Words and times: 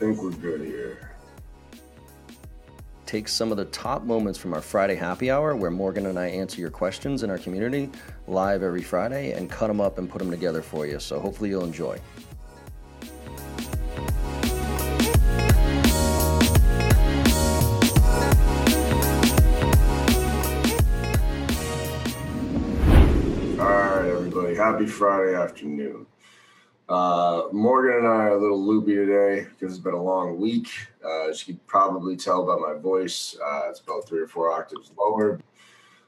think 0.00 0.22
we're 0.22 0.30
good 0.30 0.62
here. 0.62 1.10
Take 3.04 3.28
some 3.28 3.50
of 3.50 3.58
the 3.58 3.66
top 3.66 4.02
moments 4.02 4.38
from 4.38 4.54
our 4.54 4.62
Friday 4.62 4.94
happy 4.94 5.30
hour 5.30 5.54
where 5.54 5.70
Morgan 5.70 6.06
and 6.06 6.18
I 6.18 6.28
answer 6.28 6.58
your 6.58 6.70
questions 6.70 7.22
in 7.22 7.28
our 7.28 7.36
community 7.36 7.90
live 8.26 8.62
every 8.62 8.80
Friday 8.82 9.32
and 9.32 9.50
cut 9.50 9.66
them 9.66 9.78
up 9.78 9.98
and 9.98 10.08
put 10.08 10.20
them 10.20 10.30
together 10.30 10.62
for 10.62 10.86
you. 10.86 10.98
So 11.00 11.20
hopefully 11.20 11.50
you'll 11.50 11.64
enjoy. 11.64 12.00
All 23.58 23.66
right, 23.66 24.06
everybody. 24.06 24.54
Happy 24.54 24.86
Friday 24.86 25.34
afternoon. 25.34 26.06
Uh, 26.90 27.44
Morgan 27.52 27.98
and 27.98 28.08
I 28.08 28.24
are 28.24 28.36
a 28.36 28.40
little 28.40 28.60
loopy 28.60 28.96
today 28.96 29.46
because 29.48 29.72
it's 29.72 29.82
been 29.82 29.94
a 29.94 30.02
long 30.02 30.40
week. 30.40 30.68
Uh, 31.04 31.28
as 31.28 31.46
you 31.46 31.54
can 31.54 31.60
probably 31.68 32.16
tell 32.16 32.44
by 32.44 32.56
my 32.56 32.76
voice, 32.80 33.36
uh, 33.40 33.68
it's 33.70 33.78
about 33.78 34.08
three 34.08 34.20
or 34.20 34.26
four 34.26 34.50
octaves 34.50 34.90
lower. 34.98 35.38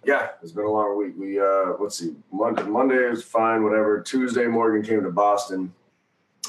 Yeah, 0.04 0.30
it's 0.42 0.50
been 0.50 0.64
a 0.64 0.70
long 0.70 0.98
week. 0.98 1.14
We 1.16 1.38
uh, 1.38 1.74
let's 1.78 1.98
see, 1.98 2.16
Monday, 2.32 2.64
Monday 2.64 2.96
is 2.96 3.22
fine, 3.22 3.62
whatever. 3.62 4.00
Tuesday, 4.00 4.46
Morgan 4.46 4.82
came 4.82 5.04
to 5.04 5.10
Boston 5.12 5.72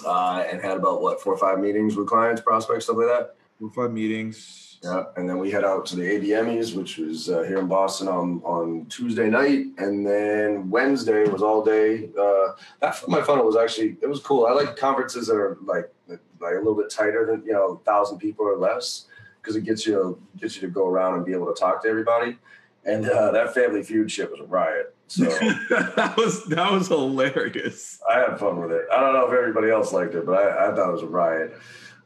uh, 0.04 0.44
and 0.50 0.60
had 0.60 0.78
about 0.78 1.04
what 1.04 1.22
four 1.22 1.36
or 1.36 1.38
five 1.38 1.60
meetings 1.60 1.96
with 1.96 2.08
clients, 2.08 2.42
prospects, 2.42 2.86
stuff 2.86 2.98
like 2.98 3.06
that. 3.06 3.36
Four 3.60 3.68
or 3.68 3.86
five 3.86 3.94
meetings. 3.94 4.73
Yeah, 4.84 5.04
and 5.16 5.30
then 5.30 5.38
we 5.38 5.50
head 5.50 5.64
out 5.64 5.86
to 5.88 5.96
the 5.96 6.02
ABMies, 6.02 6.76
which 6.76 6.98
was 6.98 7.30
uh, 7.30 7.44
here 7.44 7.60
in 7.60 7.68
Boston 7.68 8.10
on 8.10 8.42
on 8.44 8.86
Tuesday 8.88 9.30
night, 9.30 9.68
and 9.78 10.06
then 10.06 10.70
Wednesday 10.70 11.24
was 11.30 11.42
all 11.42 11.64
day. 11.64 12.10
Uh, 12.20 12.54
that 12.82 13.02
my 13.08 13.22
funnel 13.22 13.46
was 13.46 13.56
actually 13.56 13.96
it 14.02 14.08
was 14.10 14.20
cool. 14.20 14.46
I 14.46 14.52
like 14.52 14.76
conferences 14.76 15.28
that 15.28 15.36
are 15.36 15.58
like 15.64 15.90
like 16.08 16.54
a 16.56 16.58
little 16.58 16.76
bit 16.76 16.90
tighter 16.90 17.26
than 17.26 17.46
you 17.46 17.54
know 17.54 17.82
thousand 17.86 18.18
people 18.18 18.46
or 18.46 18.58
less 18.58 19.06
because 19.42 19.56
it 19.56 19.64
gets 19.64 19.86
you 19.86 20.22
gets 20.38 20.56
you 20.56 20.62
to 20.62 20.68
go 20.68 20.86
around 20.88 21.16
and 21.16 21.26
be 21.26 21.32
able 21.32 21.48
to 21.54 21.58
talk 21.58 21.82
to 21.84 21.88
everybody. 21.90 22.38
And 22.86 23.10
uh, 23.10 23.32
that 23.32 23.54
Family 23.54 23.84
Feud 23.84 24.12
shit 24.12 24.30
was 24.30 24.42
a 24.42 24.44
riot. 24.44 24.94
So 25.08 25.24
that 25.70 26.16
was 26.18 26.44
that 26.48 26.70
was 26.70 26.90
hilarious. 26.90 28.02
I 28.12 28.20
had 28.20 28.38
fun 28.38 28.60
with 28.60 28.74
it. 28.74 28.86
I 28.92 29.00
don't 29.00 29.14
know 29.14 29.28
if 29.28 29.34
everybody 29.34 29.70
else 29.72 29.94
liked 29.94 30.14
it, 30.16 30.26
but 30.26 30.34
I, 30.34 30.72
I 30.72 30.76
thought 30.76 30.90
it 30.90 30.94
was 30.94 31.04
a 31.04 31.08
riot. 31.08 31.58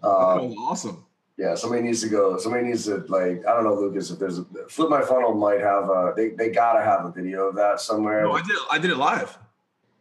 That 0.04 0.08
Um, 0.10 0.50
was 0.50 0.56
awesome. 0.60 1.04
Yeah, 1.38 1.54
somebody 1.54 1.84
needs 1.84 2.02
to 2.02 2.10
go. 2.10 2.38
Somebody 2.40 2.66
needs 2.66 2.86
to 2.86 2.98
like. 3.10 3.46
I 3.46 3.54
don't 3.54 3.64
know, 3.64 3.76
Lucas. 3.76 4.10
If 4.10 4.18
there's 4.18 4.40
a 4.40 4.46
flip 4.70 4.90
my 4.90 5.04
funnel, 5.04 5.36
might 5.36 5.60
have 5.60 5.90
a. 5.90 6.14
They, 6.16 6.30
they 6.30 6.50
gotta 6.50 6.84
have 6.84 7.06
a 7.06 7.12
video 7.12 7.46
of 7.50 7.56
that 7.56 7.80
somewhere. 7.80 8.24
No, 8.24 8.32
I 8.34 8.42
did. 8.42 8.58
I 8.72 8.80
did 8.80 8.90
it 8.90 8.98
live. 8.98 9.38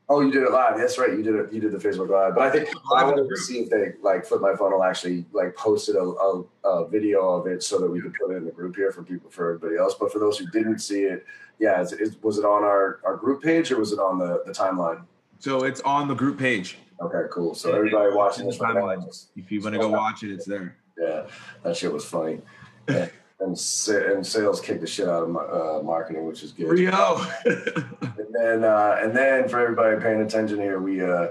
oh, 0.08 0.22
you 0.22 0.30
did 0.30 0.44
it 0.44 0.50
live. 0.50 0.78
That's 0.78 0.96
right. 0.96 1.10
You 1.10 1.22
did 1.22 1.34
it. 1.34 1.52
You 1.52 1.60
did 1.60 1.72
the 1.72 1.78
Facebook 1.78 2.08
live. 2.08 2.34
But 2.34 2.44
I 2.44 2.50
think 2.50 2.70
I 2.94 3.04
wanted 3.04 3.28
to 3.28 3.36
see 3.36 3.58
if 3.60 3.68
they 3.68 3.92
like 4.02 4.24
flip 4.24 4.40
my 4.40 4.56
funnel 4.56 4.82
actually 4.82 5.26
like 5.32 5.54
posted 5.56 5.96
a, 5.96 6.00
a, 6.00 6.44
a 6.64 6.88
video 6.88 7.28
of 7.28 7.46
it 7.46 7.62
so 7.62 7.78
that 7.80 7.90
we 7.90 8.00
could 8.00 8.14
put 8.14 8.30
it 8.30 8.36
in 8.36 8.46
the 8.46 8.52
group 8.52 8.74
here 8.74 8.90
for 8.90 9.02
people 9.02 9.28
for 9.28 9.54
everybody 9.54 9.76
else. 9.76 9.94
But 9.94 10.10
for 10.10 10.18
those 10.18 10.38
who 10.38 10.46
didn't 10.46 10.78
see 10.78 11.02
it, 11.02 11.26
yeah, 11.58 11.82
is, 11.82 11.92
is, 11.92 12.16
was 12.22 12.38
it 12.38 12.46
on 12.46 12.64
our 12.64 13.00
our 13.04 13.16
group 13.16 13.42
page 13.42 13.70
or 13.70 13.78
was 13.78 13.92
it 13.92 13.98
on 13.98 14.18
the 14.18 14.42
the 14.46 14.52
timeline? 14.52 15.02
So 15.38 15.64
it's 15.64 15.82
on 15.82 16.08
the 16.08 16.14
group 16.14 16.38
page. 16.38 16.78
Okay, 16.98 17.28
cool. 17.30 17.54
So 17.54 17.74
everybody 17.74 18.14
watching 18.14 18.46
this 18.46 18.56
Timeline. 18.56 19.06
If 19.36 19.52
you 19.52 19.60
want 19.60 19.74
to 19.74 19.80
go 19.80 19.88
uh, 19.88 19.98
watch 19.98 20.22
it, 20.22 20.32
it's 20.32 20.46
there. 20.46 20.76
Yeah, 20.98 21.26
that 21.62 21.76
shit 21.76 21.92
was 21.92 22.04
funny. 22.04 22.40
and, 22.88 23.10
and 23.40 23.58
sa- 23.58 23.92
and 23.92 24.26
sales 24.26 24.60
kicked 24.60 24.80
the 24.80 24.86
shit 24.86 25.08
out 25.08 25.24
of 25.24 25.30
my, 25.30 25.40
uh, 25.40 25.80
marketing, 25.84 26.26
which 26.26 26.42
is 26.42 26.52
good. 26.52 26.68
Rio. 26.68 27.24
And 28.18 28.34
then 28.34 28.64
uh, 28.64 28.98
and 29.00 29.16
then 29.16 29.48
for 29.48 29.60
everybody 29.60 30.00
paying 30.02 30.20
attention 30.20 30.58
here, 30.58 30.80
we 30.80 31.02
uh, 31.02 31.28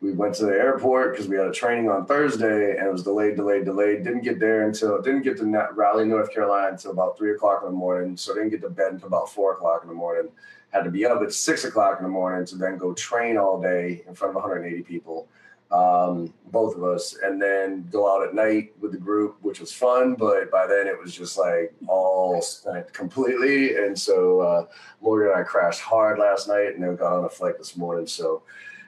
we 0.00 0.12
went 0.12 0.34
to 0.36 0.44
the 0.44 0.52
airport 0.52 1.12
because 1.12 1.28
we 1.28 1.36
had 1.36 1.46
a 1.46 1.52
training 1.52 1.88
on 1.88 2.04
Thursday 2.06 2.76
and 2.76 2.86
it 2.86 2.92
was 2.92 3.02
delayed, 3.02 3.36
delayed, 3.36 3.64
delayed. 3.64 4.04
Didn't 4.04 4.22
get 4.22 4.38
there 4.38 4.66
until 4.66 5.00
didn't 5.00 5.22
get 5.22 5.38
to 5.38 5.44
Raleigh, 5.74 6.04
North 6.04 6.32
Carolina 6.32 6.72
until 6.72 6.90
about 6.90 7.16
three 7.16 7.32
o'clock 7.32 7.62
in 7.62 7.68
the 7.70 7.76
morning. 7.76 8.16
So 8.16 8.34
didn't 8.34 8.50
get 8.50 8.60
to 8.62 8.70
bed 8.70 8.92
until 8.92 9.08
about 9.08 9.30
four 9.30 9.54
o'clock 9.54 9.82
in 9.82 9.88
the 9.88 9.94
morning. 9.94 10.30
Had 10.70 10.84
to 10.84 10.90
be 10.90 11.06
up 11.06 11.22
at 11.22 11.32
six 11.32 11.64
o'clock 11.64 11.98
in 11.98 12.04
the 12.04 12.10
morning 12.10 12.44
to 12.46 12.56
then 12.56 12.76
go 12.76 12.92
train 12.92 13.38
all 13.38 13.60
day 13.60 14.04
in 14.06 14.14
front 14.14 14.36
of 14.36 14.42
180 14.42 14.82
people, 14.82 15.28
um, 15.70 16.32
both 16.46 16.76
of 16.76 16.84
us, 16.84 17.16
and 17.22 17.42
then 17.42 17.88
go 17.90 18.08
out 18.10 18.26
at 18.26 18.34
night 18.34 18.72
with 18.80 18.92
the 18.92 18.98
group, 18.98 19.36
which 19.42 19.60
was 19.60 19.72
fun. 19.72 20.14
But 20.14 20.50
by 20.50 20.66
then 20.66 20.86
it 20.86 20.98
was 20.98 21.14
just 21.14 21.36
like 21.36 21.74
all 21.86 22.40
spent 22.40 22.92
completely. 22.92 23.76
And 23.76 23.98
so 23.98 24.40
uh, 24.40 24.66
Morgan 25.00 25.32
and 25.32 25.40
I 25.40 25.42
crashed 25.42 25.80
hard 25.80 26.18
last 26.18 26.48
night, 26.48 26.74
and 26.74 26.82
then 26.82 26.96
got 26.96 27.12
on 27.12 27.24
a 27.24 27.28
flight 27.28 27.58
this 27.58 27.76
morning. 27.76 28.06
So, 28.06 28.42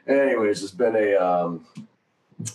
anyways, 0.07 0.63
it's 0.63 0.73
been 0.73 0.97
a 0.97 1.17
um, 1.17 1.67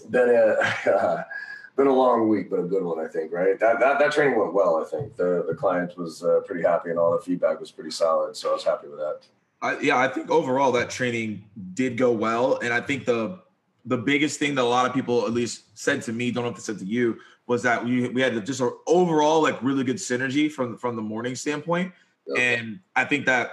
been 0.09 0.29
a 0.29 1.25
been 1.75 1.87
a 1.87 1.93
long 1.93 2.29
week, 2.29 2.49
but 2.49 2.59
a 2.59 2.63
good 2.63 2.83
one, 2.83 3.03
I 3.03 3.07
think. 3.07 3.33
Right? 3.33 3.59
That 3.59 3.79
that, 3.81 3.99
that 3.99 4.13
training 4.13 4.39
went 4.39 4.53
well. 4.53 4.81
I 4.81 4.89
think 4.89 5.15
the 5.17 5.43
the 5.47 5.55
client 5.55 5.97
was 5.97 6.23
uh, 6.23 6.39
pretty 6.45 6.63
happy, 6.63 6.91
and 6.91 6.99
all 6.99 7.11
the 7.11 7.23
feedback 7.23 7.59
was 7.59 7.71
pretty 7.71 7.91
solid. 7.91 8.37
So 8.37 8.51
I 8.51 8.53
was 8.53 8.63
happy 8.63 8.87
with 8.87 8.99
that. 8.99 9.21
I, 9.61 9.79
yeah, 9.79 9.97
I 9.97 10.09
think 10.09 10.29
overall 10.29 10.73
that 10.73 10.89
training 10.89 11.45
did 11.73 11.97
go 11.97 12.11
well, 12.11 12.57
and 12.57 12.73
I 12.73 12.81
think 12.81 13.05
the 13.05 13.39
the 13.85 13.97
biggest 13.97 14.39
thing 14.39 14.55
that 14.55 14.61
a 14.61 14.63
lot 14.63 14.85
of 14.85 14.93
people 14.93 15.25
at 15.25 15.33
least 15.33 15.77
said 15.77 16.01
to 16.03 16.13
me, 16.13 16.31
don't 16.31 16.43
know 16.43 16.49
if 16.49 16.55
they 16.55 16.61
said 16.61 16.79
to 16.79 16.85
you, 16.85 17.17
was 17.47 17.61
that 17.63 17.83
we 17.83 18.07
we 18.09 18.21
had 18.21 18.45
just 18.45 18.61
an 18.61 18.71
overall 18.87 19.41
like 19.41 19.61
really 19.61 19.83
good 19.83 19.97
synergy 19.97 20.51
from 20.51 20.77
from 20.77 20.95
the 20.95 21.01
morning 21.01 21.35
standpoint, 21.35 21.91
Yep. 22.27 22.37
and 22.39 22.79
I 22.95 23.03
think 23.05 23.25
that 23.25 23.51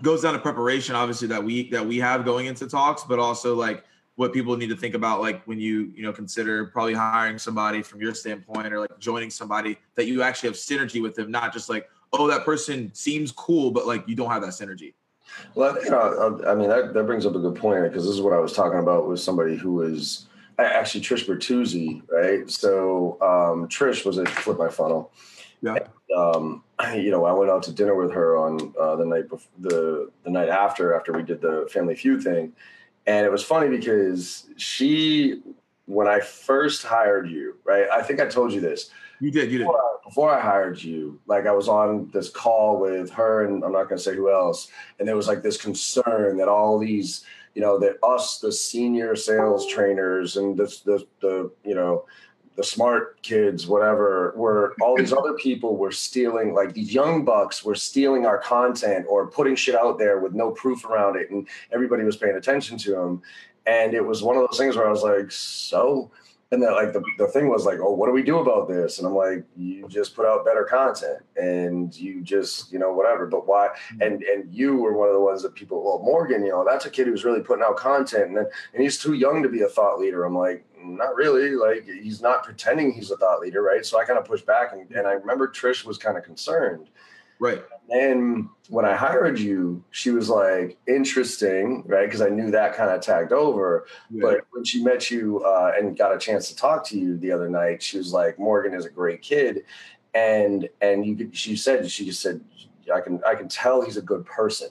goes 0.00 0.22
down 0.22 0.32
to 0.32 0.38
preparation, 0.38 0.94
obviously 0.94 1.28
that 1.28 1.42
we 1.42 1.68
that 1.70 1.86
we 1.86 1.98
have 1.98 2.24
going 2.24 2.46
into 2.46 2.66
talks, 2.66 3.04
but 3.04 3.18
also 3.18 3.54
like 3.54 3.84
what 4.16 4.32
people 4.32 4.56
need 4.56 4.68
to 4.68 4.76
think 4.76 4.94
about, 4.94 5.20
like 5.20 5.44
when 5.44 5.60
you 5.60 5.92
you 5.94 6.02
know 6.02 6.12
consider 6.12 6.66
probably 6.66 6.94
hiring 6.94 7.38
somebody 7.38 7.82
from 7.82 8.00
your 8.00 8.14
standpoint 8.14 8.72
or 8.72 8.80
like 8.80 8.98
joining 8.98 9.30
somebody 9.30 9.76
that 9.94 10.06
you 10.06 10.22
actually 10.22 10.48
have 10.48 10.56
synergy 10.56 11.02
with 11.02 11.14
them, 11.14 11.30
not 11.30 11.52
just 11.52 11.68
like 11.68 11.88
oh 12.14 12.26
that 12.26 12.44
person 12.44 12.90
seems 12.94 13.32
cool, 13.32 13.70
but 13.70 13.86
like 13.86 14.06
you 14.08 14.14
don't 14.14 14.30
have 14.30 14.42
that 14.42 14.50
synergy. 14.52 14.94
Well, 15.54 15.82
you 15.82 15.90
know, 15.90 16.40
I 16.46 16.54
mean, 16.54 16.68
that, 16.68 16.94
that 16.94 17.04
brings 17.04 17.26
up 17.26 17.34
a 17.34 17.38
good 17.38 17.56
point 17.56 17.82
because 17.84 18.04
this 18.04 18.14
is 18.14 18.20
what 18.20 18.32
I 18.32 18.38
was 18.38 18.52
talking 18.52 18.78
about 18.78 19.08
with 19.08 19.20
somebody 19.20 19.56
who 19.56 19.72
was 19.72 20.26
actually 20.58 21.02
Trish 21.02 21.26
Bertuzzi, 21.26 22.02
right? 22.10 22.48
So 22.50 23.18
um, 23.20 23.68
Trish 23.68 24.04
was 24.04 24.18
at 24.18 24.28
Flip 24.28 24.58
My 24.58 24.68
Funnel. 24.68 25.12
Yeah. 25.62 25.78
Um, 26.16 26.64
you 26.94 27.10
know, 27.10 27.24
I 27.24 27.32
went 27.32 27.50
out 27.50 27.62
to 27.64 27.72
dinner 27.72 27.94
with 27.94 28.12
her 28.12 28.36
on 28.36 28.74
uh, 28.78 28.96
the 28.96 29.06
night 29.06 29.28
before 29.28 29.50
the 29.58 30.10
the 30.24 30.30
night 30.30 30.48
after 30.48 30.94
after 30.94 31.12
we 31.12 31.22
did 31.22 31.40
the 31.40 31.68
Family 31.70 31.94
Feud 31.94 32.22
thing, 32.22 32.52
and 33.06 33.24
it 33.24 33.30
was 33.30 33.44
funny 33.44 33.68
because 33.68 34.46
she, 34.56 35.40
when 35.86 36.08
I 36.08 36.20
first 36.20 36.84
hired 36.84 37.30
you, 37.30 37.56
right? 37.64 37.86
I 37.90 38.02
think 38.02 38.20
I 38.20 38.26
told 38.26 38.52
you 38.52 38.60
this 38.60 38.90
You 39.22 39.30
did, 39.30 39.52
you 39.52 39.58
did. 39.58 39.66
before 39.66 39.78
I, 39.78 39.96
before 40.04 40.34
I 40.34 40.40
hired 40.40 40.82
you, 40.82 41.20
like 41.26 41.46
I 41.46 41.52
was 41.52 41.68
on 41.68 42.10
this 42.12 42.28
call 42.28 42.80
with 42.80 43.08
her 43.10 43.44
and 43.46 43.62
I'm 43.62 43.70
not 43.70 43.84
going 43.84 43.96
to 43.96 44.02
say 44.02 44.16
who 44.16 44.32
else, 44.32 44.66
and 44.98 45.06
there 45.06 45.14
was 45.14 45.28
like 45.28 45.44
this 45.44 45.56
concern 45.56 46.36
that 46.38 46.48
all 46.48 46.76
these, 46.76 47.24
you 47.54 47.62
know, 47.62 47.78
that 47.78 47.98
us, 48.02 48.40
the 48.40 48.50
senior 48.50 49.14
sales 49.14 49.68
trainers 49.68 50.38
and 50.38 50.56
the 50.56 50.64
the, 50.84 51.06
the 51.20 51.52
you 51.64 51.76
know, 51.76 52.04
the 52.56 52.64
smart 52.64 53.22
kids, 53.22 53.68
whatever, 53.68 54.34
were 54.36 54.74
all 54.80 54.96
these 54.96 55.12
other 55.12 55.34
people 55.34 55.76
were 55.76 55.92
stealing, 55.92 56.52
like 56.52 56.74
these 56.74 56.92
young 56.92 57.24
bucks 57.24 57.64
were 57.64 57.76
stealing 57.76 58.26
our 58.26 58.38
content 58.38 59.06
or 59.08 59.28
putting 59.28 59.54
shit 59.54 59.76
out 59.76 60.00
there 60.00 60.18
with 60.18 60.32
no 60.32 60.50
proof 60.50 60.84
around 60.84 61.14
it, 61.14 61.30
and 61.30 61.46
everybody 61.70 62.02
was 62.02 62.16
paying 62.16 62.34
attention 62.34 62.76
to 62.78 62.90
them. 62.90 63.22
And 63.66 63.94
it 63.94 64.04
was 64.04 64.24
one 64.24 64.36
of 64.36 64.42
those 64.42 64.58
things 64.58 64.74
where 64.74 64.88
I 64.88 64.90
was 64.90 65.04
like, 65.04 65.30
so 65.30 66.10
and 66.52 66.62
then 66.62 66.72
like 66.72 66.92
the, 66.92 67.02
the 67.16 67.26
thing 67.26 67.48
was 67.48 67.64
like, 67.64 67.78
oh, 67.80 67.92
what 67.92 68.06
do 68.06 68.12
we 68.12 68.22
do 68.22 68.38
about 68.38 68.68
this? 68.68 68.98
And 68.98 69.08
I'm 69.08 69.14
like, 69.14 69.42
you 69.56 69.88
just 69.88 70.14
put 70.14 70.26
out 70.26 70.44
better 70.44 70.64
content 70.64 71.22
and 71.34 71.96
you 71.98 72.20
just, 72.20 72.70
you 72.70 72.78
know, 72.78 72.92
whatever. 72.92 73.26
But 73.26 73.46
why? 73.46 73.70
Hmm. 73.88 74.02
And 74.02 74.22
and 74.22 74.54
you 74.54 74.76
were 74.76 74.92
one 74.92 75.08
of 75.08 75.14
the 75.14 75.20
ones 75.20 75.42
that 75.42 75.54
people, 75.54 75.82
well, 75.82 76.00
Morgan, 76.04 76.44
you 76.44 76.50
know, 76.50 76.62
that's 76.62 76.84
a 76.84 76.90
kid 76.90 77.06
who's 77.06 77.24
really 77.24 77.40
putting 77.40 77.64
out 77.64 77.78
content 77.78 78.28
and 78.28 78.36
then, 78.36 78.46
and 78.74 78.82
he's 78.82 78.98
too 78.98 79.14
young 79.14 79.42
to 79.42 79.48
be 79.48 79.62
a 79.62 79.68
thought 79.68 79.98
leader. 79.98 80.24
I'm 80.24 80.36
like, 80.36 80.66
not 80.78 81.16
really. 81.16 81.52
Like 81.52 81.86
he's 81.86 82.20
not 82.20 82.44
pretending 82.44 82.92
he's 82.92 83.10
a 83.10 83.16
thought 83.16 83.40
leader, 83.40 83.62
right? 83.62 83.84
So 83.84 83.98
I 83.98 84.04
kind 84.04 84.18
of 84.18 84.26
pushed 84.26 84.44
back 84.44 84.72
and, 84.74 84.86
hmm. 84.86 84.98
and 84.98 85.06
I 85.06 85.12
remember 85.12 85.48
Trish 85.48 85.86
was 85.86 85.96
kind 85.96 86.18
of 86.18 86.22
concerned. 86.22 86.90
Right. 87.42 87.64
And 87.90 88.48
when 88.68 88.84
I 88.84 88.94
hired 88.94 89.36
you, 89.36 89.82
she 89.90 90.10
was 90.10 90.28
like, 90.28 90.78
interesting, 90.86 91.82
right? 91.86 92.06
Because 92.06 92.22
I 92.22 92.28
knew 92.28 92.52
that 92.52 92.76
kind 92.76 92.92
of 92.92 93.00
tagged 93.00 93.32
over. 93.32 93.88
But 94.12 94.46
when 94.52 94.62
she 94.62 94.80
met 94.84 95.10
you 95.10 95.44
uh, 95.44 95.72
and 95.76 95.98
got 95.98 96.14
a 96.14 96.18
chance 96.18 96.48
to 96.50 96.56
talk 96.56 96.86
to 96.86 96.98
you 96.98 97.16
the 97.16 97.32
other 97.32 97.48
night, 97.48 97.82
she 97.82 97.98
was 97.98 98.12
like, 98.12 98.38
"Morgan 98.38 98.74
is 98.74 98.86
a 98.86 98.90
great 98.90 99.22
kid," 99.22 99.64
and 100.14 100.68
and 100.80 101.04
you 101.04 101.16
could, 101.16 101.36
she 101.36 101.56
said 101.56 101.90
she 101.90 102.04
just 102.04 102.22
said, 102.22 102.40
"I 102.94 103.00
can 103.00 103.20
I 103.26 103.34
can 103.34 103.48
tell 103.48 103.82
he's 103.82 103.96
a 103.96 104.02
good 104.02 104.24
person." 104.24 104.68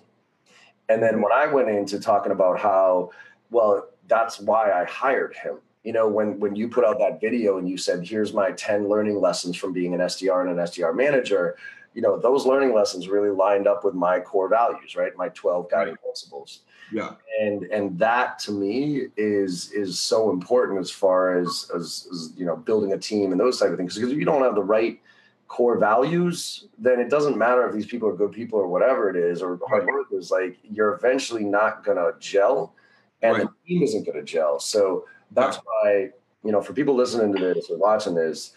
And 0.87 1.03
then 1.03 1.21
when 1.21 1.33
I 1.33 1.47
went 1.47 1.69
into 1.69 1.99
talking 1.99 2.31
about 2.31 2.57
how, 2.57 3.09
well, 3.49 3.89
that's 4.07 4.39
why 4.39 4.71
I 4.71 4.85
hired 4.85 5.35
him, 5.35 5.57
you 5.83 5.91
know, 5.91 6.07
when 6.07 6.39
when 6.39 6.55
you 6.55 6.69
put 6.69 6.85
out 6.85 6.99
that 6.99 7.19
video 7.19 7.57
and 7.57 7.67
you 7.67 7.77
said, 7.77 8.07
"Here's 8.07 8.33
my 8.33 8.51
10 8.51 8.87
learning 8.87 9.19
lessons 9.19 9.57
from 9.57 9.73
being 9.73 9.93
an 9.93 9.99
SDR 9.99 10.41
and 10.47 10.51
an 10.51 10.65
SDR 10.65 10.95
manager," 10.95 11.57
you 11.93 12.01
know, 12.01 12.17
those 12.17 12.45
learning 12.45 12.73
lessons 12.73 13.07
really 13.07 13.29
lined 13.29 13.67
up 13.67 13.83
with 13.83 13.93
my 13.93 14.19
core 14.19 14.47
values, 14.47 14.95
right? 14.95 15.15
My 15.17 15.29
12 15.29 15.69
guiding 15.69 15.93
right. 15.93 16.01
principles. 16.01 16.61
Yeah. 16.91 17.11
And 17.39 17.63
and 17.63 17.97
that 17.99 18.39
to 18.39 18.51
me 18.51 19.07
is 19.17 19.71
is 19.71 19.99
so 19.99 20.29
important 20.29 20.79
as 20.79 20.91
far 20.91 21.37
as, 21.39 21.71
as 21.75 22.07
as, 22.11 22.33
you 22.35 22.45
know 22.45 22.57
building 22.57 22.93
a 22.93 22.97
team 22.97 23.31
and 23.31 23.39
those 23.39 23.59
type 23.59 23.69
of 23.69 23.77
things. 23.77 23.95
Because 23.95 24.11
if 24.11 24.17
you 24.17 24.25
don't 24.25 24.41
have 24.41 24.55
the 24.55 24.63
right 24.63 24.99
core 25.47 25.77
values, 25.77 26.67
then 26.77 26.99
it 26.99 27.09
doesn't 27.09 27.37
matter 27.37 27.67
if 27.67 27.73
these 27.73 27.85
people 27.85 28.07
are 28.07 28.15
good 28.15 28.31
people 28.31 28.59
or 28.59 28.67
whatever 28.67 29.09
it 29.09 29.15
is, 29.15 29.41
or 29.41 29.59
hard 29.67 29.85
work 29.85 30.07
is 30.11 30.31
like 30.31 30.57
you're 30.63 30.93
eventually 30.93 31.43
not 31.43 31.83
gonna 31.83 32.11
gel 32.19 32.73
and 33.21 33.37
right. 33.37 33.47
the 33.47 33.67
team 33.67 33.83
isn't 33.83 34.05
gonna 34.05 34.23
gel. 34.23 34.59
So 34.59 35.05
that's 35.31 35.57
why, 35.57 36.09
you 36.43 36.51
know, 36.51 36.61
for 36.61 36.73
people 36.73 36.95
listening 36.95 37.33
to 37.35 37.39
this 37.39 37.69
or 37.69 37.77
watching 37.77 38.15
this, 38.15 38.53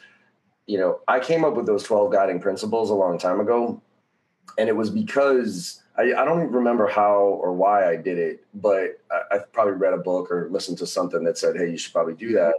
you 0.66 0.78
know, 0.78 1.00
I 1.08 1.20
came 1.20 1.44
up 1.44 1.54
with 1.54 1.66
those 1.66 1.82
12 1.82 2.12
guiding 2.12 2.40
principles 2.40 2.90
a 2.90 2.94
long 2.94 3.18
time 3.18 3.40
ago. 3.40 3.80
And 4.58 4.68
it 4.68 4.76
was 4.76 4.90
because 4.90 5.82
I, 5.96 6.14
I 6.14 6.24
don't 6.24 6.50
remember 6.50 6.86
how 6.86 7.16
or 7.18 7.52
why 7.52 7.88
I 7.88 7.96
did 7.96 8.18
it, 8.18 8.44
but 8.54 9.00
I, 9.10 9.36
I, 9.36 9.38
probably 9.52 9.74
read 9.74 9.94
a 9.94 9.98
book 9.98 10.30
or 10.30 10.48
listened 10.50 10.78
to 10.78 10.86
something 10.86 11.24
that 11.24 11.38
said, 11.38 11.56
"Hey, 11.56 11.70
you 11.70 11.78
should 11.78 11.92
probably 11.92 12.14
do 12.14 12.32
that." 12.32 12.54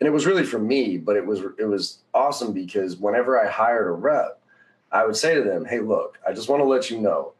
And 0.00 0.06
it 0.06 0.12
was 0.12 0.26
really 0.26 0.44
for 0.44 0.58
me, 0.58 0.96
but 0.96 1.16
it 1.16 1.24
was 1.24 1.40
it 1.58 1.66
was 1.66 1.98
awesome 2.14 2.52
because 2.52 2.96
whenever 2.96 3.40
I 3.40 3.48
hired 3.48 3.88
a 3.88 3.92
rep, 3.92 4.40
I 4.92 5.04
would 5.04 5.16
say 5.16 5.34
to 5.34 5.42
them, 5.42 5.64
"Hey, 5.64 5.80
look, 5.80 6.18
I 6.26 6.32
just 6.32 6.48
want 6.48 6.60
to 6.60 6.66
let 6.66 6.90
you 6.90 7.00
know, 7.00 7.32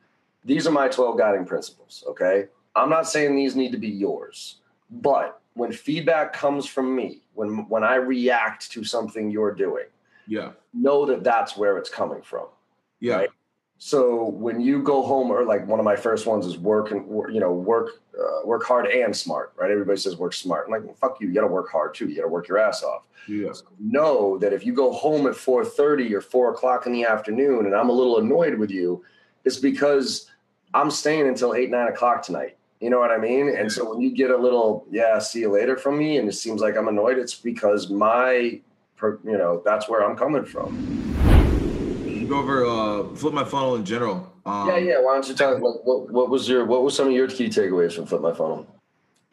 these 0.45 0.67
are 0.67 0.73
my 0.73 0.89
12 0.89 1.19
guiding 1.19 1.45
principles. 1.45 2.05
Okay, 2.09 2.47
I'm 2.75 2.91
not 2.91 3.09
saying 3.09 3.37
these 3.37 3.57
need 3.57 3.73
to 3.73 3.79
be 3.79 3.89
yours, 3.89 4.57
but 4.91 5.41
when 5.55 5.73
feedback 5.73 6.33
comes 6.33 6.67
from 6.67 6.95
me, 6.95 7.23
when 7.35 7.69
when 7.69 7.85
I 7.85 7.97
react 7.97 8.71
to 8.73 8.85
something 8.85 9.31
you're 9.31 9.55
doing, 9.55 9.87
yeah, 10.27 10.53
know 10.75 11.07
that 11.07 11.25
that's 11.25 11.57
where 11.57 11.79
it's 11.79 11.91
coming 11.91 12.23
from. 12.23 12.47
Yeah. 13.01 13.17
Right? 13.17 13.31
So 13.79 14.29
when 14.31 14.61
you 14.61 14.83
go 14.83 15.03
home, 15.03 15.31
or 15.31 15.45
like 15.45 15.67
one 15.67 15.79
of 15.79 15.85
my 15.85 15.97
first 15.97 16.27
ones 16.27 16.47
is 16.47 16.57
work 16.57 16.93
and 16.93 17.07
you 17.33 17.41
know 17.41 17.53
work 17.53 18.01
uh, 18.19 18.47
work 18.47 18.65
hard 18.65 18.87
and 18.87 19.15
smart, 19.15 19.53
right? 19.57 19.71
Everybody 19.71 19.99
says 19.99 20.17
work 20.17 20.33
smart. 20.33 20.67
I'm 20.67 20.73
like, 20.73 20.85
well, 20.85 20.95
fuck 20.95 21.21
you. 21.21 21.29
You 21.29 21.35
got 21.35 21.43
to 21.43 21.47
work 21.47 21.71
hard 21.71 21.95
too. 21.95 22.09
You 22.09 22.17
got 22.17 22.23
to 22.23 22.29
work 22.29 22.49
your 22.49 22.59
ass 22.59 22.83
off. 22.83 23.07
Yeah. 23.29 23.53
So 23.53 23.65
know 23.79 24.39
that 24.39 24.53
if 24.55 24.65
you 24.65 24.73
go 24.73 24.93
home 24.93 25.27
at 25.27 25.35
4:30 25.35 26.13
or 26.13 26.21
four 26.23 26.53
o'clock 26.53 26.87
in 26.87 26.93
the 26.93 27.05
afternoon, 27.05 27.67
and 27.67 27.75
I'm 27.75 27.91
a 27.91 27.93
little 27.93 28.19
annoyed 28.19 28.59
with 28.59 28.71
you, 28.71 29.05
it's 29.45 29.59
because 29.59 30.31
I'm 30.73 30.91
staying 30.91 31.29
until 31.29 31.55
eight 31.55 31.71
nine 31.71 31.89
o'clock 31.89 32.23
tonight. 32.23 32.57
You 32.81 32.89
know 32.91 32.99
what 32.99 33.11
I 33.11 33.19
mean? 33.19 33.55
And 33.55 33.71
so 33.71 33.91
when 33.91 34.01
you 34.01 34.11
get 34.11 34.31
a 34.31 34.37
little 34.37 34.87
yeah, 34.91 35.19
see 35.19 35.41
you 35.41 35.51
later 35.51 35.77
from 35.77 35.99
me, 35.99 36.17
and 36.17 36.29
it 36.29 36.33
seems 36.33 36.63
like 36.63 36.77
I'm 36.77 36.89
annoyed, 36.89 37.19
it's 37.19 37.35
because 37.35 37.91
my 37.91 38.61
you 39.03 39.39
know 39.39 39.63
that's 39.65 39.89
where 39.89 40.03
I'm 40.03 40.17
coming 40.17 40.45
from 40.45 41.07
go 42.27 42.39
over 42.39 42.67
uh, 42.67 43.15
flip 43.15 43.33
my 43.33 43.45
funnel 43.45 43.77
in 43.77 43.85
general. 43.85 44.33
Um, 44.45 44.69
yeah, 44.69 44.77
yeah. 44.77 45.01
Why 45.01 45.15
don't 45.15 45.29
you 45.29 45.35
talk? 45.35 45.61
What, 45.61 45.85
what, 45.85 46.11
what 46.11 46.31
was 46.31 46.49
your 46.49 46.65
what 46.65 46.83
was 46.83 46.97
some 46.97 47.09
of 47.09 47.13
your 47.13 47.29
key 47.29 47.49
takeaways 47.49 47.95
from 47.95 48.07
flip 48.07 48.21
my 48.21 48.33
funnel? 48.33 48.67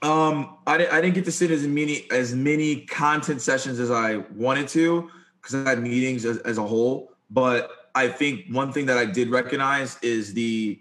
Um, 0.01 0.57
I 0.67 0.77
didn't 0.77 0.93
I 0.93 1.01
didn't 1.01 1.15
get 1.15 1.25
to 1.25 1.31
sit 1.31 1.51
as 1.51 1.65
many 1.67 2.05
as 2.11 2.33
many 2.33 2.81
content 2.81 3.41
sessions 3.41 3.79
as 3.79 3.91
I 3.91 4.17
wanted 4.35 4.67
to 4.69 5.09
because 5.41 5.55
I 5.55 5.69
had 5.69 5.81
meetings 5.81 6.25
as, 6.25 6.37
as 6.39 6.57
a 6.57 6.63
whole. 6.63 7.11
But 7.29 7.89
I 7.95 8.07
think 8.07 8.45
one 8.49 8.71
thing 8.71 8.85
that 8.87 8.97
I 8.97 9.05
did 9.05 9.29
recognize 9.29 9.97
is 10.01 10.33
the 10.33 10.79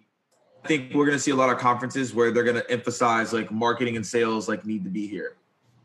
I 0.65 0.69
think 0.69 0.95
we're 0.95 1.07
going 1.07 1.17
to 1.17 1.23
see 1.23 1.33
a 1.33 1.37
lot 1.37 1.51
of 1.51 1.59
conferences 1.59 2.15
where 2.15 2.31
they're 2.31 2.45
going 2.45 2.57
to 2.57 2.71
emphasize 2.71 3.33
like 3.33 3.51
marketing 3.51 3.97
and 3.97 4.07
sales 4.07 4.49
like 4.49 4.65
need 4.65 4.85
to 4.85 4.91
be 4.91 5.07
here. 5.07 5.37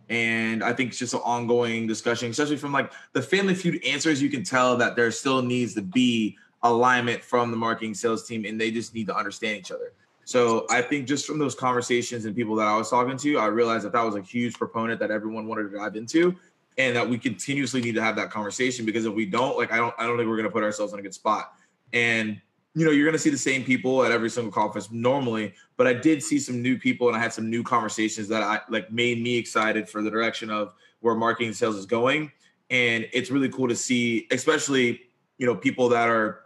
And 0.09 0.63
I 0.63 0.73
think 0.73 0.91
it's 0.91 0.99
just 0.99 1.13
an 1.13 1.21
ongoing 1.23 1.85
discussion, 1.85 2.31
especially 2.31 2.57
from 2.57 2.71
like 2.71 2.91
the 3.13 3.21
Family 3.21 3.53
Feud 3.53 3.83
answers. 3.85 4.21
You 4.21 4.29
can 4.29 4.43
tell 4.43 4.77
that 4.77 4.95
there 4.95 5.11
still 5.11 5.41
needs 5.41 5.73
to 5.75 5.81
be 5.81 6.37
alignment 6.63 7.23
from 7.23 7.51
the 7.51 7.57
marketing 7.57 7.93
sales 7.93 8.25
team, 8.25 8.45
and 8.45 8.59
they 8.59 8.71
just 8.71 8.95
need 8.95 9.07
to 9.07 9.15
understand 9.15 9.57
each 9.57 9.71
other. 9.71 9.91
So 10.23 10.65
I 10.69 10.81
think 10.81 11.07
just 11.07 11.25
from 11.25 11.39
those 11.39 11.55
conversations 11.55 12.25
and 12.25 12.35
people 12.35 12.55
that 12.55 12.67
I 12.67 12.75
was 12.75 12.89
talking 12.89 13.17
to, 13.17 13.37
I 13.37 13.45
realized 13.45 13.85
that 13.85 13.93
that 13.93 14.03
was 14.03 14.15
a 14.15 14.21
huge 14.21 14.55
proponent 14.55 14.99
that 14.99 15.11
everyone 15.11 15.47
wanted 15.47 15.71
to 15.71 15.77
dive 15.77 15.95
into, 15.95 16.35
and 16.77 16.95
that 16.95 17.07
we 17.07 17.17
continuously 17.17 17.81
need 17.81 17.95
to 17.95 18.01
have 18.01 18.15
that 18.17 18.29
conversation 18.29 18.85
because 18.85 19.05
if 19.05 19.13
we 19.13 19.25
don't, 19.25 19.57
like, 19.57 19.71
I 19.71 19.77
don't, 19.77 19.95
I 19.97 20.05
don't 20.05 20.17
think 20.17 20.29
we're 20.29 20.37
going 20.37 20.49
to 20.49 20.51
put 20.51 20.63
ourselves 20.63 20.93
in 20.93 20.99
a 20.99 21.01
good 21.01 21.13
spot. 21.13 21.53
And 21.93 22.41
you 22.77 22.85
know, 22.85 22.91
you're 22.91 23.05
going 23.05 23.13
to 23.13 23.19
see 23.19 23.31
the 23.31 23.37
same 23.39 23.63
people 23.63 24.05
at 24.05 24.11
every 24.11 24.29
single 24.29 24.51
conference 24.51 24.91
normally, 24.91 25.51
but 25.77 25.87
I 25.87 25.93
did 25.93 26.21
see 26.21 26.37
some 26.37 26.61
new 26.61 26.77
people 26.77 27.07
and 27.07 27.17
I 27.17 27.19
had 27.19 27.33
some 27.33 27.49
new 27.49 27.63
conversations 27.63 28.27
that 28.27 28.43
I 28.43 28.59
like 28.69 28.91
made 28.91 29.19
me 29.19 29.35
excited 29.35 29.89
for 29.89 30.03
the 30.03 30.11
direction 30.11 30.51
of 30.51 30.75
where 30.99 31.15
marketing 31.15 31.53
sales 31.53 31.75
is 31.75 31.87
going. 31.87 32.31
And 32.69 33.07
it's 33.13 33.31
really 33.31 33.49
cool 33.49 33.67
to 33.67 33.75
see, 33.75 34.27
especially, 34.29 35.01
you 35.39 35.47
know, 35.47 35.55
people 35.55 35.89
that 35.89 36.07
are 36.07 36.41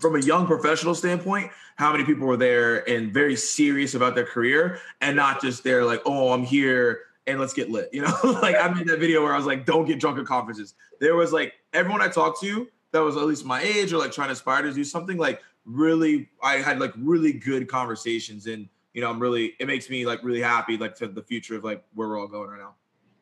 from 0.00 0.16
a 0.16 0.20
young 0.20 0.44
professional 0.44 0.92
standpoint, 0.92 1.52
how 1.76 1.92
many 1.92 2.02
people 2.02 2.26
were 2.26 2.36
there 2.36 2.88
and 2.90 3.14
very 3.14 3.36
serious 3.36 3.94
about 3.94 4.16
their 4.16 4.26
career 4.26 4.80
and 5.02 5.14
not 5.14 5.40
just 5.40 5.62
there 5.62 5.84
like, 5.84 6.02
oh, 6.04 6.32
I'm 6.32 6.42
here 6.42 7.02
and 7.28 7.38
let's 7.38 7.52
get 7.52 7.70
lit. 7.70 7.90
You 7.92 8.02
know, 8.02 8.18
like 8.42 8.56
I 8.56 8.66
made 8.70 8.88
that 8.88 8.98
video 8.98 9.22
where 9.22 9.32
I 9.32 9.36
was 9.36 9.46
like, 9.46 9.66
don't 9.66 9.84
get 9.84 10.00
drunk 10.00 10.18
at 10.18 10.26
conferences. 10.26 10.74
There 10.98 11.14
was 11.14 11.32
like 11.32 11.52
everyone 11.72 12.02
I 12.02 12.08
talked 12.08 12.40
to 12.40 12.66
that 12.94 13.02
was 13.02 13.16
at 13.16 13.24
least 13.24 13.44
my 13.44 13.60
age 13.60 13.92
or 13.92 13.98
like 13.98 14.12
trying 14.12 14.28
to 14.28 14.34
aspire 14.34 14.62
to 14.62 14.72
do 14.72 14.84
something 14.84 15.18
like 15.18 15.42
really 15.64 16.28
I 16.40 16.58
had 16.58 16.78
like 16.78 16.92
really 16.96 17.32
good 17.32 17.68
conversations 17.68 18.46
and 18.46 18.68
you 18.92 19.00
know 19.00 19.10
I'm 19.10 19.18
really 19.18 19.54
it 19.58 19.66
makes 19.66 19.90
me 19.90 20.06
like 20.06 20.22
really 20.22 20.40
happy 20.40 20.78
like 20.78 20.94
to 20.96 21.08
the 21.08 21.22
future 21.22 21.56
of 21.56 21.64
like 21.64 21.82
where 21.94 22.08
we're 22.08 22.20
all 22.20 22.28
going 22.28 22.50
right 22.50 22.60
now. 22.60 22.74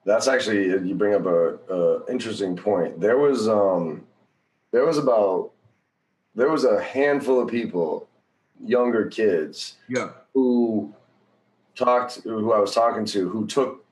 That's 0.04 0.28
actually 0.28 0.66
you 0.86 0.94
bring 0.94 1.14
up 1.14 1.24
a, 1.24 1.54
a 1.72 2.06
interesting 2.10 2.54
point. 2.54 3.00
There 3.00 3.16
was 3.16 3.48
um 3.48 4.04
there 4.72 4.84
was 4.84 4.98
about 4.98 5.52
there 6.34 6.50
was 6.50 6.64
a 6.64 6.82
handful 6.82 7.40
of 7.40 7.48
people, 7.48 8.08
younger 8.62 9.06
kids, 9.06 9.76
yeah, 9.88 10.10
who 10.34 10.94
talked 11.74 12.20
who 12.24 12.52
I 12.52 12.58
was 12.58 12.74
talking 12.74 13.06
to 13.06 13.26
who 13.30 13.46
took 13.46 13.86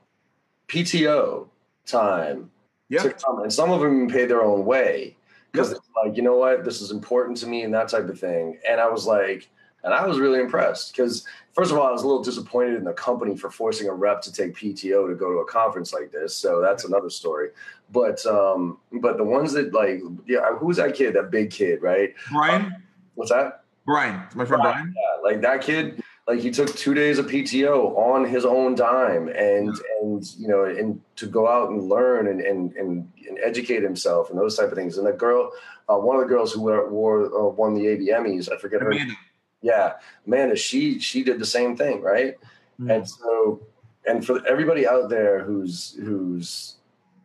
PTO 0.69 1.49
time 1.87 2.51
yeah. 2.91 3.03
to 3.03 3.13
come, 3.15 3.39
and 3.39 3.51
some 3.51 3.71
of 3.71 3.81
them 3.81 4.11
paid 4.11 4.29
their 4.29 4.43
own 4.43 4.67
way 4.67 5.17
because 5.53 5.73
like 6.05 6.17
you 6.17 6.23
know 6.23 6.37
what? 6.37 6.65
This 6.65 6.81
is 6.81 6.91
important 6.91 7.39
to 7.39 7.47
me 7.47 7.63
and 7.63 7.75
that 7.75 7.89
type 7.89 8.09
of 8.09 8.19
thing. 8.19 8.59
And 8.69 8.81
i 8.81 8.89
was 8.89 9.07
like 9.07 9.51
and 9.83 9.95
i 9.95 10.07
was 10.07 10.19
really 10.19 10.41
impressed 10.41 10.93
because 10.93 11.25
first 11.53 11.71
of 11.71 11.79
all 11.79 11.87
i 11.87 11.91
was 11.91 12.03
a 12.03 12.07
little 12.07 12.23
disappointed 12.23 12.75
in 12.75 12.85
the 12.85 12.93
company 12.93 13.37
for 13.37 13.51
forcing 13.51 13.89
a 13.89 13.93
rep 13.93 14.21
to 14.23 14.33
take 14.33 14.55
pto 14.55 15.09
to 15.09 15.15
go 15.15 15.33
to 15.33 15.39
a 15.39 15.45
conference 15.47 15.93
like 15.93 16.11
this. 16.13 16.37
So 16.37 16.61
that's 16.61 16.85
another 16.85 17.11
story. 17.11 17.51
But 17.91 18.25
um 18.27 18.79
but 18.93 19.17
the 19.17 19.25
ones 19.25 19.53
that 19.53 19.73
like 19.73 20.01
yeah 20.27 20.55
who's 20.59 20.77
that 20.77 20.95
kid 20.95 21.15
that 21.15 21.31
big 21.31 21.51
kid 21.51 21.83
right? 21.83 22.15
Brian? 22.31 22.67
Um, 22.67 22.75
what's 23.15 23.31
that? 23.31 23.65
Brian. 23.87 24.23
My 24.35 24.45
friend 24.45 24.63
brian, 24.63 24.93
brian? 24.93 24.95
Yeah, 24.97 25.31
like 25.31 25.41
that 25.43 25.63
kid 25.63 26.03
like 26.31 26.39
he 26.39 26.51
took 26.53 26.73
two 26.77 26.95
days 26.95 27.19
of 27.19 27.27
PTO 27.27 27.97
on 27.97 28.25
his 28.25 28.45
own 28.45 28.77
dime 28.77 29.29
and 29.31 29.75
and 30.01 30.35
you 30.39 30.47
know 30.47 30.65
and 30.65 31.01
to 31.17 31.27
go 31.27 31.49
out 31.49 31.71
and 31.71 31.89
learn 31.89 32.29
and 32.29 32.41
and 32.41 32.73
and, 32.75 33.11
and 33.29 33.39
educate 33.43 33.83
himself 33.83 34.31
and 34.31 34.39
those 34.39 34.57
type 34.57 34.69
of 34.69 34.75
things. 34.75 34.97
And 34.97 35.05
the 35.05 35.13
girl, 35.13 35.51
uh, 35.89 35.97
one 35.97 36.15
of 36.15 36.23
the 36.23 36.29
girls 36.29 36.53
who 36.53 36.63
wore, 36.63 36.89
wore 36.89 37.25
uh, 37.25 37.49
won 37.49 37.75
the 37.75 37.87
ABMies, 37.87 38.49
I 38.53 38.59
forget 38.59 38.81
her. 38.81 38.93
Amanda. 38.93 39.15
Yeah, 39.61 39.95
Amanda. 40.25 40.55
She 40.55 41.01
she 41.01 41.25
did 41.25 41.41
the 41.41 41.47
same 41.47 41.77
thing, 41.77 42.01
right? 42.01 42.37
Mm-hmm. 42.81 42.91
And 42.93 43.09
so 43.09 43.61
and 44.07 44.25
for 44.25 44.47
everybody 44.47 44.87
out 44.87 45.11
there 45.11 45.43
who's 45.43 45.97
who's 46.01 46.77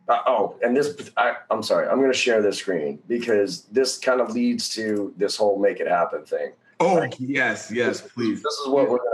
uh, 0.08 0.18
oh, 0.26 0.56
and 0.64 0.76
this 0.76 1.10
I, 1.16 1.36
I'm 1.48 1.62
sorry, 1.62 1.86
I'm 1.86 1.98
going 1.98 2.12
to 2.12 2.18
share 2.18 2.42
this 2.42 2.58
screen 2.58 2.98
because 3.06 3.66
this 3.66 3.98
kind 3.98 4.20
of 4.20 4.30
leads 4.30 4.68
to 4.70 5.14
this 5.16 5.36
whole 5.36 5.60
make 5.60 5.78
it 5.78 5.86
happen 5.86 6.24
thing. 6.24 6.54
Oh 6.78 7.06
yes, 7.18 7.70
yes, 7.72 8.00
please. 8.02 8.42
This 8.42 8.52
is 8.54 8.68
what 8.68 8.90
we're 8.90 8.98
gonna. 8.98 9.10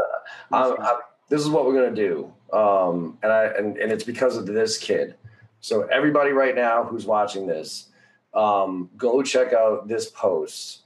I, 0.53 0.75
I, 0.81 1.01
this 1.29 1.41
is 1.41 1.49
what 1.49 1.65
we're 1.65 1.75
gonna 1.75 1.95
do, 1.95 2.33
um, 2.53 3.19
and 3.23 3.33
I 3.33 3.45
and, 3.47 3.77
and 3.77 3.93
it's 3.93 4.05
because 4.05 4.37
of 4.37 4.47
this 4.47 4.79
kid. 4.79 5.15
So 5.61 5.83
everybody 5.83 6.33
right 6.33 6.57
now 6.57 6.83
who's 6.83 7.07
watching 7.07 7.47
this, 7.47 7.89
um, 8.35 8.91
go 8.97 9.23
check 9.23 9.53
out 9.53 9.87
this 9.87 10.11
post 10.11 10.81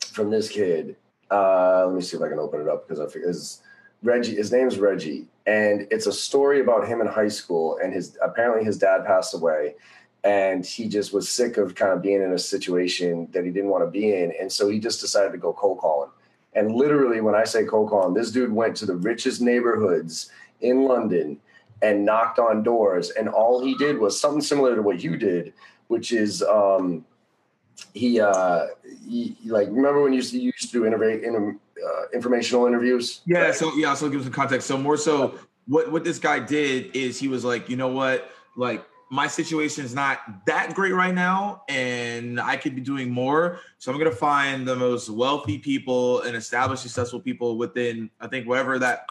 from 0.00 0.30
this 0.30 0.48
kid. 0.48 0.96
Uh, 1.30 1.84
let 1.86 1.94
me 1.94 2.00
see 2.00 2.16
if 2.16 2.22
I 2.22 2.28
can 2.28 2.38
open 2.38 2.62
it 2.62 2.68
up 2.68 2.88
because 2.88 2.98
I 2.98 3.06
figure 3.12 3.28
his 3.28 3.60
Reggie. 4.02 4.36
His 4.36 4.50
name's 4.50 4.78
Reggie, 4.78 5.26
and 5.46 5.86
it's 5.90 6.06
a 6.06 6.12
story 6.12 6.60
about 6.60 6.88
him 6.88 7.02
in 7.02 7.06
high 7.06 7.28
school. 7.28 7.78
And 7.82 7.92
his 7.92 8.16
apparently 8.22 8.64
his 8.64 8.78
dad 8.78 9.04
passed 9.04 9.34
away, 9.34 9.74
and 10.24 10.66
he 10.66 10.88
just 10.88 11.12
was 11.12 11.28
sick 11.28 11.56
of 11.56 11.74
kind 11.74 11.92
of 11.92 12.02
being 12.02 12.22
in 12.22 12.32
a 12.32 12.38
situation 12.38 13.28
that 13.32 13.44
he 13.44 13.50
didn't 13.50 13.70
want 13.70 13.84
to 13.84 13.90
be 13.90 14.12
in 14.12 14.32
and 14.40 14.52
so 14.52 14.68
he 14.68 14.78
just 14.78 15.00
decided 15.00 15.32
to 15.32 15.38
go 15.38 15.52
cold 15.52 15.78
calling. 15.78 16.10
And 16.54 16.74
literally 16.74 17.20
when 17.20 17.34
i 17.34 17.44
say 17.44 17.64
cold 17.64 17.90
calling 17.90 18.14
this 18.14 18.30
dude 18.30 18.52
went 18.52 18.76
to 18.78 18.86
the 18.86 18.96
richest 18.96 19.40
neighborhoods 19.40 20.30
in 20.60 20.84
london 20.84 21.38
and 21.82 22.04
knocked 22.04 22.38
on 22.38 22.62
doors 22.62 23.10
and 23.10 23.28
all 23.28 23.64
he 23.64 23.74
did 23.76 23.98
was 23.98 24.20
something 24.20 24.42
similar 24.42 24.74
to 24.74 24.82
what 24.82 25.02
you 25.02 25.16
did 25.16 25.52
which 25.88 26.12
is 26.12 26.42
um, 26.42 27.04
he, 27.94 28.20
uh, 28.20 28.66
he, 29.08 29.36
like 29.46 29.68
remember 29.68 30.02
when 30.02 30.12
you 30.12 30.18
used 30.18 30.32
to, 30.32 30.38
you 30.38 30.52
used 30.56 30.70
to 30.70 30.72
do 30.72 30.86
innovate 30.86 31.24
in, 31.24 31.58
uh, 31.84 32.02
informational 32.14 32.66
interviews? 32.66 33.22
Yeah 33.26 33.40
right? 33.40 33.54
so 33.54 33.74
yeah 33.74 33.94
so 33.94 34.08
give 34.08 34.22
some 34.22 34.32
context. 34.32 34.68
So 34.68 34.78
more 34.78 34.96
so 34.96 35.38
what 35.66 35.90
what 35.90 36.04
this 36.04 36.18
guy 36.18 36.38
did 36.38 36.94
is 36.94 37.18
he 37.18 37.28
was 37.28 37.44
like, 37.44 37.68
you 37.68 37.76
know 37.76 37.88
what, 37.88 38.30
like 38.56 38.84
my 39.10 39.26
situation 39.26 39.84
is 39.84 39.92
not 39.92 40.20
that 40.46 40.72
great 40.72 40.94
right 40.94 41.14
now 41.14 41.64
and 41.68 42.40
I 42.40 42.56
could 42.56 42.76
be 42.76 42.80
doing 42.80 43.10
more. 43.10 43.58
So 43.78 43.90
I'm 43.90 43.98
going 43.98 44.10
to 44.10 44.16
find 44.16 44.66
the 44.66 44.76
most 44.76 45.10
wealthy 45.10 45.58
people 45.58 46.22
and 46.22 46.36
established 46.36 46.82
successful 46.82 47.18
people 47.18 47.58
within, 47.58 48.08
I 48.20 48.28
think, 48.28 48.46
wherever 48.46 48.78
that 48.78 49.06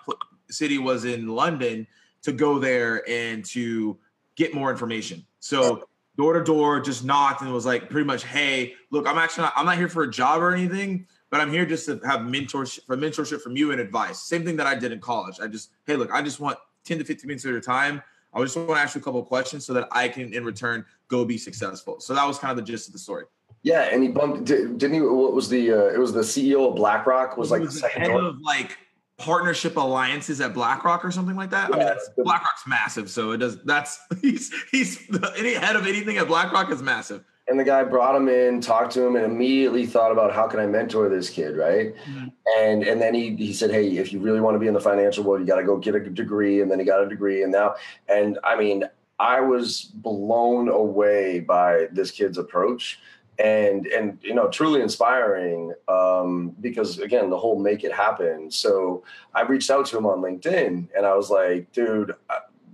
city 0.50 0.78
was 0.78 1.04
in 1.04 1.28
London 1.28 1.86
to 2.22 2.32
go 2.32 2.60
there 2.60 3.08
and 3.10 3.44
to 3.46 3.98
get 4.38 4.54
more 4.54 4.72
information. 4.72 5.26
So 5.42 5.84
door 6.16 6.32
to 6.32 6.44
door, 6.46 6.80
just 6.80 7.04
knocked 7.04 7.42
and 7.42 7.52
was 7.52 7.66
like 7.66 7.90
pretty 7.90 8.08
much, 8.08 8.24
hey, 8.24 8.76
look, 8.92 9.06
I'm 9.06 9.18
actually 9.18 9.44
not, 9.44 9.54
I'm 9.58 9.66
not 9.66 9.78
here 9.78 9.90
for 9.90 10.04
a 10.04 10.10
job 10.10 10.42
or 10.42 10.54
anything, 10.54 11.08
but 11.30 11.42
I'm 11.42 11.52
here 11.52 11.66
just 11.66 11.88
to 11.88 12.00
have 12.06 12.22
mentorship 12.22 12.86
for 12.86 12.96
mentorship 12.96 13.42
from 13.42 13.58
you 13.58 13.74
and 13.74 13.82
advice. 13.82 14.22
Same 14.22 14.46
thing 14.46 14.56
that 14.56 14.68
I 14.68 14.76
did 14.76 14.94
in 14.94 15.02
college. 15.02 15.42
I 15.42 15.48
just, 15.48 15.72
hey, 15.86 15.98
look, 15.98 16.10
I 16.12 16.22
just 16.22 16.40
want 16.40 16.58
10 16.86 17.00
to 17.00 17.04
15 17.04 17.28
minutes 17.28 17.44
of 17.44 17.52
your 17.52 17.60
time 17.60 18.02
I 18.34 18.42
just 18.42 18.56
want 18.56 18.70
to 18.70 18.76
ask 18.76 18.96
you 18.96 19.02
a 19.02 19.04
couple 19.04 19.20
of 19.20 19.28
questions 19.28 19.66
so 19.66 19.74
that 19.74 19.88
I 19.92 20.08
can, 20.08 20.34
in 20.34 20.44
return, 20.44 20.86
go 21.08 21.26
be 21.26 21.38
successful. 21.38 22.00
So 22.00 22.14
that 22.14 22.26
was 22.26 22.38
kind 22.38 22.52
of 22.52 22.58
the 22.58 22.72
gist 22.72 22.88
of 22.88 22.94
the 22.94 23.00
story. 23.00 23.26
Yeah, 23.64 23.90
and 23.92 24.02
he 24.02 24.10
bumped. 24.10 24.46
Didn't 24.46 24.94
he? 24.94 25.02
What 25.02 25.34
was 25.34 25.50
the? 25.50 25.72
Uh, 25.72 25.88
it 25.88 26.00
was 26.00 26.14
the 26.14 26.22
CEO 26.22 26.70
of 26.70 26.76
BlackRock. 26.76 27.38
Was 27.38 27.52
like 27.52 27.62
was 27.62 27.74
the, 27.74 27.80
second 27.82 28.02
head 28.04 28.08
door. 28.10 28.22
of 28.22 28.40
like 28.42 28.78
partnership 29.18 29.76
alliances 29.76 30.40
at 30.40 30.54
BlackRock 30.54 31.04
or 31.04 31.12
something 31.12 31.36
like 31.36 31.50
that. 31.50 31.70
Yeah, 31.70 31.76
I 31.76 31.80
mean, 31.80 31.88
that's, 31.88 32.10
BlackRock's 32.18 32.66
massive, 32.66 33.10
so 33.10 33.32
it 33.32 33.38
does. 33.38 33.62
That's 33.64 34.00
he's 34.22 34.52
he's 34.72 35.06
the, 35.08 35.34
any 35.38 35.54
head 35.54 35.76
of 35.76 35.86
anything 35.86 36.18
at 36.18 36.28
BlackRock 36.28 36.72
is 36.72 36.82
massive. 36.82 37.24
And 37.50 37.60
the 37.60 37.64
guy 37.64 37.84
brought 37.84 38.16
him 38.16 38.30
in, 38.30 38.62
talked 38.62 38.94
to 38.94 39.06
him, 39.06 39.16
and 39.16 39.26
immediately 39.26 39.88
thought 39.88 40.12
about 40.12 40.34
how 40.34 40.48
can 40.48 40.60
I 40.60 40.68
mentor 40.68 41.10
this 41.10 41.30
kid, 41.30 41.58
right? 41.58 41.96
Mm-hmm. 41.96 42.28
And 42.58 42.84
and 42.84 43.02
then 43.02 43.16
he 43.16 43.36
he 43.36 43.54
said, 43.54 43.72
hey, 43.72 43.98
if 43.98 44.14
you 44.14 44.20
really 44.20 44.40
want 44.40 44.56
to 44.56 44.60
be 44.60 44.68
in 44.68 44.74
the 44.74 44.80
financial 44.80 45.24
world, 45.24 45.42
you 45.42 45.48
got 45.48 45.56
to 45.56 45.64
go 45.64 45.78
get 45.78 45.96
a 45.96 46.00
degree. 46.00 46.62
And 46.62 46.70
then 46.70 46.80
he 46.80 46.86
got 46.86 47.04
a 47.04 47.10
degree, 47.10 47.42
and 47.44 47.52
now 47.52 47.76
and 48.08 48.38
I 48.44 48.56
mean, 48.56 48.84
I 49.20 49.42
was 49.42 49.84
blown 49.96 50.70
away 50.70 51.40
by 51.40 51.88
this 51.92 52.12
kid's 52.12 52.38
approach. 52.38 53.00
And 53.40 53.88
and 53.88 54.20
you 54.22 54.34
know 54.34 54.50
truly 54.50 54.82
inspiring 54.82 55.74
um, 55.88 56.56
because 56.60 57.00
again 57.00 57.30
the 57.30 57.38
whole 57.38 57.58
make 57.58 57.86
it 57.86 57.94
happen. 57.94 58.52
So 58.52 59.04
I 59.34 59.44
reached 59.44 59.72
out 59.72 59.86
to 59.88 59.98
him 59.98 60.06
on 60.06 60.20
LinkedIn 60.20 60.90
and 60.96 61.06
I 61.06 61.16
was 61.16 61.30
like, 61.30 61.72
dude, 61.72 62.14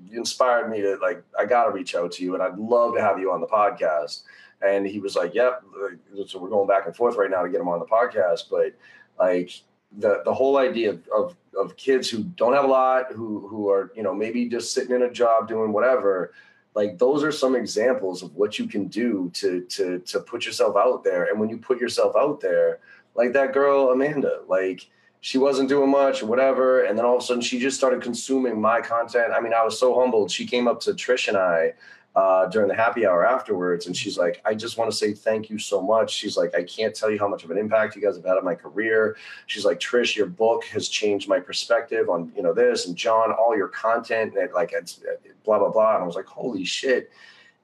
you 0.09 0.17
inspired 0.17 0.71
me 0.71 0.81
to 0.81 0.97
like 1.01 1.23
I 1.37 1.45
got 1.45 1.65
to 1.65 1.71
reach 1.71 1.93
out 1.93 2.11
to 2.13 2.23
you 2.23 2.33
and 2.33 2.41
I'd 2.41 2.57
love 2.57 2.95
to 2.95 3.01
have 3.01 3.19
you 3.19 3.31
on 3.31 3.41
the 3.41 3.47
podcast 3.47 4.23
and 4.61 4.85
he 4.85 4.99
was 4.99 5.15
like, 5.15 5.33
"Yep." 5.33 5.63
So 6.27 6.39
we're 6.39 6.49
going 6.49 6.67
back 6.67 6.85
and 6.85 6.95
forth 6.95 7.15
right 7.15 7.29
now 7.29 7.43
to 7.43 7.49
get 7.49 7.61
him 7.61 7.67
on 7.67 7.79
the 7.79 7.85
podcast. 7.85 8.49
But 8.49 8.73
like 9.19 9.51
the 9.97 10.21
the 10.25 10.33
whole 10.33 10.57
idea 10.57 10.97
of, 11.15 11.35
of 11.57 11.77
kids 11.77 12.09
who 12.09 12.23
don't 12.23 12.53
have 12.53 12.65
a 12.65 12.67
lot, 12.67 13.11
who 13.11 13.47
who 13.47 13.69
are 13.69 13.91
you 13.95 14.03
know 14.03 14.13
maybe 14.13 14.49
just 14.49 14.73
sitting 14.73 14.95
in 14.95 15.03
a 15.03 15.11
job 15.11 15.47
doing 15.47 15.71
whatever, 15.71 16.33
like 16.73 16.97
those 16.97 17.23
are 17.23 17.31
some 17.31 17.55
examples 17.55 18.21
of 18.23 18.35
what 18.35 18.59
you 18.59 18.67
can 18.67 18.87
do 18.87 19.31
to 19.35 19.61
to 19.61 19.99
to 19.99 20.19
put 20.19 20.45
yourself 20.45 20.75
out 20.75 21.03
there. 21.03 21.25
And 21.25 21.39
when 21.39 21.49
you 21.49 21.57
put 21.57 21.79
yourself 21.79 22.15
out 22.15 22.41
there, 22.41 22.79
like 23.15 23.33
that 23.33 23.53
girl 23.53 23.91
Amanda, 23.91 24.41
like 24.47 24.87
she 25.21 25.39
wasn't 25.39 25.69
doing 25.69 25.89
much 25.89 26.21
or 26.21 26.27
whatever. 26.27 26.83
And 26.83 26.95
then 26.95 27.03
all 27.03 27.15
of 27.15 27.23
a 27.23 27.25
sudden 27.25 27.41
she 27.41 27.57
just 27.57 27.77
started 27.77 28.01
consuming 28.01 28.61
my 28.61 28.79
content. 28.79 29.33
I 29.33 29.39
mean, 29.41 29.53
I 29.53 29.63
was 29.63 29.79
so 29.79 29.99
humbled. 29.99 30.29
She 30.29 30.45
came 30.45 30.67
up 30.67 30.79
to 30.81 30.91
Trish 30.91 31.27
and 31.27 31.35
I 31.35 31.73
uh, 32.15 32.47
during 32.47 32.69
the 32.69 32.75
happy 32.75 33.05
hour 33.05 33.25
afterwards. 33.25 33.87
And 33.87 33.95
she's 33.95 34.17
like, 34.17 34.41
I 34.45 34.53
just 34.53 34.77
want 34.77 34.89
to 34.89 34.95
say 34.95 35.13
thank 35.13 35.49
you 35.49 35.59
so 35.59 35.81
much. 35.81 36.11
She's 36.11 36.37
like, 36.37 36.55
I 36.55 36.63
can't 36.63 36.95
tell 36.95 37.11
you 37.11 37.19
how 37.19 37.27
much 37.27 37.43
of 37.43 37.51
an 37.51 37.57
impact 37.57 37.95
you 37.95 38.01
guys 38.01 38.15
have 38.15 38.25
had 38.25 38.37
on 38.37 38.45
my 38.45 38.55
career. 38.55 39.17
She's 39.47 39.65
like, 39.65 39.79
Trish, 39.79 40.15
your 40.15 40.27
book 40.27 40.63
has 40.65 40.87
changed 40.87 41.27
my 41.27 41.39
perspective 41.39 42.09
on, 42.09 42.31
you 42.35 42.41
know, 42.41 42.53
this 42.53 42.87
and 42.87 42.95
John, 42.95 43.31
all 43.31 43.55
your 43.55 43.67
content 43.67 44.35
and 44.37 44.53
like, 44.53 44.71
it's 44.73 45.01
blah, 45.43 45.59
blah, 45.59 45.71
blah. 45.71 45.95
And 45.95 46.03
I 46.03 46.05
was 46.05 46.15
like, 46.15 46.25
holy 46.27 46.63
shit 46.63 47.11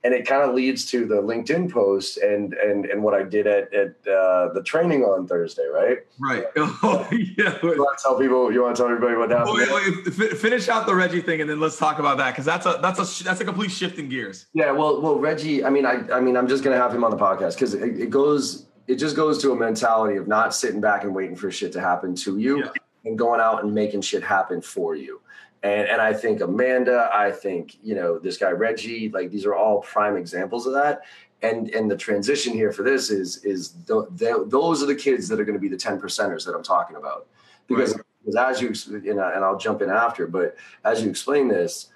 and 0.03 0.13
it 0.13 0.25
kind 0.25 0.41
of 0.41 0.55
leads 0.55 0.85
to 0.85 1.05
the 1.05 1.15
LinkedIn 1.15 1.71
post 1.71 2.17
and 2.17 2.53
and 2.53 2.85
and 2.85 3.03
what 3.03 3.13
I 3.13 3.23
did 3.23 3.45
at 3.45 3.71
at 3.73 3.89
uh, 4.07 4.51
the 4.53 4.61
training 4.65 5.03
on 5.03 5.27
Thursday, 5.27 5.67
right? 5.67 5.99
Right. 6.19 6.45
Oh, 6.83 7.07
yeah. 7.11 7.57
You 7.61 7.69
want 7.77 7.97
to 7.97 8.03
tell 8.03 8.17
people? 8.17 8.51
You 8.51 8.63
want 8.63 8.75
to 8.75 8.81
tell 8.81 8.91
everybody 8.91 9.15
what 9.15 9.29
happened? 9.29 9.55
Wait, 9.55 10.17
wait, 10.17 10.37
finish 10.37 10.67
out 10.67 10.87
the 10.87 10.95
Reggie 10.95 11.21
thing, 11.21 11.41
and 11.41 11.49
then 11.49 11.59
let's 11.59 11.77
talk 11.77 11.99
about 11.99 12.17
that 12.17 12.31
because 12.31 12.45
that's 12.45 12.65
a 12.65 12.79
that's 12.81 12.97
a 12.97 13.23
that's 13.23 13.39
a 13.39 13.45
complete 13.45 13.71
shift 13.71 13.99
in 13.99 14.09
gears. 14.09 14.47
Yeah. 14.53 14.71
Well, 14.71 15.01
well, 15.01 15.19
Reggie. 15.19 15.63
I 15.63 15.69
mean, 15.69 15.85
I 15.85 16.03
I 16.11 16.19
mean, 16.19 16.37
I'm 16.37 16.47
just 16.47 16.63
gonna 16.63 16.77
have 16.77 16.93
him 16.93 17.03
on 17.03 17.11
the 17.11 17.17
podcast 17.17 17.55
because 17.55 17.73
it, 17.73 17.99
it, 17.99 18.09
goes. 18.09 18.65
It 18.87 18.95
just 18.95 19.15
goes 19.15 19.41
to 19.43 19.51
a 19.51 19.55
mentality 19.55 20.17
of 20.17 20.27
not 20.27 20.55
sitting 20.55 20.81
back 20.81 21.03
and 21.03 21.13
waiting 21.13 21.35
for 21.35 21.51
shit 21.51 21.71
to 21.73 21.81
happen 21.81 22.15
to 22.15 22.39
you, 22.39 22.59
yeah. 22.59 22.71
and 23.05 23.17
going 23.17 23.39
out 23.39 23.63
and 23.63 23.73
making 23.73 24.01
shit 24.01 24.23
happen 24.23 24.61
for 24.61 24.95
you. 24.95 25.21
And 25.63 25.87
and 25.87 26.01
I 26.01 26.13
think 26.13 26.41
Amanda, 26.41 27.09
I 27.13 27.31
think 27.31 27.77
you 27.83 27.95
know 27.95 28.17
this 28.17 28.37
guy 28.37 28.51
Reggie, 28.51 29.09
like 29.09 29.29
these 29.29 29.45
are 29.45 29.55
all 29.55 29.81
prime 29.81 30.17
examples 30.17 30.65
of 30.65 30.73
that. 30.73 31.01
And 31.43 31.69
and 31.69 31.89
the 31.89 31.97
transition 31.97 32.53
here 32.53 32.71
for 32.71 32.83
this 32.83 33.09
is 33.09 33.43
is 33.43 33.71
the, 33.85 34.07
the, 34.11 34.45
those 34.47 34.81
are 34.81 34.87
the 34.87 34.95
kids 34.95 35.27
that 35.27 35.39
are 35.39 35.45
going 35.45 35.57
to 35.57 35.61
be 35.61 35.69
the 35.69 35.77
ten 35.77 35.99
percenters 35.99 36.45
that 36.45 36.55
I'm 36.55 36.63
talking 36.63 36.95
about 36.95 37.27
because 37.67 37.95
right. 37.95 38.03
because 38.25 38.35
as 38.35 38.61
you 38.61 38.99
you 38.99 39.13
know, 39.13 39.31
and 39.33 39.43
I'll 39.43 39.57
jump 39.57 39.81
in 39.81 39.89
after, 39.89 40.27
but 40.27 40.55
as 40.83 41.03
you 41.03 41.09
explain 41.09 41.47
this, 41.47 41.89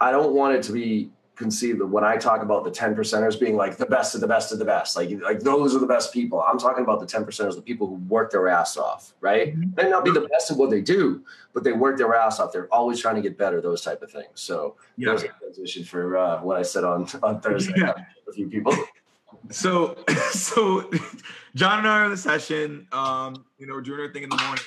I 0.00 0.10
don't 0.10 0.34
want 0.34 0.54
it 0.54 0.62
to 0.64 0.72
be 0.72 1.10
conceive 1.36 1.78
that 1.78 1.86
when 1.86 2.02
I 2.02 2.16
talk 2.16 2.42
about 2.42 2.64
the 2.64 2.70
10 2.70 2.96
percenters 2.96 3.38
being 3.38 3.56
like 3.56 3.76
the 3.76 3.86
best 3.86 4.14
of 4.14 4.20
the 4.20 4.26
best 4.26 4.52
of 4.52 4.58
the 4.58 4.64
best, 4.64 4.96
like 4.96 5.10
like 5.22 5.40
those 5.40 5.76
are 5.76 5.78
the 5.78 5.86
best 5.86 6.12
people. 6.12 6.42
I'm 6.42 6.58
talking 6.58 6.82
about 6.82 6.98
the 6.98 7.06
10 7.06 7.24
percenters, 7.24 7.54
the 7.54 7.62
people 7.62 7.86
who 7.86 7.94
work 7.94 8.32
their 8.32 8.48
ass 8.48 8.76
off, 8.76 9.14
right? 9.20 9.54
Mm-hmm. 9.54 9.74
They 9.74 9.84
may 9.84 9.90
not 9.90 10.04
be 10.04 10.10
the 10.10 10.26
best 10.32 10.50
at 10.50 10.56
what 10.56 10.70
they 10.70 10.80
do, 10.80 11.22
but 11.52 11.62
they 11.62 11.72
work 11.72 11.98
their 11.98 12.14
ass 12.14 12.40
off. 12.40 12.52
They're 12.52 12.72
always 12.74 13.00
trying 13.00 13.16
to 13.16 13.22
get 13.22 13.38
better, 13.38 13.60
those 13.60 13.82
type 13.82 14.02
of 14.02 14.10
things. 14.10 14.28
So 14.34 14.76
yeah. 14.96 15.06
that 15.06 15.12
was 15.12 15.22
a 15.24 15.28
transition 15.28 15.84
for 15.84 16.16
uh, 16.16 16.42
what 16.42 16.56
I 16.56 16.62
said 16.62 16.84
on 16.84 17.06
on 17.22 17.40
Thursday. 17.40 17.74
Yeah. 17.76 17.92
A 18.28 18.32
few 18.32 18.48
people. 18.48 18.74
So 19.50 19.96
so 20.30 20.90
John 21.54 21.80
and 21.80 21.88
I 21.88 22.00
are 22.00 22.04
in 22.06 22.10
the 22.10 22.16
session. 22.16 22.88
Um, 22.92 23.44
you 23.58 23.66
know, 23.66 23.74
we're 23.74 23.82
doing 23.82 24.00
our 24.00 24.12
thing 24.12 24.22
in 24.22 24.30
the 24.30 24.36
morning. 24.36 24.64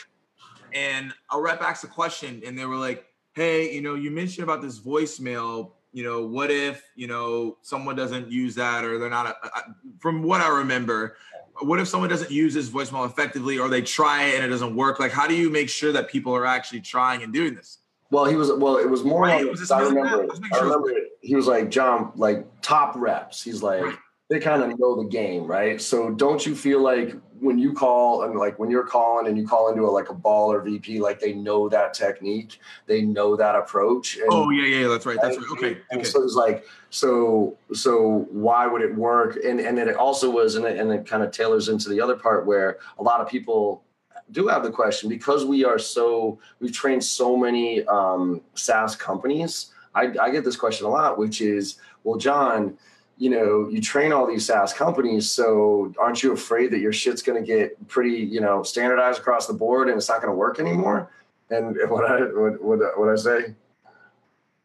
And 0.71 1.13
a 1.31 1.41
rep 1.41 1.61
asked 1.61 1.83
a 1.83 1.88
question 1.88 2.43
and 2.45 2.57
they 2.57 2.65
were 2.65 2.77
like, 2.77 3.05
Hey, 3.33 3.73
you 3.73 3.81
know, 3.81 3.95
you 3.95 4.11
mentioned 4.11 4.43
about 4.43 4.61
this 4.61 4.79
voicemail 4.79 5.71
you 5.91 6.03
know, 6.03 6.25
what 6.25 6.51
if, 6.51 6.84
you 6.96 7.08
know, 7.08 7.58
someone 7.62 7.96
doesn't 7.96 8.31
use 8.31 8.55
that 8.55 8.84
or 8.84 8.98
they're 8.98 9.10
not, 9.10 9.27
a, 9.27 9.48
a, 9.48 9.75
from 10.00 10.24
what 10.24 10.41
I 10.41 10.50
remember, 10.60 11.17
what 11.62 11.79
if 11.79 11.88
someone 11.88 12.10
doesn't 12.10 12.31
use 12.31 12.53
this 12.53 12.69
voicemail 12.69 13.05
effectively 13.05 13.58
or 13.58 13.67
they 13.67 13.81
try 13.81 14.25
it 14.25 14.36
and 14.36 14.46
it 14.46 14.50
doesn't 14.50 14.75
work? 14.75 15.00
Like, 15.00 15.12
how 15.12 15.27
do 15.27 15.36
you 15.36 15.50
make 15.50 15.69
sure 15.69 15.91
that 15.91 16.10
people 16.10 16.34
are 16.36 16.46
actually 16.46 16.81
trying 16.81 17.24
and 17.24 17.34
doing 17.34 17.55
this? 17.55 17.79
Well, 18.12 18.25
he 18.25 18.36
was, 18.36 18.51
well, 18.51 18.77
it 18.77 18.89
was 18.89 19.03
more, 19.03 19.22
right, 19.22 19.43
like, 19.43 19.51
was 19.51 19.69
I 19.69 19.81
remember, 19.81 20.27
I 20.53 20.60
remember 20.60 20.91
he 21.22 21.36
was 21.36 21.48
like, 21.48 21.69
John, 21.69 22.12
like 22.15 22.48
top 22.62 22.96
reps. 22.96 23.43
He's 23.43 23.62
like, 23.62 23.84
right 23.84 23.96
they 24.29 24.39
kind 24.39 24.62
of 24.62 24.79
know 24.79 24.96
the 24.96 25.10
game, 25.10 25.46
right? 25.46 25.81
So 25.81 26.12
don't 26.12 26.46
you 26.46 26.55
feel 26.55 26.81
like 26.81 27.15
when 27.41 27.58
you 27.58 27.74
call 27.74 28.24
and 28.24 28.38
like 28.38 28.60
when 28.60 28.69
you're 28.69 28.86
calling 28.86 29.27
and 29.27 29.38
you 29.38 29.48
call 29.48 29.69
into 29.69 29.84
a 29.84 29.91
like 29.91 30.10
a 30.10 30.13
ball 30.13 30.51
or 30.51 30.62
VP, 30.62 31.00
like 31.00 31.19
they 31.19 31.34
know 31.34 31.69
that 31.69 31.93
technique, 31.93 32.60
they 32.86 33.01
know 33.01 33.36
that 33.36 33.55
approach. 33.55 34.17
And, 34.17 34.27
oh 34.29 34.50
yeah, 34.50 34.65
yeah, 34.65 34.88
that's 34.88 35.05
right, 35.05 35.17
that's 35.22 35.38
right. 35.38 35.48
Okay, 35.51 35.77
and 35.91 36.01
okay. 36.01 36.03
so 36.03 36.24
it's 36.24 36.36
like 36.36 36.65
so 36.89 37.58
so 37.74 38.27
why 38.31 38.67
would 38.67 38.81
it 38.81 38.93
work? 38.96 39.38
And 39.43 39.60
and 39.60 39.77
then 39.77 39.88
it 39.88 39.96
also 39.96 40.29
was 40.29 40.55
and 40.55 40.65
it, 40.65 40.77
and 40.77 40.91
it 40.91 41.05
kind 41.05 41.24
of 41.24 41.31
tailors 41.31 41.69
into 41.69 41.89
the 41.89 42.01
other 42.01 42.15
part 42.15 42.46
where 42.46 42.77
a 42.98 43.03
lot 43.03 43.22
of 43.22 43.27
people 43.27 43.84
do 44.31 44.48
have 44.48 44.63
the 44.63 44.72
question 44.72 45.10
because 45.10 45.46
we 45.46 45.65
are 45.65 45.79
so 45.79 46.39
we've 46.60 46.74
trained 46.74 47.03
so 47.03 47.36
many 47.36 47.84
um, 47.86 48.41
SaaS 48.53 48.96
companies. 48.96 49.72
I, 49.96 50.13
I 50.22 50.29
get 50.29 50.43
this 50.43 50.55
question 50.55 50.86
a 50.86 50.89
lot, 50.89 51.17
which 51.17 51.41
is, 51.41 51.77
well, 52.03 52.19
John 52.19 52.77
you 53.19 53.29
know, 53.29 53.67
you 53.69 53.81
train 53.81 54.13
all 54.13 54.25
these 54.25 54.45
SaaS 54.45 54.73
companies. 54.73 55.29
So 55.29 55.93
aren't 55.99 56.23
you 56.23 56.31
afraid 56.31 56.71
that 56.71 56.79
your 56.79 56.93
shit's 56.93 57.21
going 57.21 57.39
to 57.39 57.45
get 57.45 57.88
pretty, 57.89 58.15
you 58.15 58.39
know, 58.39 58.63
standardized 58.63 59.19
across 59.19 59.45
the 59.45 59.53
board 59.53 59.89
and 59.89 59.97
it's 59.97 60.07
not 60.07 60.21
going 60.21 60.31
to 60.31 60.38
work 60.38 60.59
anymore? 60.59 61.11
And 61.49 61.77
what 61.89 62.09
I 62.09 62.21
what 62.21 62.63
what, 62.63 62.79
what 62.97 63.09
I 63.09 63.15
say? 63.15 63.53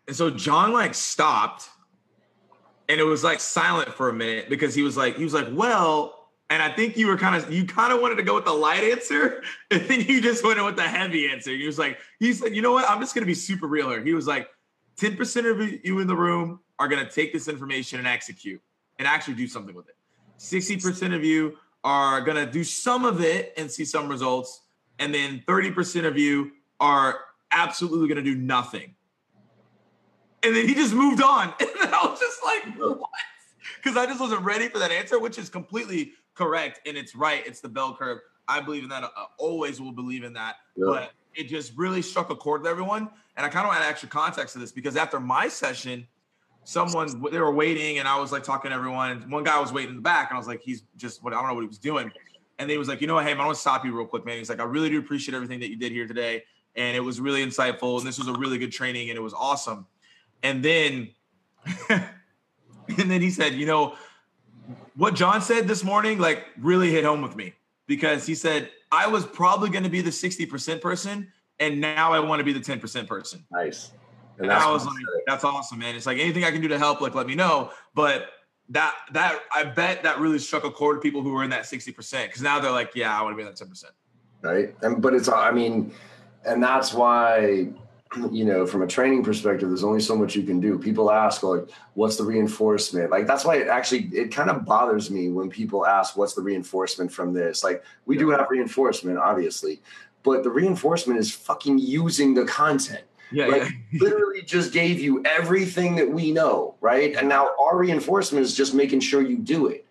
And 0.07 0.17
so 0.17 0.31
John 0.31 0.73
like 0.73 0.95
stopped, 0.95 1.69
and 2.89 3.01
it 3.01 3.05
was 3.05 3.25
like 3.25 3.41
silent 3.41 3.93
for 3.93 4.09
a 4.09 4.13
minute 4.13 4.49
because 4.49 4.75
he 4.75 4.83
was 4.83 4.97
like 4.97 5.17
he 5.17 5.25
was 5.25 5.35
like, 5.35 5.49
well, 5.51 6.29
and 6.49 6.63
I 6.63 6.71
think 6.71 6.97
you 6.97 7.09
were 7.09 7.17
kind 7.17 7.35
of 7.35 7.53
you 7.53 7.67
kind 7.67 7.93
of 7.93 8.01
wanted 8.01 8.17
to 8.17 8.23
go 8.23 8.37
with 8.37 8.45
the 8.45 8.53
light 8.53 8.85
answer, 8.85 9.43
and 9.73 9.83
then 9.89 10.01
you 10.03 10.21
just 10.21 10.45
went 10.45 10.61
in 10.61 10.65
with 10.65 10.77
the 10.77 10.83
heavy 10.83 11.29
answer. 11.29 11.51
He 11.51 11.67
was 11.67 11.79
like, 11.79 11.99
he 12.21 12.33
said, 12.33 12.55
you 12.55 12.63
know 12.63 12.73
what? 12.73 12.89
I'm 12.89 13.01
just 13.01 13.17
going 13.17 13.25
to 13.25 13.27
be 13.27 13.35
super 13.35 13.67
real 13.67 13.91
here. 13.91 14.05
He 14.05 14.15
was 14.15 14.29
like, 14.29 14.49
10% 14.99 15.51
of 15.51 15.85
you 15.85 15.99
in 15.99 16.07
the 16.07 16.15
room 16.15 16.61
are 16.79 16.89
going 16.89 17.05
to 17.05 17.11
take 17.11 17.33
this 17.33 17.49
information 17.49 17.99
and 17.99 18.09
execute 18.09 18.61
and 18.99 19.07
actually 19.07 19.35
do 19.35 19.47
something 19.47 19.75
with 19.75 19.89
it. 19.89 19.97
60% 20.39 21.15
of 21.15 21.25
you 21.25 21.57
are 21.83 22.21
going 22.21 22.37
to 22.37 22.51
do 22.51 22.65
some 22.65 23.05
of 23.05 23.21
it 23.21 23.53
and 23.57 23.71
see 23.71 23.85
some 23.85 24.09
results. 24.09 24.63
And 24.99 25.15
then 25.15 25.43
30% 25.47 26.07
of 26.07 26.19
you 26.19 26.53
are 26.81 27.19
absolutely 27.53 28.09
going 28.09 28.25
to 28.25 28.35
do 28.35 28.37
nothing. 28.37 28.95
And 30.43 30.55
then 30.55 30.69
he 30.69 30.75
just 30.75 30.95
moved 30.95 31.23
on. 31.23 31.55
And 31.85 31.95
I 31.95 32.07
was 32.07 32.19
just 32.19 32.43
like, 32.43 32.79
what? 32.99 33.11
Because 33.77 33.97
I 33.97 34.07
just 34.07 34.19
wasn't 34.19 34.43
ready 34.43 34.69
for 34.69 34.79
that 34.79 34.91
answer, 34.91 35.19
which 35.19 35.39
is 35.39 35.51
completely 35.51 36.13
correct. 36.35 36.81
And 36.87 36.97
it's 36.97 37.15
right. 37.15 37.47
It's 37.47 37.61
the 37.61 37.69
bell 37.69 37.95
curve. 37.95 38.21
I 38.49 38.61
believe 38.61 38.85
in 38.85 38.89
that. 38.89 39.05
I 39.05 39.27
always 39.39 39.81
will 39.81 39.93
believe 39.93 40.25
in 40.25 40.33
that. 40.35 40.57
Yeah. 40.77 40.85
But 40.87 41.13
it 41.35 41.49
just 41.49 41.77
really 41.77 42.03
struck 42.03 42.31
a 42.31 42.37
chord 42.37 42.63
with 42.63 42.71
everyone. 42.71 43.11
And 43.37 43.45
I 43.45 43.49
kind 43.49 43.67
of 43.67 43.69
want 43.69 43.81
to 43.81 43.87
add 43.87 43.91
extra 43.91 44.09
context 44.09 44.55
to 44.55 44.61
this 44.61 44.73
because 44.73 44.97
after 44.97 45.21
my 45.21 45.49
session, 45.49 46.07
someone 46.65 47.23
they 47.31 47.39
were 47.39 47.53
waiting 47.53 47.99
and 47.99 48.09
I 48.09 48.19
was 48.19 48.33
like 48.33 48.43
talking 48.43 48.71
to 48.71 48.75
everyone. 48.75 49.31
One 49.31 49.45
guy 49.45 49.61
was 49.61 49.73
waiting 49.73 49.91
in 49.91 49.97
the 49.97 50.03
back, 50.03 50.31
and 50.31 50.37
I 50.37 50.39
was 50.39 50.49
like, 50.49 50.63
he's 50.63 50.83
just 50.97 51.23
what 51.23 51.33
I 51.33 51.37
don't 51.39 51.49
know 51.49 51.55
what 51.55 51.63
he 51.63 51.69
was 51.69 51.79
doing. 51.79 52.11
And 52.59 52.71
he 52.71 52.79
was 52.79 52.89
like, 52.89 53.01
you 53.01 53.07
know 53.07 53.15
what, 53.15 53.25
hey, 53.25 53.35
man, 53.35 53.43
I 53.43 53.47
want 53.47 53.57
to 53.57 53.61
stop 53.61 53.85
you 53.85 53.97
real 53.97 54.07
quick, 54.07 54.25
man. 54.25 54.39
He's 54.39 54.49
like, 54.49 54.61
I 54.61 54.65
really 54.65 54.89
do 54.89 54.99
appreciate 54.99 55.35
everything 55.35 55.61
that 55.61 55.71
you 55.71 55.77
did 55.77 55.91
here 55.91 56.07
today. 56.07 56.45
And 56.77 56.97
it 56.97 57.01
was 57.01 57.21
really 57.21 57.45
insightful. 57.45 57.99
And 57.99 58.07
this 58.07 58.19
was 58.19 58.29
a 58.29 58.33
really 58.33 58.59
good 58.59 58.71
training 58.71 59.11
and 59.11 59.17
it 59.17 59.23
was 59.23 59.35
awesome. 59.35 59.87
And 60.43 60.65
then 60.65 61.11
and 61.89 62.07
then 62.89 63.21
he 63.21 63.31
said, 63.31 63.55
you 63.55 63.67
know, 63.67 63.97
what 64.97 65.15
John 65.15 65.41
said 65.41 65.67
this 65.67 65.83
morning, 65.83 66.19
like 66.19 66.45
really 66.61 66.91
hit 66.91 67.05
home 67.05 67.23
with 67.23 67.37
me 67.37 67.55
because 67.87 68.27
he 68.27 68.35
said, 68.35 68.71
I 68.93 69.09
was 69.09 69.27
probably 69.27 69.71
going 69.71 69.85
to 69.85 69.91
be 69.91 70.01
the 70.01 70.11
60% 70.11 70.81
person. 70.81 71.33
And 71.61 71.81
now 71.81 72.13
I 72.13 72.21
want 72.21 72.41
to 72.41 72.45
be 72.45 72.53
the 72.53 72.61
10% 72.61 73.07
person. 73.07 73.45
Nice. 73.51 73.93
And, 74.39 74.47
and 74.47 74.53
I 74.53 74.71
was 74.71 74.85
like, 74.85 74.95
that's 75.27 75.45
awesome, 75.45 75.79
man. 75.79 75.95
It's 75.95 76.07
like 76.07 76.19
anything 76.19 76.45
I 76.45 76.51
can 76.51 76.61
do 76.61 76.69
to 76.69 76.79
help, 76.79 77.01
like 77.01 77.15
let 77.15 77.27
me 77.27 77.35
know. 77.35 77.71
But 77.95 78.31
that 78.71 78.95
that 79.13 79.41
I 79.53 79.65
bet 79.65 80.03
that 80.03 80.19
really 80.19 80.39
struck 80.39 80.65
a 80.65 80.71
chord 80.71 80.97
with 80.97 81.03
people 81.03 81.23
who 81.23 81.33
were 81.33 81.45
in 81.45 81.51
that 81.51 81.65
60% 81.65 82.27
because 82.27 82.43
now 82.43 82.61
they're 82.61 82.71
like, 82.71 82.93
yeah, 82.95 83.19
I 83.19 83.23
want 83.23 83.35
to 83.35 83.37
be 83.37 83.43
in 83.43 83.49
that 83.49 83.57
10%. 83.57 83.85
Right. 84.43 84.75
And 84.83 85.01
but 85.01 85.15
it's 85.15 85.29
I 85.29 85.51
mean, 85.51 85.93
and 86.45 86.63
that's 86.63 86.93
why 86.93 87.69
you 88.31 88.45
know, 88.45 88.67
from 88.67 88.83
a 88.83 88.87
training 88.87 89.25
perspective, 89.25 89.69
there's 89.69 89.85
only 89.85 90.01
so 90.01 90.17
much 90.17 90.37
you 90.37 90.43
can 90.43 90.61
do. 90.61 90.79
People 90.79 91.11
ask, 91.11 91.43
like, 91.43 91.69
what's 91.95 92.17
the 92.17 92.25
reinforcement? 92.25 93.11
Like, 93.11 93.27
that's 93.27 93.45
why 93.45 93.57
it 93.57 93.69
actually 93.69 94.09
it 94.13 94.33
kind 94.33 94.51
of 94.51 94.65
bothers 94.65 95.11
me 95.11 95.31
when 95.31 95.51
people 95.51 95.87
ask, 95.87 96.17
what's 96.17 96.35
the 96.35 96.43
reinforcement 96.43 97.11
from 97.11 97.33
this? 97.33 97.65
Like, 97.65 97.83
we 98.07 98.17
yeah. 98.17 98.21
do 98.21 98.31
have 98.31 98.47
reinforcement, 98.51 99.19
obviously, 99.19 99.83
but 100.23 100.43
the 100.43 100.51
reinforcement 100.51 101.19
is 101.19 101.31
fucking 101.31 101.79
using 101.79 102.35
the 102.35 102.45
content. 102.45 103.05
Yeah, 103.31 103.47
like, 103.47 103.63
yeah. 103.63 103.69
literally 104.01 104.43
just 104.43 104.73
gave 104.73 105.01
you 105.01 105.23
everything 105.25 105.97
that 105.97 106.11
we 106.11 106.33
know, 106.33 106.77
right? 106.81 107.15
And 107.17 107.29
now 107.29 107.51
our 107.61 107.77
reinforcement 107.77 108.45
is 108.45 108.55
just 108.55 108.75
making 108.75 109.01
sure 109.01 109.23
you 109.23 109.39
do 109.39 109.67
it. 109.67 109.87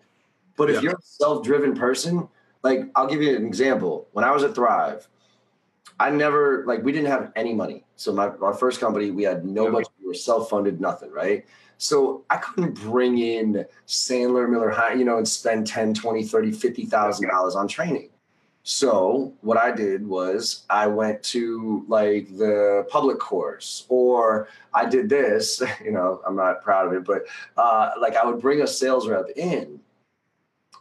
But 0.56 0.70
if 0.70 0.76
yeah. 0.76 0.82
you're 0.82 0.92
a 0.92 1.02
self-driven 1.02 1.74
person, 1.74 2.28
like 2.62 2.90
I'll 2.94 3.06
give 3.06 3.22
you 3.22 3.36
an 3.36 3.46
example. 3.46 4.08
When 4.12 4.24
I 4.24 4.30
was 4.30 4.42
at 4.42 4.54
Thrive, 4.54 5.06
I 6.00 6.10
never 6.10 6.64
like 6.66 6.82
we 6.82 6.92
didn't 6.92 7.10
have 7.10 7.32
any 7.36 7.54
money. 7.54 7.84
So 7.96 8.12
my 8.12 8.28
our 8.28 8.54
first 8.54 8.80
company, 8.80 9.10
we 9.10 9.22
had 9.22 9.44
no 9.44 9.70
budget. 9.70 9.92
We 10.00 10.08
were 10.08 10.14
self-funded, 10.14 10.80
nothing, 10.80 11.10
right? 11.10 11.44
So 11.78 12.24
I 12.30 12.36
couldn't 12.38 12.74
bring 12.74 13.18
in 13.18 13.64
Sandler 13.86 14.48
Miller 14.48 14.72
Heiman, 14.72 14.98
you 14.98 15.04
know, 15.04 15.18
and 15.18 15.28
spend 15.28 15.66
10, 15.66 15.94
20, 15.94 16.24
30, 16.24 16.52
50,000 16.52 17.28
dollars 17.28 17.56
on 17.56 17.68
training. 17.68 18.10
So 18.66 19.34
what 19.42 19.58
I 19.58 19.70
did 19.70 20.06
was 20.06 20.64
I 20.70 20.86
went 20.86 21.22
to 21.24 21.84
like 21.86 22.34
the 22.38 22.86
public 22.88 23.18
course, 23.18 23.84
or 23.90 24.48
I 24.72 24.86
did 24.86 25.08
this. 25.08 25.62
You 25.84 25.92
know, 25.92 26.22
I'm 26.26 26.34
not 26.34 26.62
proud 26.62 26.86
of 26.86 26.94
it, 26.94 27.04
but 27.04 27.24
uh, 27.58 27.90
like 28.00 28.16
I 28.16 28.24
would 28.24 28.40
bring 28.40 28.62
a 28.62 28.66
sales 28.66 29.06
rep 29.06 29.26
in, 29.36 29.78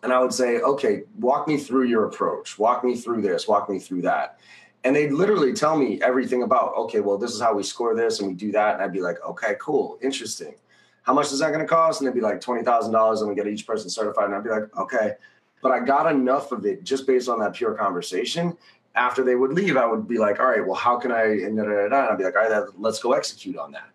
and 0.02 0.14
I 0.14 0.20
would 0.22 0.34
say, 0.34 0.60
"Okay, 0.62 1.04
walk 1.20 1.46
me 1.48 1.58
through 1.58 1.84
your 1.88 2.06
approach. 2.06 2.58
Walk 2.58 2.86
me 2.86 2.96
through 2.96 3.22
this. 3.22 3.50
Walk 3.50 3.70
me 3.70 3.80
through 3.80 4.04
that." 4.04 4.40
And 4.86 4.96
they'd 4.96 5.12
literally 5.12 5.54
tell 5.54 5.78
me 5.78 6.02
everything 6.02 6.44
about, 6.44 6.76
okay, 6.76 7.00
well, 7.00 7.18
this 7.18 7.32
is 7.32 7.42
how 7.42 7.54
we 7.54 7.64
score 7.64 7.96
this, 7.96 8.20
and 8.20 8.28
we 8.30 8.34
do 8.34 8.52
that, 8.54 8.76
and 8.76 8.84
I'd 8.84 8.94
be 8.94 9.02
like, 9.02 9.18
"Okay, 9.28 9.56
cool, 9.60 9.98
interesting." 10.02 10.56
How 11.04 11.14
much 11.14 11.34
is 11.34 11.40
that 11.40 11.50
going 11.50 11.60
to 11.60 11.68
cost? 11.68 12.00
And 12.00 12.08
they'd 12.08 12.16
be 12.16 12.22
like 12.22 12.40
twenty 12.40 12.64
thousand 12.64 12.94
dollars, 12.94 13.20
and 13.20 13.30
we 13.30 13.36
get 13.36 13.48
each 13.48 13.68
person 13.68 13.90
certified. 13.90 14.26
And 14.26 14.36
I'd 14.36 14.44
be 14.44 14.52
like, 14.52 14.74
"Okay." 14.78 15.16
But 15.64 15.72
I 15.72 15.80
got 15.80 16.12
enough 16.12 16.52
of 16.52 16.66
it 16.66 16.84
just 16.84 17.08
based 17.08 17.30
on 17.30 17.40
that 17.40 17.54
pure 17.54 17.74
conversation. 17.74 18.56
After 18.96 19.24
they 19.24 19.36
would 19.36 19.54
leave, 19.54 19.76
I 19.76 19.88
would 19.88 20.08
be 20.08 20.20
like, 20.20 20.40
all 20.40 20.46
right, 20.46 20.64
well, 20.64 20.76
how 20.76 21.00
can 21.00 21.12
I? 21.12 21.24
And, 21.24 21.58
da, 21.58 21.64
da, 21.64 21.70
da, 21.70 21.84
and 21.86 21.94
I'd 21.96 22.18
be 22.18 22.26
like, 22.26 22.36
all 22.36 22.48
right, 22.48 22.68
let's 22.78 23.00
go 23.00 23.14
execute 23.14 23.58
on 23.58 23.72
that. 23.72 23.90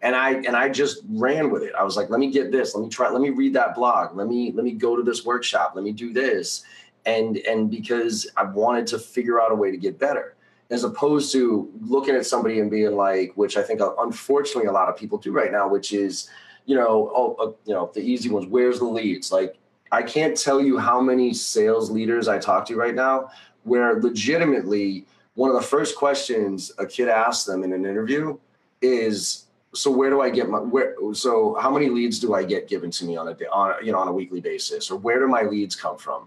And 0.00 0.14
I 0.14 0.34
and 0.34 0.56
I 0.56 0.68
just 0.68 1.02
ran 1.10 1.50
with 1.50 1.64
it. 1.64 1.74
I 1.74 1.82
was 1.82 1.96
like, 1.96 2.08
let 2.08 2.20
me 2.20 2.30
get 2.30 2.52
this. 2.52 2.74
Let 2.74 2.84
me 2.84 2.88
try. 2.88 3.10
Let 3.10 3.20
me 3.20 3.30
read 3.30 3.52
that 3.54 3.74
blog. 3.74 4.16
Let 4.16 4.28
me 4.28 4.52
let 4.52 4.64
me 4.64 4.72
go 4.72 4.96
to 4.96 5.02
this 5.02 5.24
workshop. 5.24 5.72
Let 5.74 5.84
me 5.84 5.92
do 5.92 6.12
this. 6.12 6.62
And 7.04 7.38
and 7.38 7.70
because 7.70 8.30
I 8.36 8.44
wanted 8.44 8.86
to 8.88 8.98
figure 8.98 9.40
out 9.40 9.50
a 9.50 9.54
way 9.56 9.70
to 9.70 9.76
get 9.76 9.98
better, 9.98 10.36
as 10.70 10.84
opposed 10.84 11.32
to 11.32 11.70
looking 11.80 12.14
at 12.14 12.24
somebody 12.24 12.60
and 12.60 12.70
being 12.70 12.94
like, 12.94 13.32
which 13.34 13.56
I 13.56 13.62
think 13.62 13.80
unfortunately 13.98 14.68
a 14.68 14.72
lot 14.72 14.88
of 14.88 14.96
people 14.96 15.18
do 15.18 15.32
right 15.32 15.50
now, 15.50 15.68
which 15.68 15.92
is, 15.92 16.30
you 16.64 16.76
know, 16.76 17.10
oh, 17.14 17.36
uh, 17.40 17.52
you 17.66 17.74
know, 17.74 17.90
the 17.92 18.00
easy 18.00 18.30
ones. 18.30 18.46
Where's 18.46 18.78
the 18.78 18.86
leads? 18.86 19.32
Like 19.32 19.57
I 19.90 20.02
can't 20.02 20.36
tell 20.36 20.60
you 20.60 20.78
how 20.78 21.00
many 21.00 21.32
sales 21.32 21.90
leaders 21.90 22.28
I 22.28 22.38
talk 22.38 22.66
to 22.66 22.76
right 22.76 22.94
now 22.94 23.30
where 23.64 24.00
legitimately 24.00 25.06
one 25.34 25.50
of 25.50 25.56
the 25.56 25.62
first 25.62 25.96
questions 25.96 26.72
a 26.78 26.86
kid 26.86 27.08
asks 27.08 27.44
them 27.44 27.62
in 27.62 27.72
an 27.72 27.84
interview 27.84 28.38
is 28.82 29.44
so 29.74 29.90
where 29.90 30.10
do 30.10 30.20
I 30.20 30.30
get 30.30 30.48
my 30.48 30.58
where 30.58 30.94
so 31.12 31.54
how 31.60 31.70
many 31.70 31.88
leads 31.88 32.18
do 32.18 32.34
I 32.34 32.42
get 32.42 32.68
given 32.68 32.90
to 32.92 33.04
me 33.04 33.16
on 33.16 33.28
a 33.28 33.34
day 33.34 33.46
on 33.52 33.84
you 33.84 33.92
know 33.92 33.98
on 33.98 34.08
a 34.08 34.12
weekly 34.12 34.40
basis 34.40 34.90
or 34.90 34.96
where 34.96 35.18
do 35.20 35.28
my 35.28 35.42
leads 35.42 35.76
come 35.76 35.98
from? 35.98 36.26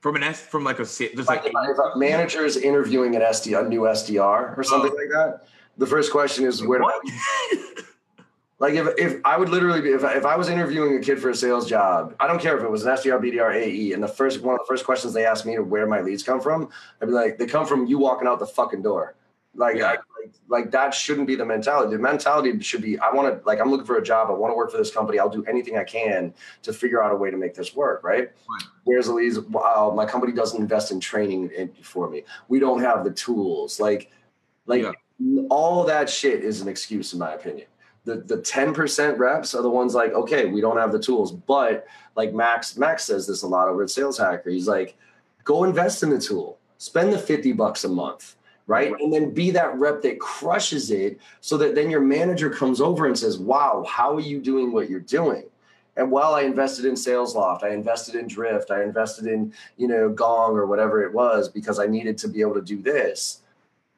From 0.00 0.16
an 0.16 0.22
S 0.22 0.40
from 0.40 0.64
like 0.64 0.76
a 0.76 0.84
there's 0.84 1.28
like, 1.28 1.44
like 1.52 1.70
if 1.70 1.78
a 1.78 1.98
manager 1.98 2.44
is 2.44 2.56
interviewing 2.56 3.14
an 3.16 3.22
SD 3.22 3.58
a 3.58 3.68
new 3.68 3.82
SDR 3.82 4.56
or 4.56 4.64
something 4.64 4.92
oh. 4.92 4.96
like 4.96 5.10
that. 5.10 5.46
The 5.76 5.86
first 5.86 6.10
question 6.10 6.44
is 6.44 6.64
where 6.64 6.80
do 6.80 6.86
I 6.86 7.64
Like 8.60 8.74
if, 8.74 8.88
if 8.98 9.20
I 9.24 9.36
would 9.36 9.50
literally 9.50 9.80
be 9.80 9.90
if 9.90 10.04
I, 10.04 10.14
if 10.14 10.24
I 10.24 10.36
was 10.36 10.48
interviewing 10.48 10.96
a 10.96 11.00
kid 11.00 11.20
for 11.20 11.30
a 11.30 11.34
sales 11.34 11.68
job, 11.68 12.16
I 12.18 12.26
don't 12.26 12.40
care 12.40 12.56
if 12.58 12.64
it 12.64 12.70
was 12.70 12.84
an 12.84 12.96
SDR, 12.96 13.20
BDR, 13.20 13.54
AE, 13.54 13.92
and 13.92 14.02
the 14.02 14.08
first 14.08 14.42
one 14.42 14.54
of 14.54 14.60
the 14.60 14.66
first 14.66 14.84
questions 14.84 15.12
they 15.12 15.24
asked 15.24 15.46
me 15.46 15.54
to 15.54 15.62
where 15.62 15.86
my 15.86 16.00
leads 16.00 16.24
come 16.24 16.40
from, 16.40 16.68
I'd 17.00 17.06
be 17.06 17.12
like, 17.12 17.38
they 17.38 17.46
come 17.46 17.66
from 17.66 17.86
you 17.86 17.98
walking 17.98 18.26
out 18.26 18.40
the 18.40 18.46
fucking 18.46 18.82
door. 18.82 19.14
Like, 19.54 19.76
yeah. 19.76 19.86
I, 19.86 19.90
like, 19.90 20.34
like 20.48 20.70
that 20.72 20.92
shouldn't 20.92 21.28
be 21.28 21.36
the 21.36 21.44
mentality. 21.44 21.92
The 21.92 22.02
mentality 22.02 22.58
should 22.60 22.82
be, 22.82 22.98
I 22.98 23.12
want 23.12 23.32
to 23.32 23.46
like, 23.46 23.60
I'm 23.60 23.70
looking 23.70 23.86
for 23.86 23.96
a 23.96 24.02
job. 24.02 24.28
I 24.28 24.32
want 24.32 24.50
to 24.50 24.56
work 24.56 24.72
for 24.72 24.76
this 24.76 24.90
company. 24.90 25.20
I'll 25.20 25.28
do 25.28 25.44
anything 25.44 25.76
I 25.76 25.84
can 25.84 26.34
to 26.62 26.72
figure 26.72 27.00
out 27.02 27.12
a 27.12 27.16
way 27.16 27.30
to 27.30 27.36
make 27.36 27.54
this 27.54 27.76
work. 27.76 28.02
Right? 28.02 28.30
right. 28.48 28.62
Where's 28.84 29.06
the 29.06 29.12
leads? 29.14 29.38
Wow, 29.38 29.92
my 29.94 30.04
company 30.04 30.32
doesn't 30.32 30.60
invest 30.60 30.90
in 30.90 30.98
training 30.98 31.50
in, 31.56 31.72
for 31.82 32.10
me. 32.10 32.24
We 32.48 32.58
don't 32.58 32.80
have 32.80 33.04
the 33.04 33.12
tools. 33.12 33.78
Like, 33.78 34.10
like 34.66 34.82
yeah. 34.82 35.42
all 35.48 35.84
that 35.84 36.10
shit 36.10 36.42
is 36.42 36.60
an 36.60 36.66
excuse 36.66 37.12
in 37.12 37.20
my 37.20 37.34
opinion 37.34 37.66
the 38.08 38.16
the 38.16 38.38
10% 38.38 39.18
reps 39.18 39.54
are 39.54 39.62
the 39.62 39.70
ones 39.70 39.94
like 39.94 40.12
okay 40.14 40.46
we 40.46 40.60
don't 40.60 40.78
have 40.78 40.92
the 40.92 40.98
tools. 40.98 41.30
But 41.30 41.86
like 42.16 42.32
max 42.32 42.76
max 42.76 43.04
says 43.04 43.26
this 43.26 43.42
a 43.42 43.46
lot 43.46 43.68
over 43.68 43.82
at 43.82 43.90
sales 43.90 44.18
hacker. 44.18 44.50
He's 44.50 44.66
like 44.66 44.96
go 45.44 45.64
invest 45.64 46.02
in 46.02 46.10
the 46.10 46.18
tool. 46.18 46.58
Spend 46.78 47.12
the 47.12 47.18
50 47.18 47.52
bucks 47.52 47.84
a 47.84 47.88
month 47.88 48.36
right. 48.66 48.92
And 49.00 49.12
then 49.12 49.32
be 49.32 49.50
that 49.52 49.76
rep 49.76 50.02
that 50.02 50.18
crushes 50.20 50.90
it 50.90 51.18
so 51.40 51.56
that 51.58 51.74
then 51.74 51.90
your 51.90 52.00
manager 52.00 52.50
comes 52.50 52.80
over 52.80 53.06
and 53.06 53.18
says 53.18 53.38
wow 53.38 53.84
how 53.86 54.14
are 54.14 54.20
you 54.20 54.40
doing 54.40 54.72
what 54.72 54.88
you're 54.88 55.00
doing? 55.00 55.44
And 55.96 56.12
while 56.12 56.34
I 56.34 56.42
invested 56.42 56.84
in 56.84 56.94
SalesLoft, 56.94 57.64
I 57.64 57.70
invested 57.70 58.14
in 58.14 58.28
Drift, 58.28 58.70
I 58.70 58.84
invested 58.84 59.26
in, 59.26 59.52
you 59.76 59.88
know, 59.88 60.08
Gong 60.08 60.52
or 60.52 60.64
whatever 60.64 61.02
it 61.02 61.12
was 61.12 61.48
because 61.48 61.80
I 61.80 61.86
needed 61.86 62.16
to 62.18 62.28
be 62.28 62.40
able 62.40 62.54
to 62.54 62.62
do 62.62 62.80
this 62.80 63.42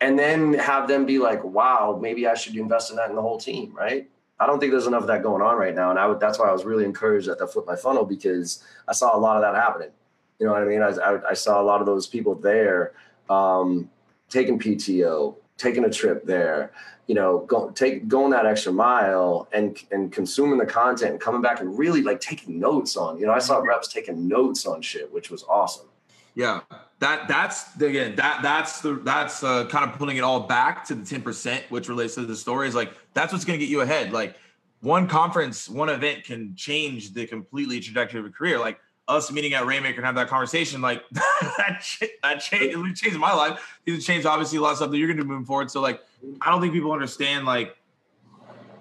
and 0.01 0.19
then 0.19 0.55
have 0.55 0.89
them 0.89 1.07
be 1.07 1.19
like, 1.19 1.43
wow, 1.45 1.99
maybe 2.01 2.27
I 2.27 2.35
should 2.35 2.57
invest 2.57 2.91
in 2.91 2.97
that 2.97 3.11
in 3.11 3.17
the 3.17 3.23
whole 3.23 3.39
team, 3.39 3.75
right? 3.75 4.09
I 4.39 4.47
don't 4.47 4.59
think 4.59 4.73
there's 4.73 4.87
enough 4.87 5.03
of 5.03 5.09
that 5.09 5.23
going 5.23 5.43
on 5.43 5.57
right 5.57 5.75
now. 5.75 5.91
And 5.91 5.99
I 5.99 6.07
would, 6.07 6.19
that's 6.19 6.39
why 6.39 6.49
I 6.49 6.53
was 6.53 6.65
really 6.65 6.85
encouraged 6.85 7.29
at 7.29 7.39
the 7.39 7.47
Flip 7.47 7.67
My 7.67 7.77
Funnel 7.77 8.07
because 8.07 8.65
I 8.89 8.93
saw 8.95 9.15
a 9.15 9.21
lot 9.21 9.37
of 9.37 9.43
that 9.43 9.55
happening. 9.55 9.91
You 10.39 10.47
know 10.47 10.53
what 10.53 10.63
I 10.63 10.65
mean? 10.65 10.81
I, 10.81 10.89
I, 10.89 11.31
I 11.31 11.35
saw 11.35 11.61
a 11.61 11.65
lot 11.65 11.81
of 11.81 11.87
those 11.87 12.07
people 12.07 12.35
there 12.35 12.95
um, 13.29 13.91
taking 14.31 14.59
PTO, 14.59 15.37
taking 15.59 15.85
a 15.85 15.91
trip 15.91 16.25
there, 16.25 16.73
you 17.07 17.15
know, 17.15 17.41
go, 17.41 17.71
take 17.71 18.09
going 18.09 18.31
that 18.31 18.47
extra 18.47 18.73
mile 18.73 19.49
and 19.53 19.77
and 19.91 20.13
consuming 20.13 20.59
the 20.59 20.65
content 20.65 21.11
and 21.11 21.21
coming 21.21 21.43
back 21.43 21.61
and 21.61 21.77
really 21.77 22.03
like 22.03 22.21
taking 22.21 22.61
notes 22.61 22.97
on. 22.97 23.19
You 23.19 23.27
know, 23.27 23.33
I 23.33 23.41
saw 23.41 23.59
reps 23.59 23.89
taking 23.89 24.29
notes 24.29 24.65
on 24.65 24.81
shit, 24.81 25.13
which 25.13 25.29
was 25.29 25.45
awesome. 25.49 25.89
Yeah, 26.35 26.61
that 27.01 27.29
that's 27.29 27.75
again 27.81 28.15
that 28.17 28.43
that's 28.43 28.83
the 28.83 28.95
that's 28.95 29.43
uh, 29.43 29.67
kind 29.67 29.91
of 29.91 29.99
pulling 29.99 30.19
it 30.19 30.21
all 30.21 30.41
back 30.41 30.85
to 30.87 30.95
the 30.95 31.05
ten 31.05 31.23
percent, 31.23 31.65
which 31.71 31.89
relates 31.89 32.15
to 32.15 32.27
the 32.27 32.37
story. 32.37 32.69
Is 32.69 32.75
like 32.75 32.93
that's 33.15 33.33
what's 33.33 33.45
going 33.45 33.59
to 33.59 33.65
get 33.65 33.71
you 33.71 33.81
ahead. 33.81 34.13
Like 34.13 34.37
one 34.81 35.09
conference, 35.09 35.69
one 35.69 35.89
event 35.89 36.25
can 36.25 36.55
change 36.55 37.13
the 37.15 37.27
completely 37.27 37.81
trajectory 37.81 38.21
of 38.21 38.27
a 38.27 38.31
career. 38.31 38.59
Like 38.59 38.79
us 39.09 39.33
meeting 39.33 39.55
at 39.55 39.67
Rainmaker 39.67 39.97
and 39.97 40.07
have 40.07 40.15
that 40.17 40.29
conversation, 40.29 40.83
like 40.83 41.03
that 41.13 41.83
that 42.23 42.41
changed 42.41 43.03
changed 43.03 43.19
my 43.19 43.33
life. 43.33 43.81
It 43.87 43.99
changed 44.01 44.27
obviously 44.27 44.59
a 44.59 44.61
lot 44.61 44.73
of 44.73 44.77
stuff 44.77 44.91
that 44.91 44.99
you're 44.99 45.09
going 45.09 45.17
to 45.17 45.23
do 45.23 45.29
moving 45.29 45.47
forward. 45.47 45.71
So 45.71 45.81
like 45.81 46.03
I 46.43 46.51
don't 46.51 46.61
think 46.61 46.75
people 46.75 46.93
understand 46.93 47.47
like 47.47 47.77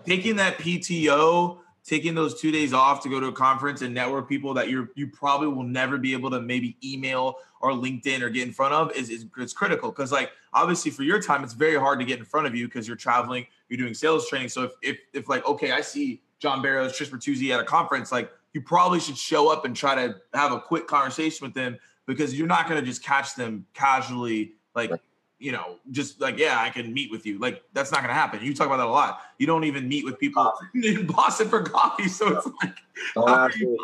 taking 0.06 0.36
that 0.36 0.58
PTO 0.58 1.60
taking 1.86 2.16
those 2.16 2.40
two 2.40 2.52
days 2.52 2.74
off 2.74 3.02
to 3.04 3.10
go 3.10 3.20
to 3.20 3.28
a 3.28 3.32
conference 3.32 3.82
and 3.82 3.94
network 3.94 4.28
people 4.28 4.54
that 4.54 4.70
you're 4.70 4.90
you 4.96 5.08
probably 5.08 5.48
will 5.48 5.64
never 5.64 5.98
be 5.98 6.14
able 6.14 6.30
to 6.30 6.42
maybe 6.42 6.78
email 6.84 7.38
or 7.62 7.72
LinkedIn 7.72 8.22
or 8.22 8.30
get 8.30 8.48
in 8.48 8.54
front 8.54 8.74
of 8.74 8.92
is 8.96 9.10
is, 9.10 9.26
is 9.38 9.54
critical. 9.54 9.90
Because 9.90 10.12
like 10.12 10.32
obviously 10.54 10.92
for 10.92 11.04
your 11.04 11.22
time 11.22 11.44
it's 11.44 11.54
very 11.54 11.78
hard 11.78 12.00
to 12.00 12.06
get 12.06 12.20
in 12.20 12.26
front 12.26 12.48
of 12.48 12.56
you 12.56 12.68
because 12.68 12.88
you're 12.88 12.98
traveling 12.98 13.46
you're 13.70 13.78
doing 13.78 13.94
sales 13.94 14.28
training. 14.28 14.50
So 14.50 14.64
if 14.64 14.72
if 14.82 15.00
if 15.14 15.30
like 15.30 15.46
okay 15.46 15.72
I 15.72 15.82
see 15.82 16.22
John 16.40 16.62
Barrows 16.62 16.98
Trish 16.98 17.10
Bertuzzi 17.10 17.54
at 17.54 17.60
a 17.60 17.66
conference 17.66 18.12
like 18.12 18.32
you 18.54 18.62
probably 18.62 19.00
should 19.00 19.18
show 19.18 19.52
up 19.52 19.66
and 19.66 19.76
try 19.76 19.96
to 19.96 20.16
have 20.34 20.52
a 20.52 20.60
quick 20.60 20.88
conversation 20.88 21.46
with 21.46 21.54
them 21.54 21.78
because 22.06 22.38
you're 22.38 22.48
not 22.48 22.68
going 22.68 22.80
to 22.80 22.86
just 22.86 23.04
catch 23.04 23.36
them 23.36 23.66
casually 23.74 24.54
like 24.76 24.92
you 25.40 25.54
know, 25.54 25.78
just 25.92 26.20
like, 26.20 26.38
yeah, 26.38 26.62
I 26.62 26.70
can 26.70 26.94
meet 26.94 27.10
with 27.10 27.26
you. 27.26 27.40
Like, 27.40 27.64
that's 27.74 27.92
not 27.92 28.02
going 28.02 28.10
to 28.10 28.14
happen. 28.14 28.44
You 28.44 28.54
talk 28.54 28.68
about 28.68 28.78
that 28.78 28.88
a 28.88 28.92
lot. 28.92 29.22
You 29.38 29.48
don't 29.48 29.64
even 29.64 29.88
meet 29.88 30.04
with 30.04 30.20
people 30.20 30.52
in 30.76 31.08
Boston 31.08 31.48
for 31.48 31.64
coffee. 31.64 32.10
So 32.10 32.38
it's 32.38 32.48
like, 32.62 32.76
don't 33.16 33.30
ask, 33.30 33.58
me, 33.58 33.78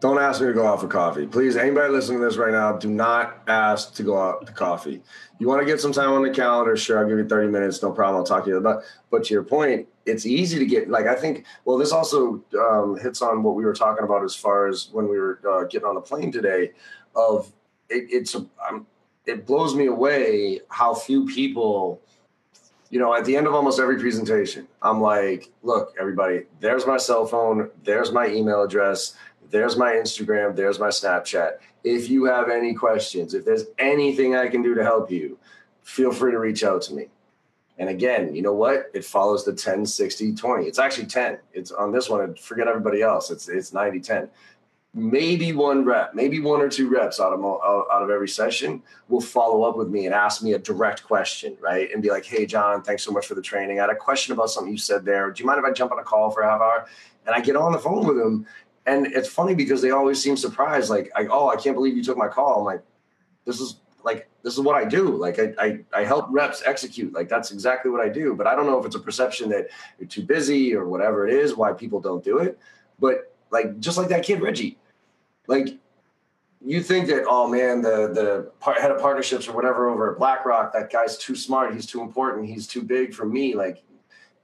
don't 0.00 0.18
ask 0.18 0.40
me 0.40 0.48
to 0.48 0.52
go 0.52 0.66
out 0.66 0.80
for 0.80 0.88
coffee. 0.88 1.24
Please, 1.24 1.56
anybody 1.56 1.92
listening 1.92 2.18
to 2.18 2.24
this 2.24 2.36
right 2.36 2.50
now, 2.50 2.72
do 2.72 2.90
not 2.90 3.44
ask 3.46 3.94
to 3.94 4.02
go 4.02 4.18
out 4.18 4.44
to 4.46 4.52
coffee. 4.52 5.00
You 5.38 5.46
want 5.46 5.60
to 5.60 5.66
get 5.66 5.80
some 5.80 5.92
time 5.92 6.10
on 6.10 6.22
the 6.22 6.30
calendar? 6.30 6.76
Sure, 6.76 6.98
I'll 6.98 7.08
give 7.08 7.18
you 7.18 7.28
30 7.28 7.48
minutes. 7.48 7.80
No 7.80 7.92
problem. 7.92 8.16
I'll 8.16 8.26
talk 8.26 8.44
to 8.44 8.50
you 8.50 8.56
about. 8.56 8.82
But 9.10 9.24
to 9.24 9.34
your 9.34 9.44
point, 9.44 9.86
it's 10.04 10.26
easy 10.26 10.58
to 10.58 10.66
get. 10.66 10.90
Like 10.90 11.06
I 11.06 11.14
think. 11.14 11.44
Well, 11.64 11.78
this 11.78 11.92
also 11.92 12.42
um, 12.58 12.98
hits 13.00 13.22
on 13.22 13.44
what 13.44 13.54
we 13.54 13.64
were 13.64 13.74
talking 13.74 14.04
about 14.04 14.24
as 14.24 14.34
far 14.34 14.66
as 14.66 14.88
when 14.90 15.08
we 15.08 15.16
were 15.16 15.40
uh, 15.48 15.64
getting 15.64 15.86
on 15.86 15.94
the 15.94 16.00
plane 16.00 16.32
today. 16.32 16.72
Of 17.14 17.52
it, 17.88 18.08
it's 18.10 18.34
a, 18.34 18.44
um, 18.68 18.86
it 19.26 19.44
blows 19.44 19.74
me 19.74 19.86
away 19.86 20.60
how 20.68 20.94
few 20.94 21.26
people 21.26 22.00
you 22.90 22.98
know 22.98 23.14
at 23.14 23.24
the 23.24 23.36
end 23.36 23.46
of 23.46 23.54
almost 23.54 23.80
every 23.80 23.98
presentation 23.98 24.66
i'm 24.82 25.00
like 25.00 25.50
look 25.62 25.94
everybody 25.98 26.44
there's 26.60 26.86
my 26.86 26.96
cell 26.96 27.26
phone 27.26 27.68
there's 27.82 28.12
my 28.12 28.28
email 28.28 28.62
address 28.62 29.16
there's 29.50 29.76
my 29.76 29.92
instagram 29.92 30.54
there's 30.56 30.78
my 30.78 30.88
snapchat. 30.88 31.58
If 31.84 32.10
you 32.10 32.24
have 32.24 32.48
any 32.48 32.74
questions 32.74 33.34
if 33.34 33.44
there's 33.44 33.64
anything 33.78 34.36
i 34.36 34.48
can 34.48 34.62
do 34.62 34.74
to 34.74 34.82
help 34.82 35.10
you 35.10 35.38
feel 35.82 36.12
free 36.12 36.32
to 36.32 36.38
reach 36.38 36.64
out 36.64 36.82
to 36.82 36.94
me. 36.94 37.06
And 37.78 37.88
again 37.88 38.34
you 38.34 38.42
know 38.42 38.54
what? 38.54 38.90
It 38.94 39.04
follows 39.04 39.44
the 39.44 39.52
10 39.52 39.86
60 39.86 40.34
20 40.34 40.64
it's 40.66 40.78
actually 40.78 41.06
10 41.06 41.38
it's 41.52 41.70
on 41.70 41.92
this 41.92 42.08
one 42.08 42.34
forget 42.36 42.68
everybody 42.68 43.02
else. 43.02 43.30
It's 43.30 43.48
it's 43.48 43.72
90 43.72 44.00
10 44.00 44.28
maybe 44.96 45.52
one 45.52 45.84
rep, 45.84 46.14
maybe 46.14 46.40
one 46.40 46.62
or 46.62 46.70
two 46.70 46.88
reps 46.88 47.20
out 47.20 47.32
of 47.32 47.44
out 47.44 48.02
of 48.02 48.08
every 48.08 48.28
session 48.28 48.82
will 49.08 49.20
follow 49.20 49.62
up 49.62 49.76
with 49.76 49.88
me 49.88 50.06
and 50.06 50.14
ask 50.14 50.42
me 50.42 50.54
a 50.54 50.58
direct 50.58 51.04
question, 51.04 51.54
right? 51.60 51.92
And 51.92 52.02
be 52.02 52.10
like, 52.10 52.24
"Hey, 52.24 52.46
John, 52.46 52.82
thanks 52.82 53.02
so 53.02 53.12
much 53.12 53.26
for 53.26 53.34
the 53.34 53.42
training. 53.42 53.78
I 53.78 53.82
had 53.82 53.90
a 53.90 53.96
question 53.96 54.32
about 54.32 54.48
something 54.50 54.72
you 54.72 54.78
said 54.78 55.04
there. 55.04 55.30
Do 55.30 55.42
you 55.42 55.46
mind 55.46 55.58
if 55.58 55.66
I 55.66 55.72
jump 55.72 55.92
on 55.92 55.98
a 55.98 56.02
call 56.02 56.30
for 56.30 56.40
a 56.40 56.50
half 56.50 56.62
hour?" 56.62 56.86
And 57.26 57.34
I 57.34 57.40
get 57.40 57.56
on 57.56 57.72
the 57.72 57.78
phone 57.78 58.06
with 58.06 58.16
them, 58.16 58.46
and 58.86 59.06
it's 59.06 59.28
funny 59.28 59.54
because 59.54 59.82
they 59.82 59.90
always 59.90 60.20
seem 60.20 60.36
surprised, 60.36 60.88
like, 60.88 61.12
"Oh, 61.30 61.48
I 61.48 61.56
can't 61.56 61.76
believe 61.76 61.94
you 61.94 62.02
took 62.02 62.16
my 62.16 62.28
call." 62.28 62.60
I'm 62.60 62.64
like, 62.64 62.82
"This 63.44 63.60
is 63.60 63.80
like 64.02 64.28
this 64.42 64.54
is 64.54 64.60
what 64.60 64.76
I 64.76 64.86
do. 64.86 65.16
Like 65.16 65.38
I, 65.38 65.52
I, 65.58 65.80
I 65.92 66.04
help 66.04 66.28
reps 66.30 66.62
execute. 66.64 67.12
Like 67.12 67.28
that's 67.28 67.50
exactly 67.50 67.90
what 67.90 68.00
I 68.00 68.08
do. 68.08 68.34
But 68.34 68.46
I 68.46 68.54
don't 68.54 68.64
know 68.64 68.78
if 68.78 68.86
it's 68.86 68.94
a 68.94 69.00
perception 69.00 69.50
that 69.50 69.68
you're 69.98 70.08
too 70.08 70.22
busy 70.22 70.74
or 70.74 70.86
whatever 70.86 71.26
it 71.26 71.34
is 71.34 71.54
why 71.54 71.72
people 71.72 72.00
don't 72.00 72.24
do 72.24 72.38
it. 72.38 72.58
But 72.98 73.34
like 73.50 73.78
just 73.80 73.98
like 73.98 74.08
that 74.08 74.24
kid 74.24 74.40
Reggie, 74.40 74.78
like 75.46 75.78
you 76.64 76.82
think 76.82 77.06
that 77.06 77.24
oh 77.28 77.48
man 77.48 77.82
the 77.82 78.50
the 78.62 78.72
head 78.80 78.90
of 78.90 79.00
partnerships 79.00 79.46
or 79.48 79.52
whatever 79.52 79.88
over 79.88 80.12
at 80.12 80.18
BlackRock 80.18 80.72
that 80.72 80.90
guy's 80.90 81.16
too 81.18 81.36
smart 81.36 81.74
he's 81.74 81.86
too 81.86 82.00
important 82.02 82.48
he's 82.48 82.66
too 82.66 82.82
big 82.82 83.14
for 83.14 83.26
me. 83.26 83.54
Like 83.54 83.82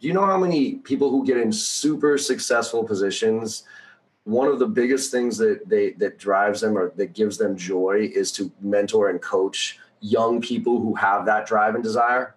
do 0.01 0.09
you 0.09 0.15
know 0.15 0.27
how 0.27 0.37
many 0.37 0.75
people 0.77 1.11
who 1.11 1.25
get 1.25 1.37
in 1.37 1.53
super 1.53 2.19
successful 2.19 2.83
positions? 2.83 3.63
One 4.25 4.49
of 4.49 4.59
the 4.59 4.67
biggest 4.67 5.13
things 5.13 5.39
that 5.39 5.69
they 5.69 5.93
that 5.93 6.19
drives 6.19 6.61
them 6.61 6.77
or 6.77 6.93
that 6.97 7.15
gives 7.15 7.39
them 7.39 7.57
joy 7.57 8.11
is 8.13 8.33
to 8.33 8.51
mentor 8.61 9.11
and 9.11 9.23
coach 9.23 9.79
young 10.01 10.41
people 10.41 10.81
who 10.81 10.95
have 10.95 11.25
that 11.27 11.47
drive 11.47 11.77
and 11.77 11.85
desire 11.85 12.35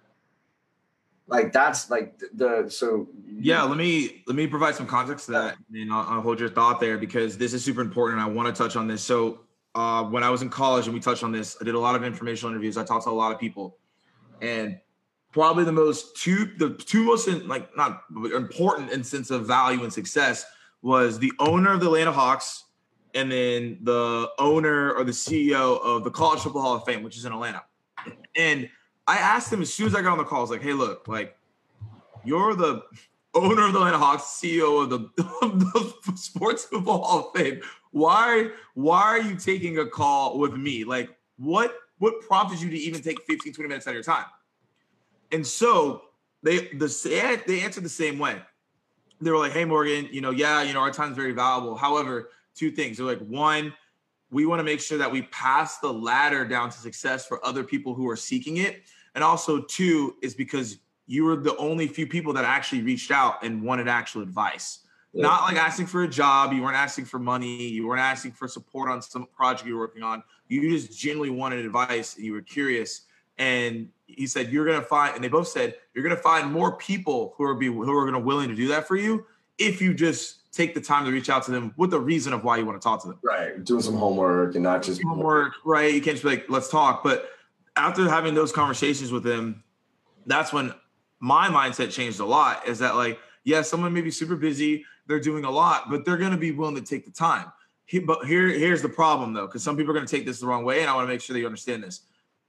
like 1.28 1.52
that's 1.52 1.90
like 1.90 2.22
the 2.34 2.70
so 2.70 3.08
yeah 3.26 3.64
let 3.64 3.78
me 3.78 4.24
let 4.28 4.36
me 4.36 4.46
provide 4.48 4.76
some 4.76 4.86
context 4.86 5.26
to 5.26 5.32
that 5.32 5.58
and 5.74 5.92
I'll, 5.92 6.06
I'll, 6.08 6.22
hold 6.22 6.40
your 6.40 6.50
thought 6.50 6.80
there 6.80 6.98
because 6.98 7.38
this 7.38 7.54
is 7.54 7.64
super 7.64 7.82
important 7.82 8.20
and 8.20 8.30
i 8.30 8.32
want 8.32 8.54
to 8.54 8.64
touch 8.64 8.76
on 8.76 8.88
this. 8.88 9.04
So 9.04 9.40
uh, 9.74 10.04
when 10.04 10.24
i 10.24 10.30
was 10.30 10.42
in 10.42 10.50
college 10.50 10.86
and 10.86 10.94
we 10.94 11.00
touched 11.00 11.24
on 11.24 11.32
this 11.32 11.58
i 11.60 11.64
did 11.64 11.76
a 11.76 11.80
lot 11.80 11.96
of 11.96 12.04
informational 12.04 12.52
interviews. 12.52 12.78
I 12.78 12.84
talked 12.84 13.06
to 13.06 13.10
a 13.10 13.12
lot 13.12 13.32
of 13.32 13.40
people. 13.40 13.78
And 14.42 14.80
probably 15.32 15.64
the 15.64 15.72
most 15.72 16.16
two 16.16 16.52
the 16.58 16.70
two 16.76 17.04
most 17.04 17.28
in, 17.28 17.48
like 17.48 17.76
not 17.76 18.04
important 18.34 18.92
instance 18.92 19.32
of 19.32 19.46
value 19.46 19.84
and 19.84 19.92
success 19.92 20.46
was 20.82 21.20
the 21.20 21.32
owner 21.40 21.74
of 21.74 21.82
the 21.82 21.88
atlanta 21.88 22.12
hawks 22.12 22.64
and 23.16 23.32
then 23.32 23.78
the 23.82 24.30
owner 24.40 24.94
or 24.94 25.04
the 25.04 25.12
ceo 25.12 25.82
of 25.82 26.04
the 26.04 26.12
college 26.12 26.40
football 26.40 26.62
hall 26.62 26.76
of 26.76 26.86
fame 26.86 27.04
which 27.04 27.18
is 27.18 27.26
in 27.26 27.34
atlanta. 27.34 27.64
And 28.36 28.70
I 29.08 29.18
asked 29.18 29.52
him 29.52 29.62
as 29.62 29.74
soon 29.74 29.88
as 29.88 29.96
I 29.96 30.02
got 30.02 30.14
on 30.14 30.18
the 30.18 30.24
call, 30.24 30.40
I 30.40 30.42
was 30.42 30.50
like, 30.50 30.62
hey, 30.62 30.74
look, 30.74 31.08
like 31.08 31.38
you're 32.24 32.56
the 32.56 32.84
owner 33.34 33.68
of 33.68 33.74
the 33.74 33.80
Atlanta 33.80 33.98
Hawks, 33.98 34.24
CEO 34.24 34.84
of 34.84 34.90
the, 34.90 35.24
of 35.42 35.60
the 35.60 36.18
Sports 36.18 36.66
Football 36.66 37.04
Hall 37.04 37.32
of 37.34 37.40
Fame. 37.40 37.62
Why, 37.92 38.50
why 38.74 39.02
are 39.02 39.22
you 39.22 39.36
taking 39.36 39.78
a 39.80 39.86
call 39.86 40.40
with 40.40 40.54
me? 40.54 40.84
Like, 40.84 41.10
what 41.38 41.76
what 41.98 42.20
prompted 42.22 42.62
you 42.62 42.70
to 42.70 42.78
even 42.78 43.02
take 43.02 43.22
15, 43.22 43.54
20 43.54 43.68
minutes 43.70 43.88
out 43.88 43.92
of 43.92 43.96
your 43.96 44.04
time? 44.04 44.26
And 45.32 45.46
so 45.46 46.04
they 46.44 46.68
the 46.74 47.42
they 47.46 47.62
answered 47.62 47.84
the 47.84 47.90
same 47.90 48.20
way. 48.20 48.42
They 49.22 49.32
were 49.32 49.38
like, 49.38 49.54
hey 49.54 49.66
Morgan, 49.66 50.10
you 50.12 50.22
know, 50.22 50.32
yeah, 50.32 50.62
you 50.62 50.74
know, 50.74 50.82
our 50.82 50.92
time's 50.92 51.16
very 51.16 51.32
valuable. 51.32 51.76
However, 51.76 52.30
two 52.54 52.72
things. 52.72 52.98
They're 52.98 53.06
like, 53.06 53.26
one, 53.26 53.74
we 54.30 54.46
want 54.46 54.60
to 54.60 54.64
make 54.64 54.80
sure 54.80 54.98
that 54.98 55.12
we 55.12 55.24
pass 55.24 55.80
the 55.80 55.92
ladder 55.92 56.46
down 56.46 56.70
to 56.70 56.78
success 56.78 57.26
for 57.26 57.46
other 57.46 57.64
people 57.64 57.94
who 57.94 58.10
are 58.10 58.16
seeking 58.16 58.58
it. 58.58 58.84
And 59.16 59.24
also, 59.24 59.62
two, 59.62 60.16
is 60.22 60.36
because 60.36 60.78
you 61.08 61.24
were 61.24 61.38
the 61.38 61.56
only 61.58 61.88
few 61.88 62.06
people 62.06 62.34
that 62.34 62.46
actually 62.46 62.82
reached 62.82 63.12
out 63.12 63.44
and 63.44 63.64
wanted 63.64 63.88
actual 63.88 64.22
advice. 64.22 64.80
Yeah. 65.14 65.24
Not 65.24 65.44
like 65.44 65.56
asking 65.56 65.88
for 65.88 66.04
a 66.04 66.08
job. 66.08 66.52
You 66.52 66.62
weren't 66.62 66.76
asking 66.76 67.06
for 67.06 67.20
money. 67.20 67.68
You 67.70 67.88
weren't 67.88 68.02
asking 68.02 68.34
for 68.34 68.48
support 68.48 68.90
on 68.90 69.02
some 69.02 69.28
project 69.36 69.66
you 69.68 69.76
were 69.76 69.82
working 69.82 70.04
on. 70.04 70.22
You 70.50 70.70
just 70.70 71.00
genuinely 71.00 71.36
wanted 71.36 71.66
advice. 71.66 72.18
And 72.18 72.26
you 72.26 72.34
were 72.34 72.42
curious. 72.42 73.04
And 73.38 73.90
he 74.08 74.28
said, 74.28 74.52
You're 74.52 74.66
gonna 74.66 74.82
find, 74.82 75.16
and 75.16 75.24
they 75.24 75.30
both 75.30 75.48
said, 75.48 75.76
You're 75.94 76.04
gonna 76.04 76.18
find 76.18 76.52
more 76.52 76.76
people 76.76 77.34
who 77.38 77.46
are 77.46 77.56
be 77.56 77.68
who 77.68 77.98
are 77.98 78.06
gonna 78.06 78.20
willing 78.20 78.50
to 78.50 78.56
do 78.56 78.68
that 78.70 78.88
for 78.88 78.98
you 78.98 79.26
if 79.58 79.82
you 79.82 79.94
just 79.94 80.52
take 80.52 80.74
the 80.74 80.82
time 80.82 81.06
to 81.06 81.12
reach 81.12 81.30
out 81.30 81.44
to 81.44 81.52
them 81.52 81.74
with 81.78 81.92
the 81.92 82.00
reason 82.00 82.34
of 82.34 82.44
why 82.44 82.58
you 82.58 82.66
want 82.66 82.82
to 82.82 82.84
talk 82.84 83.02
to 83.02 83.08
them. 83.10 83.20
Right. 83.22 83.62
Doing 83.64 83.82
some 83.82 83.96
homework 83.96 84.56
and 84.56 84.64
not 84.64 84.84
just 84.84 85.02
homework, 85.04 85.54
right? 85.66 85.94
You 85.94 86.02
can't 86.02 86.16
just 86.16 86.24
be 86.24 86.30
like, 86.30 86.46
let's 86.50 86.70
talk. 86.70 87.04
But 87.04 87.30
after 87.76 88.10
having 88.10 88.34
those 88.34 88.52
conversations 88.52 89.12
with 89.12 89.24
them, 89.24 89.64
that's 90.26 90.54
when 90.54 90.74
my 91.20 91.48
mindset 91.48 91.92
changed 91.92 92.20
a 92.20 92.26
lot. 92.26 92.68
Is 92.68 92.80
that 92.80 92.96
like, 92.96 93.20
yeah, 93.44 93.62
someone 93.62 93.94
may 93.94 94.02
be 94.02 94.12
super 94.12 94.36
busy, 94.36 94.86
they're 95.08 95.20
doing 95.20 95.46
a 95.46 95.52
lot, 95.52 95.90
but 95.90 96.06
they're 96.06 96.18
going 96.18 96.32
to 96.32 96.38
be 96.38 96.52
willing 96.52 96.76
to 96.76 96.82
take 96.82 97.06
the 97.06 97.12
time. 97.12 97.52
He, 97.86 98.00
but 98.00 98.26
here, 98.26 98.48
here's 98.48 98.82
the 98.82 98.90
problem 98.90 99.34
though, 99.34 99.46
because 99.46 99.64
some 99.64 99.78
people 99.78 99.92
are 99.92 99.94
going 99.94 100.08
to 100.08 100.16
take 100.16 100.26
this 100.26 100.40
the 100.40 100.48
wrong 100.48 100.66
way, 100.66 100.82
and 100.82 100.90
I 100.90 100.96
want 100.96 101.08
to 101.08 101.14
make 101.14 101.22
sure 101.22 101.34
that 101.34 101.40
you 101.40 101.46
understand 101.46 101.84
this, 101.84 102.02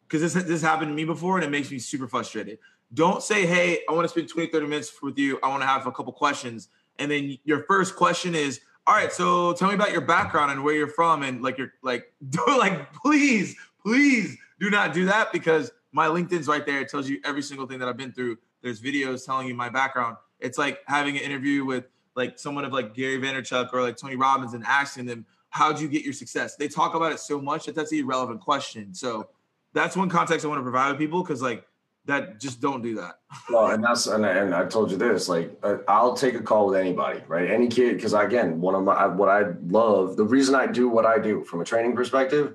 because 0.08 0.22
this 0.22 0.44
this 0.44 0.62
happened 0.62 0.90
to 0.90 0.94
me 0.94 1.04
before, 1.04 1.36
and 1.36 1.44
it 1.44 1.50
makes 1.50 1.70
me 1.70 1.78
super 1.78 2.08
frustrated. 2.08 2.58
Don't 2.94 3.22
say, 3.22 3.44
hey, 3.44 3.80
I 3.88 3.92
want 3.92 4.04
to 4.04 4.08
spend 4.08 4.28
20, 4.28 4.48
30 4.50 4.66
minutes 4.66 5.02
with 5.02 5.18
you. 5.18 5.38
I 5.42 5.48
want 5.48 5.62
to 5.62 5.66
have 5.66 5.86
a 5.86 5.92
couple 5.92 6.12
questions. 6.12 6.68
And 6.98 7.10
then 7.10 7.36
your 7.44 7.64
first 7.64 7.96
question 7.96 8.34
is, 8.34 8.60
all 8.86 8.94
right, 8.94 9.12
so 9.12 9.52
tell 9.54 9.68
me 9.68 9.74
about 9.74 9.90
your 9.90 10.02
background 10.02 10.52
and 10.52 10.62
where 10.62 10.74
you're 10.74 10.86
from. 10.86 11.24
And 11.24 11.42
like, 11.42 11.58
you're 11.58 11.72
like, 11.82 12.12
like, 12.46 12.92
please, 12.92 13.56
please 13.82 14.38
do 14.58 14.70
not 14.70 14.94
do 14.94 15.04
that 15.06 15.32
because 15.32 15.70
my 15.92 16.06
LinkedIn's 16.06 16.48
right 16.48 16.64
there. 16.64 16.80
It 16.80 16.88
tells 16.88 17.08
you 17.08 17.20
every 17.24 17.42
single 17.42 17.66
thing 17.66 17.78
that 17.78 17.88
I've 17.88 17.96
been 17.96 18.12
through. 18.12 18.38
There's 18.62 18.80
videos 18.80 19.24
telling 19.24 19.48
you 19.48 19.54
my 19.54 19.68
background. 19.68 20.16
It's 20.40 20.58
like 20.58 20.80
having 20.86 21.16
an 21.16 21.22
interview 21.22 21.64
with 21.64 21.84
like 22.14 22.38
someone 22.38 22.64
of 22.64 22.72
like 22.72 22.94
Gary 22.94 23.18
Vaynerchuk 23.18 23.72
or 23.72 23.82
like 23.82 23.96
Tony 23.96 24.16
Robbins 24.16 24.54
and 24.54 24.64
asking 24.64 25.06
them, 25.06 25.26
how'd 25.50 25.80
you 25.80 25.88
get 25.88 26.02
your 26.02 26.12
success? 26.12 26.56
They 26.56 26.68
talk 26.68 26.94
about 26.94 27.12
it 27.12 27.20
so 27.20 27.40
much 27.40 27.66
that 27.66 27.74
that's 27.74 27.92
an 27.92 27.98
irrelevant 27.98 28.40
question. 28.40 28.94
So 28.94 29.28
that's 29.72 29.96
one 29.96 30.08
context 30.08 30.44
I 30.44 30.48
want 30.48 30.58
to 30.58 30.62
provide 30.62 30.90
with 30.90 30.98
people 30.98 31.22
because 31.22 31.42
like 31.42 31.66
that 32.06 32.40
just 32.40 32.60
don't 32.60 32.82
do 32.82 32.94
that. 32.96 33.18
well, 33.50 33.70
and 33.70 33.82
that's 33.82 34.06
and, 34.06 34.24
and 34.24 34.54
I 34.54 34.64
told 34.66 34.90
you 34.90 34.96
this, 34.96 35.28
like 35.28 35.56
uh, 35.62 35.78
I'll 35.88 36.14
take 36.14 36.34
a 36.34 36.40
call 36.40 36.66
with 36.68 36.78
anybody, 36.78 37.20
right? 37.26 37.50
Any 37.50 37.68
kid, 37.68 37.96
because 37.96 38.14
again, 38.14 38.60
one 38.60 38.74
of 38.74 38.84
my 38.84 39.06
what 39.06 39.28
I 39.28 39.52
love, 39.68 40.16
the 40.16 40.24
reason 40.24 40.54
I 40.54 40.66
do 40.66 40.88
what 40.88 41.04
I 41.04 41.18
do 41.18 41.44
from 41.44 41.60
a 41.60 41.64
training 41.64 41.94
perspective 41.94 42.54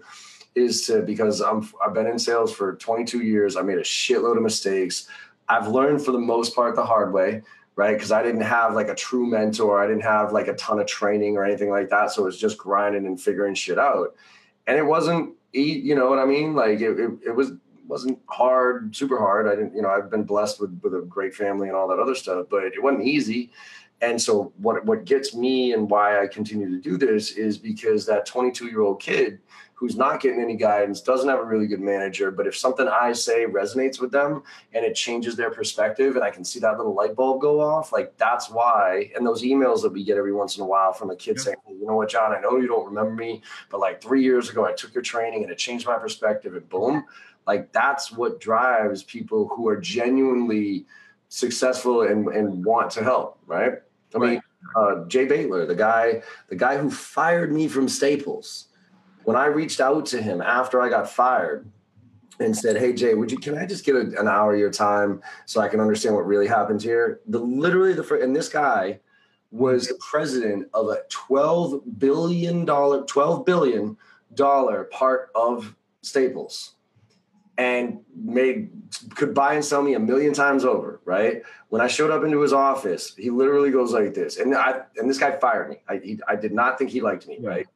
is 0.55 0.85
to 0.87 1.01
because 1.01 1.41
I'm 1.41 1.67
I've 1.85 1.93
been 1.93 2.07
in 2.07 2.19
sales 2.19 2.53
for 2.53 2.75
22 2.75 3.21
years. 3.21 3.55
I 3.55 3.61
made 3.61 3.77
a 3.77 3.83
shitload 3.83 4.37
of 4.37 4.43
mistakes. 4.43 5.07
I've 5.47 5.67
learned 5.67 6.03
for 6.03 6.11
the 6.11 6.19
most 6.19 6.55
part 6.55 6.75
the 6.75 6.85
hard 6.85 7.13
way, 7.13 7.41
right? 7.75 7.93
Because 7.93 8.11
I 8.11 8.23
didn't 8.23 8.41
have 8.41 8.73
like 8.73 8.87
a 8.87 8.95
true 8.95 9.25
mentor. 9.25 9.83
I 9.83 9.87
didn't 9.87 10.03
have 10.03 10.31
like 10.31 10.47
a 10.47 10.55
ton 10.55 10.79
of 10.79 10.87
training 10.87 11.37
or 11.37 11.43
anything 11.43 11.69
like 11.69 11.89
that. 11.89 12.11
So 12.11 12.23
it 12.23 12.25
was 12.25 12.39
just 12.39 12.57
grinding 12.57 13.05
and 13.05 13.19
figuring 13.19 13.55
shit 13.55 13.79
out. 13.79 14.15
And 14.67 14.77
it 14.77 14.83
wasn't, 14.83 15.33
you 15.51 15.95
know 15.95 16.09
what 16.09 16.19
I 16.19 16.25
mean? 16.25 16.53
Like 16.55 16.79
it, 16.79 16.99
it, 16.99 17.11
it 17.27 17.35
was 17.35 17.53
wasn't 17.87 18.19
hard, 18.27 18.95
super 18.95 19.19
hard. 19.19 19.47
I 19.47 19.55
didn't, 19.55 19.75
you 19.75 19.81
know, 19.81 19.89
I've 19.89 20.09
been 20.09 20.23
blessed 20.23 20.61
with 20.61 20.79
with 20.81 20.93
a 20.95 21.01
great 21.01 21.35
family 21.35 21.67
and 21.67 21.75
all 21.75 21.89
that 21.89 21.99
other 21.99 22.15
stuff, 22.15 22.47
but 22.49 22.63
it 22.63 22.81
wasn't 22.81 23.05
easy. 23.05 23.51
And 24.01 24.19
so 24.19 24.53
what 24.57 24.85
what 24.85 25.05
gets 25.05 25.35
me 25.35 25.73
and 25.73 25.89
why 25.89 26.21
I 26.21 26.27
continue 26.27 26.69
to 26.69 26.79
do 26.79 26.97
this 26.97 27.31
is 27.31 27.57
because 27.57 28.05
that 28.05 28.25
22 28.25 28.67
year 28.67 28.81
old 28.81 29.01
kid 29.01 29.39
who's 29.81 29.97
not 29.97 30.21
getting 30.21 30.39
any 30.39 30.55
guidance, 30.55 31.01
doesn't 31.01 31.27
have 31.27 31.39
a 31.39 31.43
really 31.43 31.65
good 31.65 31.81
manager, 31.81 32.29
but 32.29 32.45
if 32.45 32.55
something 32.55 32.87
I 32.87 33.13
say 33.13 33.45
resonates 33.45 33.99
with 33.99 34.11
them 34.11 34.43
and 34.75 34.85
it 34.85 34.93
changes 34.93 35.35
their 35.35 35.49
perspective 35.49 36.15
and 36.15 36.23
I 36.23 36.29
can 36.29 36.45
see 36.45 36.59
that 36.59 36.77
little 36.77 36.93
light 36.93 37.15
bulb 37.15 37.41
go 37.41 37.59
off, 37.59 37.91
like 37.91 38.15
that's 38.15 38.47
why. 38.47 39.09
And 39.15 39.25
those 39.25 39.41
emails 39.41 39.81
that 39.81 39.91
we 39.91 40.03
get 40.03 40.17
every 40.17 40.33
once 40.33 40.55
in 40.55 40.61
a 40.61 40.67
while 40.67 40.93
from 40.93 41.09
a 41.09 41.15
kid 41.15 41.37
yeah. 41.37 41.43
saying, 41.45 41.57
you 41.67 41.87
know 41.87 41.95
what, 41.95 42.09
John, 42.09 42.31
I 42.31 42.39
know 42.39 42.57
you 42.57 42.67
don't 42.67 42.85
remember 42.85 43.15
me, 43.15 43.41
but 43.71 43.79
like 43.79 44.03
three 44.03 44.21
years 44.21 44.51
ago, 44.51 44.67
I 44.67 44.71
took 44.71 44.93
your 44.93 45.01
training 45.01 45.41
and 45.41 45.51
it 45.51 45.57
changed 45.57 45.87
my 45.87 45.97
perspective 45.97 46.53
and 46.53 46.69
boom. 46.69 47.03
Like 47.47 47.71
that's 47.71 48.11
what 48.11 48.39
drives 48.39 49.01
people 49.01 49.47
who 49.47 49.67
are 49.67 49.77
genuinely 49.77 50.85
successful 51.29 52.03
and, 52.03 52.27
and 52.27 52.63
want 52.63 52.91
to 52.91 53.03
help, 53.03 53.39
right? 53.47 53.79
I 54.13 54.17
right. 54.19 54.29
mean, 54.29 54.41
uh, 54.75 55.05
Jay 55.05 55.25
Baitler, 55.25 55.67
the 55.67 55.73
guy, 55.73 56.21
the 56.49 56.55
guy 56.55 56.77
who 56.77 56.91
fired 56.91 57.51
me 57.51 57.67
from 57.67 57.89
Staples 57.89 58.67
when 59.23 59.35
I 59.35 59.45
reached 59.45 59.79
out 59.79 60.05
to 60.07 60.21
him 60.21 60.41
after 60.41 60.81
I 60.81 60.89
got 60.89 61.09
fired 61.09 61.69
and 62.39 62.55
said, 62.55 62.77
"Hey 62.77 62.93
Jay, 62.93 63.13
would 63.13 63.31
you 63.31 63.37
can 63.37 63.57
I 63.57 63.65
just 63.65 63.85
get 63.85 63.95
a, 63.95 64.19
an 64.19 64.27
hour 64.27 64.53
of 64.53 64.59
your 64.59 64.71
time 64.71 65.21
so 65.45 65.61
I 65.61 65.67
can 65.67 65.79
understand 65.79 66.15
what 66.15 66.25
really 66.25 66.47
happened 66.47 66.81
here?" 66.81 67.21
The 67.27 67.39
literally 67.39 67.93
the 67.93 68.21
and 68.21 68.35
this 68.35 68.49
guy 68.49 68.99
was 69.51 69.87
the 69.87 69.99
president 70.09 70.69
of 70.73 70.87
a 70.87 71.01
12 71.09 71.99
billion 71.99 72.65
dollar 72.65 73.03
12 73.03 73.45
billion 73.45 73.97
dollar 74.33 74.85
part 74.85 75.29
of 75.35 75.75
Staples 76.01 76.75
and 77.57 77.99
made 78.15 78.71
could 79.15 79.33
buy 79.33 79.53
and 79.53 79.63
sell 79.63 79.81
me 79.81 79.93
a 79.93 79.99
million 79.99 80.33
times 80.33 80.65
over, 80.65 81.01
right? 81.05 81.43
When 81.69 81.81
I 81.81 81.87
showed 81.87 82.09
up 82.09 82.23
into 82.23 82.39
his 82.41 82.53
office, 82.53 83.13
he 83.15 83.29
literally 83.29 83.71
goes 83.71 83.91
like 83.91 84.13
this, 84.13 84.37
and 84.37 84.55
I 84.55 84.81
and 84.97 85.09
this 85.09 85.19
guy 85.19 85.37
fired 85.37 85.69
me. 85.69 85.77
I 85.87 85.97
he, 85.97 86.19
I 86.27 86.35
did 86.35 86.53
not 86.53 86.77
think 86.77 86.89
he 86.89 87.01
liked 87.01 87.27
me, 87.27 87.37
right? 87.39 87.67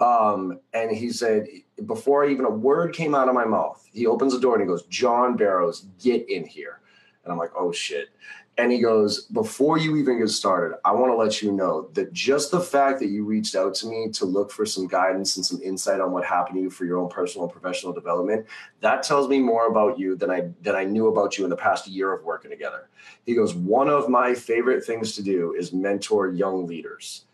Um, 0.00 0.60
and 0.72 0.90
he 0.90 1.10
said, 1.10 1.46
before 1.86 2.24
even 2.24 2.44
a 2.44 2.50
word 2.50 2.94
came 2.94 3.14
out 3.14 3.28
of 3.28 3.34
my 3.34 3.44
mouth, 3.44 3.86
he 3.92 4.06
opens 4.06 4.32
the 4.32 4.40
door 4.40 4.54
and 4.54 4.62
he 4.62 4.66
goes, 4.66 4.84
John 4.84 5.36
Barrows, 5.36 5.86
get 6.02 6.28
in 6.28 6.44
here. 6.44 6.80
And 7.22 7.32
I'm 7.32 7.38
like, 7.38 7.52
oh 7.56 7.72
shit. 7.72 8.08
And 8.56 8.70
he 8.70 8.78
goes, 8.78 9.24
Before 9.24 9.78
you 9.78 9.96
even 9.96 10.20
get 10.20 10.28
started, 10.28 10.76
I 10.84 10.92
want 10.92 11.10
to 11.10 11.16
let 11.16 11.42
you 11.42 11.50
know 11.50 11.88
that 11.94 12.12
just 12.12 12.52
the 12.52 12.60
fact 12.60 13.00
that 13.00 13.08
you 13.08 13.24
reached 13.24 13.56
out 13.56 13.74
to 13.76 13.88
me 13.88 14.10
to 14.12 14.24
look 14.24 14.52
for 14.52 14.64
some 14.64 14.86
guidance 14.86 15.36
and 15.36 15.44
some 15.44 15.60
insight 15.60 16.00
on 16.00 16.12
what 16.12 16.24
happened 16.24 16.56
to 16.56 16.62
you 16.62 16.70
for 16.70 16.84
your 16.84 16.98
own 16.98 17.08
personal 17.08 17.46
and 17.46 17.52
professional 17.52 17.92
development, 17.92 18.46
that 18.80 19.02
tells 19.02 19.28
me 19.28 19.40
more 19.40 19.66
about 19.66 19.98
you 19.98 20.14
than 20.14 20.30
I 20.30 20.50
than 20.62 20.76
I 20.76 20.84
knew 20.84 21.08
about 21.08 21.36
you 21.36 21.42
in 21.42 21.50
the 21.50 21.56
past 21.56 21.88
year 21.88 22.12
of 22.12 22.22
working 22.22 22.50
together. 22.50 22.88
He 23.26 23.34
goes, 23.34 23.54
One 23.54 23.88
of 23.88 24.08
my 24.08 24.34
favorite 24.34 24.84
things 24.84 25.16
to 25.16 25.22
do 25.22 25.54
is 25.54 25.72
mentor 25.72 26.28
young 26.28 26.64
leaders. 26.66 27.24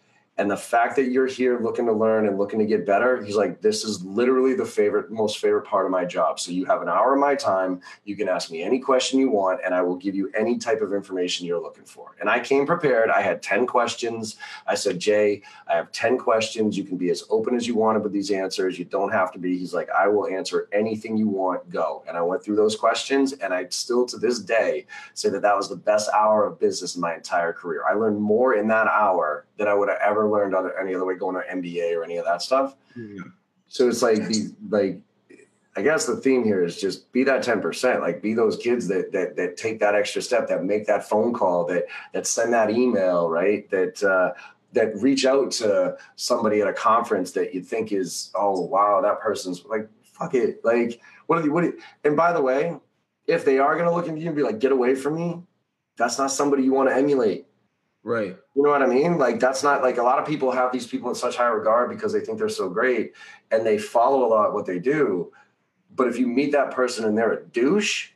And 0.40 0.50
the 0.50 0.56
fact 0.56 0.96
that 0.96 1.10
you're 1.10 1.26
here 1.26 1.60
looking 1.60 1.84
to 1.84 1.92
learn 1.92 2.26
and 2.26 2.38
looking 2.38 2.58
to 2.60 2.64
get 2.64 2.86
better, 2.86 3.22
he's 3.22 3.36
like, 3.36 3.60
this 3.60 3.84
is 3.84 4.02
literally 4.02 4.54
the 4.54 4.64
favorite, 4.64 5.10
most 5.10 5.36
favorite 5.36 5.66
part 5.66 5.84
of 5.84 5.92
my 5.92 6.06
job. 6.06 6.40
So 6.40 6.50
you 6.50 6.64
have 6.64 6.80
an 6.80 6.88
hour 6.88 7.12
of 7.12 7.20
my 7.20 7.34
time. 7.34 7.82
You 8.06 8.16
can 8.16 8.26
ask 8.26 8.50
me 8.50 8.62
any 8.62 8.78
question 8.78 9.20
you 9.20 9.30
want, 9.30 9.60
and 9.62 9.74
I 9.74 9.82
will 9.82 9.96
give 9.96 10.14
you 10.14 10.32
any 10.34 10.56
type 10.56 10.80
of 10.80 10.94
information 10.94 11.46
you're 11.46 11.60
looking 11.60 11.84
for. 11.84 12.16
And 12.20 12.30
I 12.30 12.40
came 12.40 12.64
prepared. 12.64 13.10
I 13.10 13.20
had 13.20 13.42
10 13.42 13.66
questions. 13.66 14.36
I 14.66 14.76
said, 14.76 14.98
Jay, 14.98 15.42
I 15.68 15.76
have 15.76 15.92
10 15.92 16.16
questions. 16.16 16.74
You 16.74 16.84
can 16.84 16.96
be 16.96 17.10
as 17.10 17.22
open 17.28 17.54
as 17.54 17.66
you 17.66 17.74
want 17.74 18.02
with 18.02 18.12
these 18.12 18.30
answers. 18.30 18.78
You 18.78 18.86
don't 18.86 19.12
have 19.12 19.32
to 19.32 19.38
be. 19.38 19.58
He's 19.58 19.74
like, 19.74 19.90
I 19.90 20.08
will 20.08 20.26
answer 20.26 20.70
anything 20.72 21.18
you 21.18 21.28
want. 21.28 21.68
Go. 21.68 22.02
And 22.08 22.16
I 22.16 22.22
went 22.22 22.42
through 22.42 22.56
those 22.56 22.76
questions, 22.76 23.34
and 23.34 23.52
I 23.52 23.66
still 23.68 24.06
to 24.06 24.16
this 24.16 24.38
day 24.38 24.86
say 25.12 25.28
that 25.28 25.42
that 25.42 25.54
was 25.54 25.68
the 25.68 25.76
best 25.76 26.08
hour 26.14 26.46
of 26.46 26.58
business 26.58 26.94
in 26.94 27.02
my 27.02 27.14
entire 27.14 27.52
career. 27.52 27.84
I 27.86 27.92
learned 27.92 28.22
more 28.22 28.54
in 28.54 28.68
that 28.68 28.86
hour 28.86 29.44
than 29.58 29.68
I 29.68 29.74
would 29.74 29.90
have 29.90 29.98
ever 30.02 30.29
learned 30.30 30.54
other 30.54 30.78
any 30.78 30.94
other 30.94 31.04
way 31.04 31.16
going 31.16 31.34
to 31.34 31.42
MBA 31.42 31.96
or 31.96 32.04
any 32.04 32.16
of 32.16 32.24
that 32.24 32.42
stuff. 32.42 32.76
Yeah. 32.96 33.22
So 33.68 33.88
it's 33.88 34.02
like 34.02 34.18
the 34.18 34.54
like 34.68 35.00
I 35.76 35.82
guess 35.82 36.04
the 36.06 36.16
theme 36.16 36.44
here 36.44 36.64
is 36.64 36.80
just 36.80 37.12
be 37.12 37.22
that 37.24 37.44
10%, 37.44 38.00
like 38.00 38.20
be 38.20 38.34
those 38.34 38.56
kids 38.56 38.88
that 38.88 39.12
that 39.12 39.36
that 39.36 39.56
take 39.56 39.78
that 39.80 39.94
extra 39.94 40.20
step, 40.20 40.48
that 40.48 40.64
make 40.64 40.86
that 40.86 41.08
phone 41.08 41.32
call, 41.32 41.64
that 41.66 41.84
that 42.12 42.26
send 42.26 42.52
that 42.52 42.70
email, 42.70 43.28
right? 43.28 43.70
That 43.70 44.02
uh 44.02 44.32
that 44.72 44.96
reach 44.96 45.24
out 45.24 45.50
to 45.50 45.96
somebody 46.16 46.60
at 46.60 46.68
a 46.68 46.72
conference 46.72 47.32
that 47.32 47.54
you 47.54 47.62
think 47.62 47.92
is, 47.92 48.30
oh 48.34 48.60
wow, 48.60 49.00
that 49.00 49.20
person's 49.20 49.64
like, 49.64 49.88
fuck 50.02 50.34
it. 50.34 50.64
Like, 50.64 51.00
what 51.26 51.38
are 51.38 51.44
you 51.44 51.52
what 51.52 51.64
are 51.64 51.68
you, 51.68 51.80
and 52.04 52.16
by 52.16 52.32
the 52.32 52.42
way, 52.42 52.76
if 53.26 53.44
they 53.44 53.58
are 53.58 53.76
gonna 53.76 53.94
look 53.94 54.08
at 54.08 54.18
you 54.18 54.26
and 54.26 54.36
be 54.36 54.42
like, 54.42 54.58
get 54.58 54.72
away 54.72 54.94
from 54.94 55.14
me, 55.14 55.42
that's 55.96 56.18
not 56.18 56.32
somebody 56.32 56.64
you 56.64 56.72
want 56.72 56.88
to 56.88 56.96
emulate. 56.96 57.46
Right. 58.02 58.36
You 58.54 58.62
know 58.62 58.70
what 58.70 58.82
I 58.82 58.86
mean? 58.86 59.18
Like 59.18 59.40
that's 59.40 59.62
not 59.62 59.82
like 59.82 59.98
a 59.98 60.02
lot 60.02 60.18
of 60.18 60.26
people 60.26 60.50
have 60.50 60.72
these 60.72 60.86
people 60.86 61.10
in 61.10 61.14
such 61.14 61.36
high 61.36 61.48
regard 61.48 61.90
because 61.90 62.12
they 62.12 62.20
think 62.20 62.38
they're 62.38 62.48
so 62.48 62.68
great 62.68 63.12
and 63.50 63.64
they 63.64 63.78
follow 63.78 64.24
a 64.24 64.28
lot 64.28 64.54
what 64.54 64.66
they 64.66 64.78
do. 64.78 65.32
But 65.94 66.08
if 66.08 66.18
you 66.18 66.26
meet 66.26 66.52
that 66.52 66.70
person 66.70 67.04
and 67.04 67.16
they're 67.16 67.32
a 67.32 67.44
douche, 67.44 68.10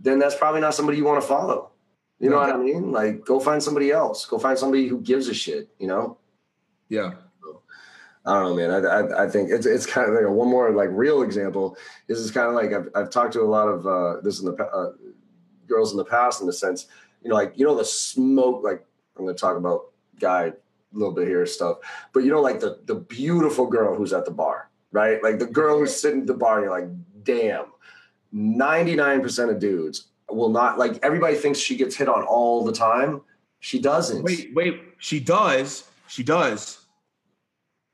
then 0.00 0.18
that's 0.18 0.36
probably 0.36 0.60
not 0.60 0.74
somebody 0.74 0.96
you 0.96 1.04
want 1.04 1.20
to 1.20 1.28
follow. 1.28 1.70
You 2.18 2.30
know 2.30 2.36
what 2.36 2.50
I 2.50 2.56
mean? 2.56 2.90
Like 2.90 3.24
go 3.24 3.38
find 3.38 3.62
somebody 3.62 3.90
else. 3.90 4.24
Go 4.24 4.38
find 4.38 4.58
somebody 4.58 4.88
who 4.88 5.00
gives 5.00 5.28
a 5.28 5.34
shit, 5.34 5.68
you 5.78 5.86
know? 5.86 6.16
Yeah. 6.88 7.12
I 8.24 8.34
don't 8.34 8.44
know, 8.44 8.56
man. 8.56 8.70
I, 8.70 8.88
I, 8.88 9.24
I, 9.24 9.28
think 9.28 9.50
it's 9.50 9.64
it's 9.64 9.86
kind 9.86 10.08
of 10.08 10.14
like 10.14 10.24
a, 10.24 10.30
one 10.30 10.48
more 10.48 10.70
like 10.70 10.90
real 10.92 11.22
example. 11.22 11.76
This 12.08 12.18
is 12.18 12.30
kind 12.30 12.48
of 12.48 12.54
like 12.54 12.72
I've, 12.74 12.88
I've 12.94 13.10
talked 13.10 13.32
to 13.34 13.40
a 13.40 13.44
lot 13.44 13.68
of 13.68 13.86
uh, 13.86 14.20
this 14.20 14.40
in 14.40 14.46
the 14.46 14.52
uh, 14.52 14.92
girls 15.66 15.92
in 15.92 15.96
the 15.96 16.04
past 16.04 16.40
in 16.40 16.46
the 16.46 16.52
sense 16.52 16.86
you 17.22 17.30
know, 17.30 17.34
like 17.34 17.52
you 17.56 17.66
know 17.66 17.76
the 17.76 17.84
smoke. 17.84 18.62
Like 18.64 18.84
I'm 19.16 19.24
going 19.24 19.34
to 19.34 19.40
talk 19.40 19.56
about 19.56 19.90
guy 20.20 20.44
a 20.44 20.52
little 20.92 21.14
bit 21.14 21.28
here 21.28 21.44
stuff, 21.46 21.78
but 22.12 22.20
you 22.20 22.30
know, 22.30 22.40
like 22.40 22.60
the 22.60 22.80
the 22.84 22.94
beautiful 22.94 23.66
girl 23.66 23.94
who's 23.94 24.12
at 24.12 24.24
the 24.24 24.30
bar, 24.30 24.70
right? 24.92 25.22
Like 25.22 25.38
the 25.38 25.46
girl 25.46 25.78
who's 25.78 25.98
sitting 25.98 26.22
at 26.22 26.26
the 26.26 26.34
bar, 26.34 26.56
and 26.56 26.64
you're 26.64 26.80
like, 26.80 27.24
damn. 27.24 27.66
99% 28.34 29.50
of 29.50 29.58
dudes 29.58 30.08
will 30.28 30.50
not 30.50 30.78
like 30.78 30.98
everybody 31.02 31.34
thinks 31.34 31.58
she 31.58 31.76
gets 31.76 31.96
hit 31.96 32.08
on 32.08 32.24
all 32.24 32.62
the 32.62 32.72
time. 32.72 33.22
She 33.60 33.80
doesn't. 33.80 34.22
Wait, 34.22 34.50
wait, 34.54 34.82
she 34.98 35.18
does. 35.18 35.88
She 36.08 36.22
does 36.22 36.86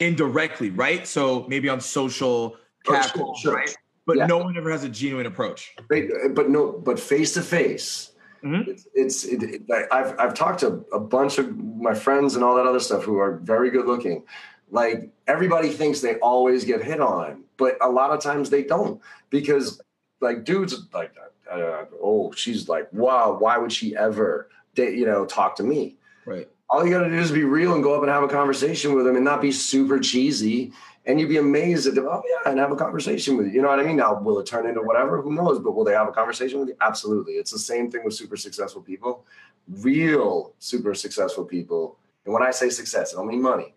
indirectly, 0.01 0.71
right? 0.71 1.07
So 1.07 1.47
maybe 1.49 1.69
on 1.69 1.81
social 1.81 2.57
capital, 2.85 3.35
oh, 3.37 3.41
sure, 3.41 3.55
right? 3.55 3.75
But 4.07 4.19
yeah. 4.19 4.27
no 4.27 4.39
one 4.39 4.57
ever 4.57 4.71
has 4.71 4.85
a 4.85 4.89
genuine 4.89 5.27
approach. 5.27 5.75
But 5.89 6.51
no, 6.51 6.73
but 6.73 7.01
face 7.01 7.33
to 7.35 7.43
face, 7.43 8.13
Mm-hmm. 8.45 8.71
It's, 8.71 8.87
it's 8.95 9.25
it, 9.25 9.43
it, 9.43 9.63
I've 9.91 10.19
I've 10.19 10.35
talked 10.35 10.61
to 10.61 10.85
a 10.93 11.01
bunch 11.01 11.39
of 11.39 11.57
my 11.57 11.95
friends 11.95 12.35
and 12.35 12.45
all 12.45 12.57
that 12.57 12.67
other 12.67 12.81
stuff 12.81 13.03
who 13.03 13.19
are 13.19 13.39
very 13.39 13.71
good 13.71 13.87
looking. 13.87 14.25
Like 14.71 15.11
everybody 15.27 15.71
thinks 15.71 16.01
they 16.01 16.17
always 16.17 16.65
get 16.65 16.83
hit 16.83 17.01
on, 17.01 17.45
but 17.57 17.77
a 17.81 17.89
lot 17.89 18.11
of 18.11 18.21
times 18.21 18.51
they 18.51 18.63
don't 18.63 19.01
because 19.31 19.81
like 20.21 20.45
dudes 20.45 20.75
like 20.93 21.15
uh, 21.51 21.85
oh 22.03 22.33
she's 22.33 22.69
like 22.69 22.93
wow 22.93 23.37
why 23.39 23.59
would 23.59 23.73
she 23.73 23.97
ever 23.97 24.49
date, 24.75 24.97
you 24.99 25.07
know 25.07 25.25
talk 25.25 25.57
to 25.57 25.63
me 25.63 25.97
right 26.25 26.49
all 26.71 26.85
you 26.85 26.91
got 26.91 27.05
to 27.05 27.11
do 27.11 27.19
is 27.19 27.31
be 27.31 27.45
real 27.45 27.75
and 27.75 27.83
go 27.83 27.95
up 27.95 28.03
and 28.03 28.11
have 28.11 28.23
a 28.23 28.29
conversation 28.29 28.95
with 28.95 29.05
them 29.05 29.17
and 29.17 29.25
not 29.25 29.43
be 29.43 29.53
super 29.53 30.01
cheesy 30.01 30.73
and 31.07 31.21
you'd 31.21 31.29
be 31.29 31.37
amazed 31.37 31.87
at 31.87 31.95
them. 31.95 32.07
Oh 32.09 32.23
yeah, 32.27 32.51
and 32.51 32.59
have 32.59 32.73
a 32.73 32.77
conversation 32.77 33.37
with 33.37 33.47
you. 33.47 33.53
You 33.55 33.63
know 33.63 33.69
what 33.69 33.81
I 33.81 33.85
mean? 33.85 33.97
Now, 33.97 34.21
will 34.21 34.39
it 34.39 34.47
turn 34.47 34.67
into 34.67 34.81
whatever? 34.83 35.21
Who 35.21 35.35
knows? 35.35 35.59
But 35.59 35.73
will 35.73 35.85
they 35.85 35.93
have 35.93 36.09
a 36.09 36.13
conversation 36.13 36.61
with 36.61 36.69
you? 36.69 36.77
Absolutely. 36.81 37.35
It's 37.35 37.51
the 37.51 37.59
same 37.59 37.91
thing 37.91 38.05
with 38.05 38.15
super 38.15 38.37
successful 38.37 38.83
people, 38.83 39.25
real 39.69 40.55
super 40.59 40.95
successful 40.95 41.45
people. 41.45 41.99
And 42.25 42.33
when 42.33 42.43
I 42.43 42.51
say 42.51 42.71
success, 42.71 43.13
I 43.13 43.19
don't 43.19 43.29
mean 43.29 43.43
money. 43.43 43.75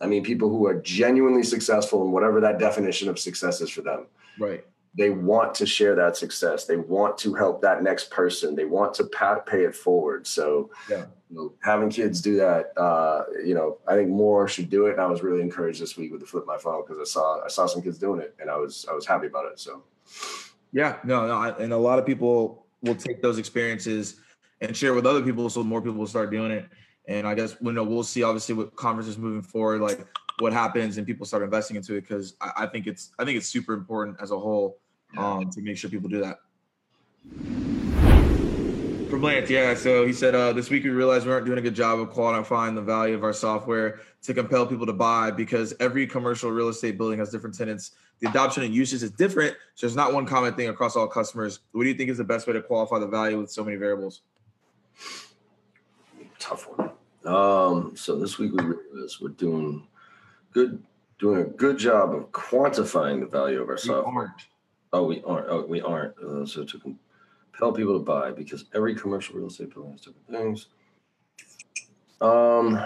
I 0.00 0.06
mean 0.06 0.22
people 0.22 0.50
who 0.50 0.66
are 0.66 0.74
genuinely 0.74 1.42
successful 1.42 2.04
in 2.04 2.12
whatever 2.12 2.40
that 2.40 2.58
definition 2.58 3.08
of 3.08 3.18
success 3.18 3.60
is 3.62 3.70
for 3.70 3.80
them. 3.80 4.06
Right 4.38 4.64
they 4.96 5.10
want 5.10 5.54
to 5.54 5.66
share 5.66 5.94
that 5.94 6.16
success. 6.16 6.64
They 6.64 6.76
want 6.76 7.18
to 7.18 7.34
help 7.34 7.60
that 7.62 7.82
next 7.82 8.10
person. 8.10 8.54
They 8.54 8.64
want 8.64 8.94
to 8.94 9.04
pay 9.04 9.64
it 9.64 9.74
forward. 9.74 10.26
So, 10.26 10.70
yeah. 10.88 11.04
you 11.30 11.36
know, 11.36 11.52
having 11.62 11.90
kids 11.90 12.22
do 12.22 12.36
that, 12.36 12.72
uh, 12.78 13.24
you 13.44 13.54
know, 13.54 13.78
I 13.86 13.94
think 13.94 14.08
more 14.08 14.48
should 14.48 14.70
do 14.70 14.86
it. 14.86 14.92
And 14.92 15.00
I 15.00 15.06
was 15.06 15.22
really 15.22 15.42
encouraged 15.42 15.82
this 15.82 15.96
week 15.96 16.12
with 16.12 16.20
the 16.20 16.26
flip 16.26 16.44
my 16.46 16.56
phone 16.56 16.82
because 16.86 16.98
I 16.98 17.04
saw 17.04 17.44
I 17.44 17.48
saw 17.48 17.66
some 17.66 17.82
kids 17.82 17.98
doing 17.98 18.20
it, 18.20 18.34
and 18.40 18.50
I 18.50 18.56
was 18.56 18.86
I 18.90 18.94
was 18.94 19.06
happy 19.06 19.26
about 19.26 19.46
it. 19.52 19.60
So, 19.60 19.82
yeah, 20.72 20.96
no, 21.04 21.26
no, 21.26 21.54
and 21.56 21.72
a 21.72 21.78
lot 21.78 21.98
of 21.98 22.06
people 22.06 22.66
will 22.82 22.94
take 22.94 23.20
those 23.20 23.38
experiences 23.38 24.20
and 24.62 24.74
share 24.74 24.94
with 24.94 25.06
other 25.06 25.22
people, 25.22 25.50
so 25.50 25.62
more 25.62 25.82
people 25.82 25.98
will 25.98 26.06
start 26.06 26.30
doing 26.30 26.50
it. 26.50 26.66
And 27.08 27.26
I 27.26 27.34
guess 27.34 27.56
you 27.60 27.72
know 27.72 27.84
we'll 27.84 28.02
see 28.02 28.22
obviously 28.22 28.54
with 28.54 28.74
conferences 28.76 29.18
moving 29.18 29.42
forward, 29.42 29.82
like 29.82 30.06
what 30.38 30.52
happens 30.52 30.98
and 30.98 31.06
people 31.06 31.24
start 31.24 31.42
investing 31.42 31.76
into 31.76 31.94
it 31.94 32.02
because 32.02 32.34
I, 32.40 32.50
I 32.58 32.66
think 32.66 32.86
it's 32.86 33.12
I 33.18 33.24
think 33.24 33.36
it's 33.36 33.48
super 33.48 33.74
important 33.74 34.18
as 34.20 34.30
a 34.30 34.38
whole 34.38 34.78
um, 35.16 35.50
to 35.50 35.60
make 35.60 35.76
sure 35.78 35.90
people 35.90 36.08
do 36.08 36.20
that. 36.20 36.38
From 39.10 39.22
Lance, 39.22 39.48
yeah. 39.48 39.74
So 39.74 40.04
he 40.04 40.12
said, 40.12 40.34
uh, 40.34 40.52
this 40.52 40.68
week 40.68 40.82
we 40.82 40.90
realized 40.90 41.26
we 41.26 41.32
aren't 41.32 41.46
doing 41.46 41.58
a 41.58 41.62
good 41.62 41.74
job 41.76 42.00
of 42.00 42.10
quantifying 42.10 42.74
the 42.74 42.82
value 42.82 43.14
of 43.14 43.22
our 43.22 43.32
software 43.32 44.00
to 44.22 44.34
compel 44.34 44.66
people 44.66 44.84
to 44.86 44.92
buy 44.92 45.30
because 45.30 45.72
every 45.78 46.06
commercial 46.08 46.50
real 46.50 46.68
estate 46.68 46.98
building 46.98 47.18
has 47.20 47.30
different 47.30 47.56
tenants. 47.56 47.92
The 48.18 48.28
adoption 48.28 48.64
and 48.64 48.74
usage 48.74 49.02
is 49.04 49.12
different. 49.12 49.54
So 49.76 49.86
there's 49.86 49.94
not 49.96 50.12
one 50.12 50.26
common 50.26 50.54
thing 50.54 50.68
across 50.68 50.96
all 50.96 51.06
customers. 51.06 51.60
What 51.72 51.84
do 51.84 51.88
you 51.88 51.94
think 51.94 52.10
is 52.10 52.18
the 52.18 52.24
best 52.24 52.46
way 52.48 52.54
to 52.54 52.62
qualify 52.62 52.98
the 52.98 53.06
value 53.06 53.38
with 53.38 53.50
so 53.50 53.62
many 53.62 53.76
variables? 53.76 54.22
Tough 56.40 56.68
one. 56.76 56.90
Um, 57.24 57.96
so 57.96 58.18
this 58.18 58.38
week 58.38 58.52
we 58.52 58.64
realized 58.64 59.18
we're 59.20 59.28
doing 59.30 59.86
good, 60.52 60.82
doing 61.18 61.42
a 61.42 61.44
good 61.44 61.78
job 61.78 62.14
of 62.14 62.30
quantifying 62.32 63.20
the 63.20 63.26
value 63.26 63.60
of 63.62 63.68
our 63.68 63.74
We 63.76 63.80
software. 63.80 64.14
aren't. 64.24 64.46
Oh, 64.92 65.04
we 65.04 65.22
aren't. 65.24 65.48
Oh, 65.48 65.66
we 65.66 65.80
aren't. 65.80 66.16
Uh, 66.18 66.46
so 66.46 66.64
to 66.64 66.78
compel 66.78 67.72
people 67.72 67.98
to 67.98 68.04
buy 68.04 68.30
because 68.30 68.64
every 68.74 68.94
commercial 68.94 69.36
real 69.36 69.48
estate 69.48 69.72
building 69.72 69.92
has 69.92 70.00
different 70.00 70.28
things. 70.28 70.66
Um, 72.20 72.80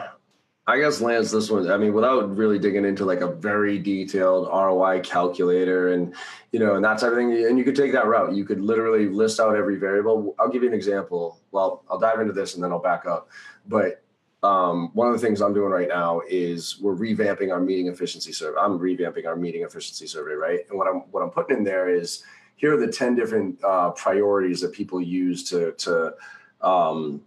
I 0.67 0.79
guess 0.79 1.01
Lance, 1.01 1.31
this 1.31 1.51
one. 1.51 1.71
I 1.71 1.77
mean, 1.77 1.93
without 1.93 2.37
really 2.37 2.59
digging 2.59 2.85
into 2.85 3.05
like 3.05 3.21
a 3.21 3.33
very 3.33 3.79
detailed 3.79 4.47
ROI 4.49 5.01
calculator 5.01 5.93
and 5.93 6.15
you 6.53 6.61
know 6.61 6.77
and 6.77 6.85
that 6.85 6.99
type 6.99 7.11
of 7.11 7.17
thing, 7.17 7.33
and 7.33 7.59
you 7.59 7.65
could 7.65 7.77
take 7.77 7.93
that 7.93 8.07
route. 8.07 8.35
You 8.35 8.45
could 8.45 8.61
literally 8.61 9.09
list 9.09 9.41
out 9.41 9.57
every 9.57 9.77
variable. 9.77 10.35
I'll 10.39 10.49
give 10.49 10.63
you 10.63 10.69
an 10.69 10.75
example. 10.75 11.41
Well, 11.51 11.85
I'll 11.91 11.99
dive 11.99 12.21
into 12.21 12.33
this 12.33 12.55
and 12.55 12.63
then 12.63 12.71
I'll 12.71 12.79
back 12.79 13.07
up. 13.07 13.29
But 13.67 14.03
um, 14.43 14.91
one 14.95 15.09
of 15.09 15.13
the 15.13 15.19
things 15.19 15.43
I'm 15.43 15.53
doing 15.53 15.71
right 15.71 15.89
now 15.89 16.23
is 16.29 16.81
we're 16.81 16.97
revamping 16.97 17.53
our 17.53 17.61
meeting 17.61 17.89
efficiency 17.89 18.33
survey. 18.33 18.59
I'm 18.59 18.79
revamping 18.79 19.27
our 19.27 19.37
meeting 19.37 19.63
efficiency 19.63 20.07
survey, 20.07 20.33
right? 20.33 20.61
And 20.69 20.79
what 20.79 20.89
I'm 20.89 21.01
what 21.11 21.23
I'm 21.23 21.31
putting 21.31 21.59
in 21.59 21.65
there 21.65 21.89
is 21.89 22.25
here 22.57 22.75
are 22.75 22.81
the 22.81 22.91
10 22.91 23.15
different 23.15 23.63
uh, 23.63 23.91
priorities 23.91 24.61
that 24.63 24.73
people 24.73 25.01
use 25.01 25.45
to 25.51 25.73
to 25.73 26.15
um, 26.63 27.23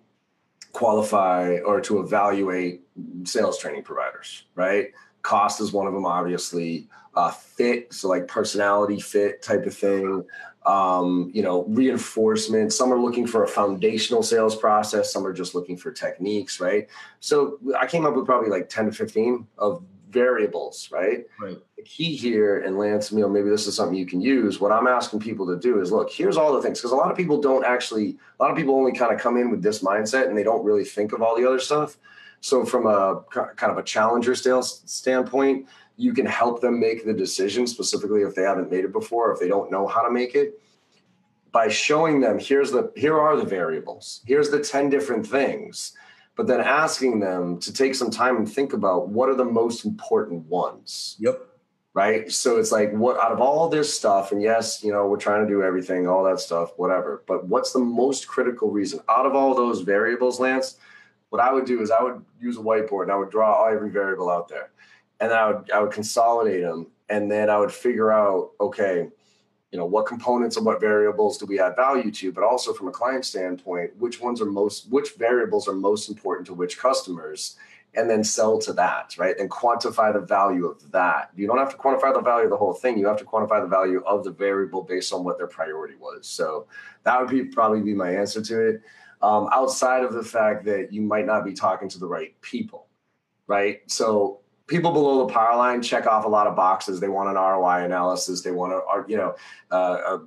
qualify 0.71 1.57
or 1.59 1.79
to 1.81 1.99
evaluate 1.99 2.81
sales 3.25 3.59
training 3.59 3.83
providers, 3.83 4.43
right? 4.55 4.87
Cost 5.21 5.61
is 5.61 5.71
one 5.71 5.87
of 5.87 5.93
them, 5.93 6.05
obviously. 6.05 6.87
Uh, 7.15 7.29
fit, 7.29 7.93
so 7.93 8.09
like 8.09 8.27
personality 8.27 8.99
fit 8.99 9.43
type 9.43 9.67
of 9.67 9.75
thing. 9.75 10.25
Um, 10.65 11.29
you 11.33 11.41
know, 11.41 11.65
reinforcement. 11.65 12.71
Some 12.71 12.93
are 12.93 12.99
looking 12.99 13.27
for 13.27 13.43
a 13.43 13.47
foundational 13.47 14.23
sales 14.23 14.55
process. 14.55 15.11
Some 15.11 15.25
are 15.27 15.33
just 15.33 15.53
looking 15.53 15.75
for 15.75 15.91
techniques, 15.91 16.61
right? 16.61 16.87
So 17.19 17.59
I 17.77 17.85
came 17.85 18.05
up 18.05 18.15
with 18.15 18.25
probably 18.25 18.49
like 18.49 18.69
10 18.69 18.85
to 18.85 18.91
15 18.93 19.45
of 19.57 19.83
variables, 20.13 20.89
right? 20.91 21.25
Right. 21.41 21.57
The 21.75 21.81
key 21.81 22.15
here, 22.15 22.61
and 22.61 22.77
Lance, 22.77 23.11
you 23.11 23.19
know, 23.19 23.27
maybe 23.27 23.49
this 23.49 23.67
is 23.67 23.75
something 23.75 23.97
you 23.97 24.05
can 24.05 24.21
use. 24.21 24.61
What 24.61 24.71
I'm 24.71 24.87
asking 24.87 25.19
people 25.19 25.47
to 25.47 25.59
do 25.59 25.81
is 25.81 25.91
look, 25.91 26.11
here's 26.11 26.37
all 26.37 26.53
the 26.53 26.61
things, 26.61 26.79
because 26.79 26.91
a 26.91 26.95
lot 26.95 27.11
of 27.11 27.17
people 27.17 27.41
don't 27.41 27.65
actually, 27.65 28.17
a 28.39 28.43
lot 28.43 28.51
of 28.51 28.55
people 28.57 28.75
only 28.75 28.93
kind 28.93 29.11
of 29.13 29.19
come 29.19 29.35
in 29.35 29.49
with 29.49 29.61
this 29.61 29.83
mindset 29.83 30.29
and 30.29 30.37
they 30.37 30.43
don't 30.43 30.63
really 30.63 30.85
think 30.85 31.11
of 31.11 31.21
all 31.21 31.35
the 31.35 31.45
other 31.45 31.59
stuff. 31.59 31.97
So, 32.39 32.65
from 32.65 32.85
a 32.85 33.23
kind 33.31 33.71
of 33.71 33.77
a 33.77 33.83
challenger 33.83 34.35
sales 34.35 34.83
standpoint, 34.85 35.65
you 35.97 36.13
can 36.13 36.25
help 36.25 36.61
them 36.61 36.79
make 36.79 37.05
the 37.05 37.13
decision 37.13 37.67
specifically 37.67 38.21
if 38.21 38.35
they 38.35 38.43
haven't 38.43 38.71
made 38.71 38.83
it 38.83 38.91
before, 38.91 39.31
if 39.31 39.39
they 39.39 39.47
don't 39.47 39.71
know 39.71 39.87
how 39.87 40.01
to 40.01 40.11
make 40.11 40.35
it. 40.35 40.59
By 41.51 41.67
showing 41.67 42.19
them 42.19 42.39
here's 42.39 42.71
the 42.71 42.91
here 42.95 43.19
are 43.19 43.37
the 43.37 43.45
variables 43.45 44.21
here's 44.25 44.49
the 44.49 44.59
10 44.59 44.89
different 44.89 45.25
things 45.27 45.93
but 46.35 46.47
then 46.47 46.61
asking 46.61 47.19
them 47.19 47.59
to 47.59 47.71
take 47.71 47.93
some 47.93 48.09
time 48.09 48.37
and 48.37 48.51
think 48.51 48.73
about 48.73 49.09
what 49.09 49.29
are 49.29 49.35
the 49.35 49.45
most 49.45 49.85
important 49.85 50.43
ones. 50.47 51.15
Yep. 51.19 51.39
right? 51.93 52.31
So 52.31 52.57
it's 52.57 52.71
like 52.71 52.91
what 52.91 53.19
out 53.19 53.31
of 53.31 53.39
all 53.39 53.69
this 53.69 53.95
stuff 53.95 54.31
and 54.31 54.41
yes 54.41 54.83
you 54.83 54.91
know 54.91 55.07
we're 55.07 55.17
trying 55.17 55.45
to 55.45 55.47
do 55.47 55.61
everything 55.61 56.07
all 56.07 56.23
that 56.23 56.39
stuff 56.39 56.71
whatever 56.77 57.23
but 57.27 57.45
what's 57.45 57.71
the 57.71 57.79
most 57.79 58.27
critical 58.27 58.71
reason? 58.71 58.99
Out 59.07 59.27
of 59.27 59.35
all 59.35 59.53
those 59.53 59.81
variables 59.81 60.39
lance 60.39 60.77
what 61.33 61.41
i 61.41 61.51
would 61.51 61.65
do 61.65 61.81
is 61.81 61.89
i 61.89 62.01
would 62.01 62.23
use 62.39 62.57
a 62.57 62.61
whiteboard 62.61 63.03
and 63.03 63.11
i 63.11 63.15
would 63.15 63.31
draw 63.31 63.65
every 63.65 63.89
variable 63.89 64.29
out 64.29 64.47
there 64.47 64.69
and 65.23 65.31
then 65.31 65.39
i 65.39 65.47
would 65.47 65.71
i 65.71 65.79
would 65.79 65.91
consolidate 65.91 66.61
them 66.61 66.87
and 67.09 67.31
then 67.31 67.49
i 67.49 67.57
would 67.57 67.71
figure 67.71 68.11
out 68.11 68.51
okay 68.59 69.07
you 69.71 69.79
know 69.79 69.85
what 69.85 70.05
components 70.05 70.57
of 70.57 70.65
what 70.65 70.81
variables 70.81 71.37
do 71.37 71.45
we 71.45 71.59
add 71.59 71.75
value 71.75 72.11
to 72.11 72.31
but 72.31 72.43
also 72.43 72.73
from 72.73 72.89
a 72.89 72.91
client 72.91 73.25
standpoint 73.25 73.95
which 73.97 74.19
ones 74.19 74.41
are 74.41 74.45
most 74.45 74.91
which 74.91 75.11
variables 75.17 75.67
are 75.67 75.73
most 75.73 76.09
important 76.09 76.45
to 76.45 76.53
which 76.53 76.77
customers 76.77 77.55
and 77.95 78.09
then 78.09 78.23
sell 78.23 78.57
to 78.57 78.73
that 78.73 79.15
right? 79.19 79.37
And 79.37 79.51
quantify 79.51 80.11
the 80.13 80.19
value 80.19 80.65
of 80.65 80.91
that. 80.93 81.29
You 81.35 81.45
don't 81.45 81.59
have 81.59 81.69
to 81.69 81.77
quantify 81.77 82.11
the 82.11 82.21
value 82.21 82.45
of 82.45 82.49
the 82.49 82.57
whole 82.57 82.73
thing. 82.73 82.97
You 82.97 83.05
have 83.05 83.19
to 83.19 83.23
quantify 83.23 83.61
the 83.61 83.67
value 83.67 84.01
of 84.07 84.23
the 84.23 84.31
variable 84.31 84.81
based 84.81 85.13
on 85.13 85.23
what 85.23 85.37
their 85.37 85.45
priority 85.45 85.93
was. 85.99 86.25
So 86.25 86.65
that 87.03 87.21
would 87.21 87.29
be 87.29 87.43
probably 87.43 87.81
be 87.81 87.93
my 87.93 88.09
answer 88.09 88.41
to 88.41 88.67
it. 88.67 88.81
Um, 89.21 89.47
outside 89.53 90.03
of 90.03 90.13
the 90.13 90.23
fact 90.23 90.65
that 90.65 90.91
you 90.91 91.03
might 91.03 91.27
not 91.27 91.45
be 91.45 91.53
talking 91.53 91.87
to 91.89 91.99
the 91.99 92.07
right 92.07 92.33
people 92.41 92.87
right? 93.47 93.79
So 93.87 94.41
people 94.73 94.91
below 94.91 95.19
the 95.19 95.31
power 95.31 95.55
line 95.55 95.83
check 95.83 96.07
off 96.07 96.25
a 96.25 96.27
lot 96.27 96.47
of 96.47 96.55
boxes. 96.55 96.99
They 96.99 97.07
want 97.07 97.29
an 97.29 97.35
ROI 97.35 97.85
analysis. 97.85 98.41
They 98.41 98.49
want 98.49 98.73
a 98.73 98.81
you 99.07 99.17
know 99.17 99.35
uh, 99.71 100.17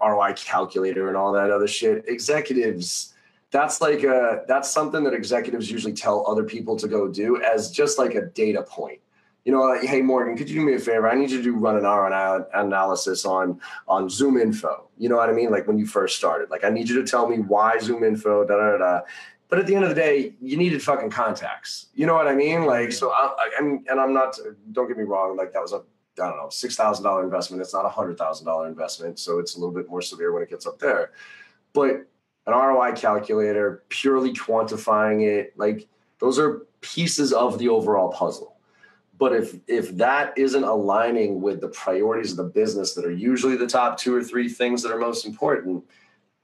a 0.00 0.08
ROI 0.08 0.34
calculator 0.34 1.08
and 1.08 1.16
all 1.16 1.32
that 1.32 1.50
other 1.50 1.66
shit. 1.66 2.08
Executives, 2.08 3.14
that's 3.50 3.80
like 3.80 4.04
a 4.04 4.44
that's 4.46 4.70
something 4.70 5.02
that 5.02 5.12
executives 5.12 5.68
usually 5.68 5.92
tell 5.92 6.24
other 6.28 6.44
people 6.44 6.76
to 6.76 6.86
go 6.86 7.08
do 7.08 7.42
as 7.42 7.72
just 7.72 7.98
like 7.98 8.14
a 8.14 8.26
data 8.26 8.62
point. 8.62 9.00
You 9.44 9.52
know, 9.52 9.62
like, 9.62 9.82
hey 9.82 10.02
Morgan, 10.02 10.36
could 10.36 10.48
you 10.48 10.60
do 10.60 10.66
me 10.66 10.74
a 10.74 10.78
favor? 10.78 11.08
I 11.08 11.16
need 11.16 11.30
you 11.30 11.42
to 11.42 11.52
run 11.52 11.76
an 11.76 11.82
ROI 11.82 12.44
analysis 12.54 13.24
on 13.24 13.60
on 13.88 14.08
Zoom 14.08 14.36
Info. 14.36 14.88
You 14.98 15.08
know 15.08 15.16
what 15.16 15.28
I 15.28 15.32
mean? 15.32 15.50
Like 15.50 15.66
when 15.66 15.78
you 15.78 15.86
first 15.86 16.16
started. 16.16 16.48
Like 16.48 16.62
I 16.62 16.70
need 16.70 16.88
you 16.88 17.02
to 17.02 17.08
tell 17.08 17.28
me 17.28 17.38
why 17.38 17.78
Zoom 17.78 18.04
Info. 18.04 18.46
Da 18.46 18.56
da 18.56 18.78
da. 18.78 19.00
But 19.48 19.60
at 19.60 19.66
the 19.66 19.74
end 19.74 19.84
of 19.84 19.90
the 19.90 19.94
day, 19.94 20.34
you 20.40 20.56
needed 20.56 20.82
fucking 20.82 21.10
contacts. 21.10 21.86
You 21.94 22.06
know 22.06 22.14
what 22.14 22.26
I 22.26 22.34
mean? 22.34 22.66
Like, 22.66 22.90
so 22.90 23.10
I, 23.12 23.50
I'm, 23.58 23.84
and 23.88 24.00
I'm 24.00 24.12
not. 24.12 24.36
Don't 24.72 24.88
get 24.88 24.96
me 24.96 25.04
wrong. 25.04 25.36
Like 25.36 25.52
that 25.52 25.62
was 25.62 25.72
a, 25.72 25.82
I 26.20 26.28
don't 26.28 26.36
know, 26.36 26.48
six 26.50 26.74
thousand 26.74 27.04
dollar 27.04 27.22
investment. 27.22 27.62
It's 27.62 27.74
not 27.74 27.84
a 27.84 27.88
hundred 27.88 28.18
thousand 28.18 28.46
dollar 28.46 28.66
investment, 28.66 29.18
so 29.18 29.38
it's 29.38 29.56
a 29.56 29.60
little 29.60 29.74
bit 29.74 29.88
more 29.88 30.02
severe 30.02 30.32
when 30.32 30.42
it 30.42 30.50
gets 30.50 30.66
up 30.66 30.78
there. 30.78 31.12
But 31.72 32.06
an 32.46 32.54
ROI 32.54 32.92
calculator, 32.92 33.84
purely 33.88 34.32
quantifying 34.32 35.26
it, 35.26 35.56
like 35.56 35.88
those 36.18 36.38
are 36.38 36.66
pieces 36.80 37.32
of 37.32 37.58
the 37.58 37.68
overall 37.68 38.10
puzzle. 38.10 38.56
But 39.18 39.32
if 39.34 39.56
if 39.66 39.96
that 39.96 40.36
isn't 40.36 40.64
aligning 40.64 41.40
with 41.40 41.60
the 41.60 41.68
priorities 41.68 42.32
of 42.32 42.36
the 42.36 42.44
business 42.44 42.94
that 42.94 43.04
are 43.04 43.12
usually 43.12 43.56
the 43.56 43.66
top 43.66 43.96
two 43.98 44.14
or 44.14 44.22
three 44.22 44.48
things 44.48 44.82
that 44.82 44.92
are 44.92 44.98
most 44.98 45.24
important, 45.24 45.84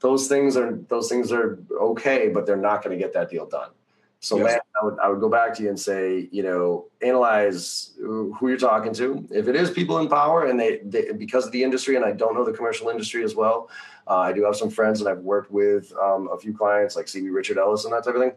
those 0.03 0.29
things 0.29 0.57
are 0.57 0.79
those 0.89 1.09
things 1.09 1.33
are 1.33 1.59
okay, 1.81 2.29
but 2.29 2.45
they're 2.45 2.57
not 2.57 2.85
going 2.85 2.97
to 2.97 3.03
get 3.03 3.15
that 3.15 3.31
deal 3.31 3.47
done. 3.47 3.71
So 4.19 4.37
Yes. 4.37 4.47
Lance, 4.47 4.63
I 4.81 4.85
would 4.85 4.99
I 5.01 5.09
would 5.09 5.21
go 5.21 5.29
back 5.29 5.55
to 5.55 5.63
you 5.63 5.69
and 5.69 5.79
say, 5.79 6.29
you 6.31 6.43
know, 6.43 6.87
analyze 7.01 7.93
who 7.99 8.37
you're 8.43 8.57
talking 8.57 8.93
to. 8.95 9.27
If 9.31 9.49
it 9.49 9.57
is 9.57 9.71
people 9.71 9.99
in 9.99 10.09
power 10.09 10.47
and 10.47 10.61
they, 10.61 10.79
they 10.85 11.13
because 11.13 11.47
of 11.47 11.53
the 11.53 11.63
industry, 11.63 11.97
and 11.97 12.05
I 12.05 12.13
don't 12.13 12.35
know 12.35 12.45
the 12.45 12.53
commercial 12.53 12.89
industry 12.89 13.25
as 13.25 13.35
well, 13.35 13.71
uh, 14.09 14.19
I 14.19 14.33
do 14.33 14.45
have 14.45 14.57
some 14.57 14.71
friends 14.71 15.01
and 15.01 15.09
I've 15.09 15.21
worked 15.21 15.51
with 15.51 15.93
um, 16.01 16.29
a 16.33 16.39
few 16.39 16.53
clients 16.53 16.95
like 16.95 17.07
CB 17.07 17.33
Richard 17.33 17.59
Ellis 17.59 17.85
and 17.85 17.93
that 17.93 18.05
type 18.05 18.15
of 18.15 18.21
thing. 18.21 18.33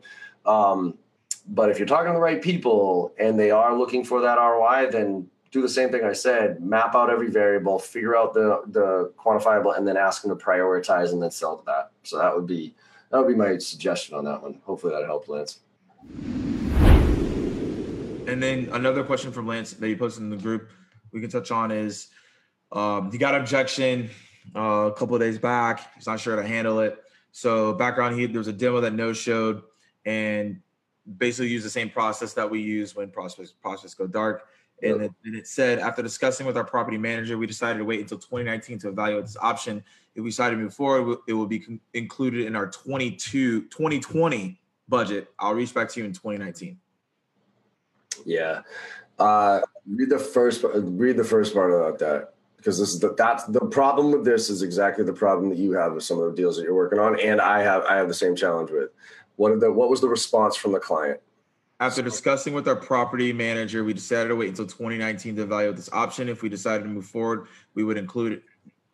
Um, 0.45 0.97
but 1.47 1.69
if 1.69 1.77
you're 1.77 1.87
talking 1.87 2.07
to 2.07 2.13
the 2.13 2.19
right 2.19 2.41
people 2.41 3.13
and 3.19 3.39
they 3.39 3.51
are 3.51 3.77
looking 3.77 4.03
for 4.03 4.21
that 4.21 4.37
ROI, 4.37 4.89
then 4.91 5.27
do 5.51 5.61
the 5.61 5.69
same 5.69 5.89
thing 5.89 6.03
I 6.03 6.13
said, 6.13 6.61
map 6.61 6.95
out 6.95 7.09
every 7.09 7.29
variable, 7.29 7.79
figure 7.79 8.15
out 8.15 8.33
the 8.33 8.63
the 8.67 9.13
quantifiable, 9.17 9.77
and 9.77 9.87
then 9.87 9.97
ask 9.97 10.21
them 10.21 10.37
to 10.37 10.43
prioritize 10.43 11.11
and 11.11 11.21
then 11.21 11.31
sell 11.31 11.57
to 11.57 11.65
that. 11.65 11.91
So 12.03 12.17
that 12.17 12.35
would 12.35 12.47
be 12.47 12.75
that 13.11 13.19
would 13.19 13.27
be 13.27 13.35
my 13.35 13.57
suggestion 13.57 14.15
on 14.15 14.25
that 14.25 14.41
one. 14.41 14.59
Hopefully 14.65 14.93
that 14.93 15.05
helped, 15.05 15.29
Lance. 15.29 15.59
And 18.27 18.41
then 18.41 18.69
another 18.73 19.03
question 19.03 19.31
from 19.31 19.47
Lance 19.47 19.73
that 19.73 19.87
you 19.87 19.95
posted 19.95 20.23
in 20.23 20.29
the 20.29 20.37
group 20.37 20.69
we 21.11 21.21
can 21.21 21.29
touch 21.29 21.51
on 21.51 21.71
is 21.71 22.07
um, 22.71 23.11
he 23.11 23.17
got 23.17 23.35
objection 23.35 24.09
uh, 24.55 24.89
a 24.89 24.93
couple 24.93 25.15
of 25.15 25.21
days 25.21 25.37
back. 25.37 25.93
He's 25.95 26.07
not 26.07 26.19
sure 26.19 26.35
how 26.35 26.41
to 26.41 26.47
handle 26.47 26.79
it. 26.79 27.01
So 27.31 27.73
background, 27.73 28.19
heat, 28.19 28.27
there 28.27 28.39
was 28.39 28.47
a 28.47 28.53
demo 28.53 28.81
that 28.81 28.93
no 28.93 29.13
showed 29.13 29.61
and 30.05 30.61
basically 31.17 31.49
used 31.49 31.65
the 31.65 31.69
same 31.69 31.89
process 31.89 32.33
that 32.33 32.49
we 32.49 32.61
use 32.61 32.95
when 32.95 33.11
prospects 33.11 33.51
prospects 33.51 33.93
go 33.93 34.07
dark. 34.07 34.47
And, 34.83 35.03
it, 35.03 35.11
and 35.23 35.35
it 35.35 35.47
said 35.47 35.79
after 35.79 36.01
discussing 36.01 36.45
with 36.45 36.57
our 36.57 36.63
property 36.63 36.97
manager, 36.97 37.37
we 37.37 37.47
decided 37.47 37.79
to 37.79 37.85
wait 37.85 38.01
until 38.01 38.17
2019 38.17 38.79
to 38.79 38.89
evaluate 38.89 39.23
this 39.23 39.37
option. 39.37 39.83
If 40.15 40.23
we 40.23 40.29
decide 40.29 40.51
to 40.51 40.57
move 40.57 40.73
forward, 40.73 41.19
it 41.27 41.33
will 41.33 41.47
be 41.47 41.59
con- 41.59 41.79
included 41.93 42.45
in 42.45 42.55
our 42.55 42.69
22 42.69 43.63
2020 43.63 44.59
budget. 44.87 45.29
I'll 45.39 45.53
reach 45.53 45.73
back 45.73 45.89
to 45.89 45.99
you 45.99 46.05
in 46.05 46.13
2019. 46.13 46.77
Yeah. 48.25 48.61
Uh, 49.17 49.61
read 49.87 50.09
the 50.09 50.19
first 50.19 50.63
read 50.63 51.17
the 51.17 51.23
first 51.23 51.53
part 51.53 51.71
about 51.71 51.99
that 51.99 52.33
because 52.57 52.79
this 52.79 52.93
is 52.93 52.99
the 52.99 53.13
that's 53.13 53.45
the 53.45 53.61
problem 53.61 54.11
with 54.11 54.25
this 54.25 54.49
is 54.49 54.61
exactly 54.61 55.05
the 55.05 55.13
problem 55.13 55.49
that 55.49 55.57
you 55.57 55.71
have 55.73 55.93
with 55.93 56.03
some 56.03 56.19
of 56.19 56.25
the 56.25 56.35
deals 56.35 56.57
that 56.57 56.63
you're 56.63 56.75
working 56.75 56.99
on, 56.99 57.19
and 57.19 57.39
I 57.39 57.61
have 57.61 57.83
I 57.85 57.95
have 57.95 58.07
the 58.07 58.13
same 58.13 58.35
challenge 58.35 58.71
with. 58.71 58.89
What 59.37 59.51
are 59.51 59.59
the 59.59 59.71
what 59.71 59.89
was 59.89 60.01
the 60.01 60.09
response 60.09 60.55
from 60.55 60.71
the 60.73 60.79
client? 60.79 61.21
After 61.79 62.01
discussing 62.01 62.53
with 62.53 62.67
our 62.69 62.75
property 62.75 63.33
manager, 63.33 63.83
we 63.83 63.93
decided 63.93 64.29
to 64.29 64.35
wait 64.35 64.49
until 64.49 64.65
2019 64.65 65.35
to 65.35 65.41
evaluate 65.41 65.75
this 65.75 65.89
option. 65.91 66.29
If 66.29 66.41
we 66.41 66.47
decided 66.47 66.83
to 66.83 66.89
move 66.89 67.05
forward, 67.05 67.47
we 67.73 67.83
would 67.83 67.97
include 67.97 68.33
it. 68.33 68.43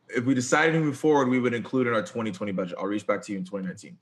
If 0.10 0.26
we 0.26 0.34
decided 0.34 0.74
to 0.74 0.80
move 0.80 0.98
forward, 0.98 1.30
we 1.30 1.39
would 1.39 1.54
include 1.54 1.88
in 1.88 1.94
our 1.94 2.02
2020 2.02 2.52
budget. 2.52 2.76
I'll 2.80 2.88
reach 2.88 3.06
back 3.06 3.22
to 3.24 3.32
you 3.32 3.38
in 3.38 3.46
2019. 3.46 3.98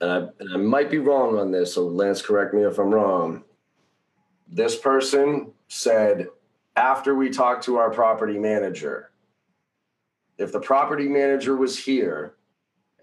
and 0.00 0.10
I, 0.10 0.16
and 0.40 0.54
I 0.54 0.56
might 0.56 0.90
be 0.90 0.98
wrong 0.98 1.38
on 1.38 1.52
this, 1.52 1.74
so 1.74 1.86
Lance, 1.86 2.22
correct 2.22 2.54
me 2.54 2.62
if 2.62 2.78
I'm 2.78 2.92
wrong. 2.92 3.44
This 4.48 4.76
person 4.76 5.52
said 5.68 6.28
after 6.76 7.14
we 7.14 7.30
talked 7.30 7.64
to 7.64 7.76
our 7.76 7.90
property 7.90 8.38
manager, 8.38 9.10
if 10.38 10.50
the 10.50 10.60
property 10.60 11.08
manager 11.08 11.56
was 11.56 11.78
here 11.78 12.34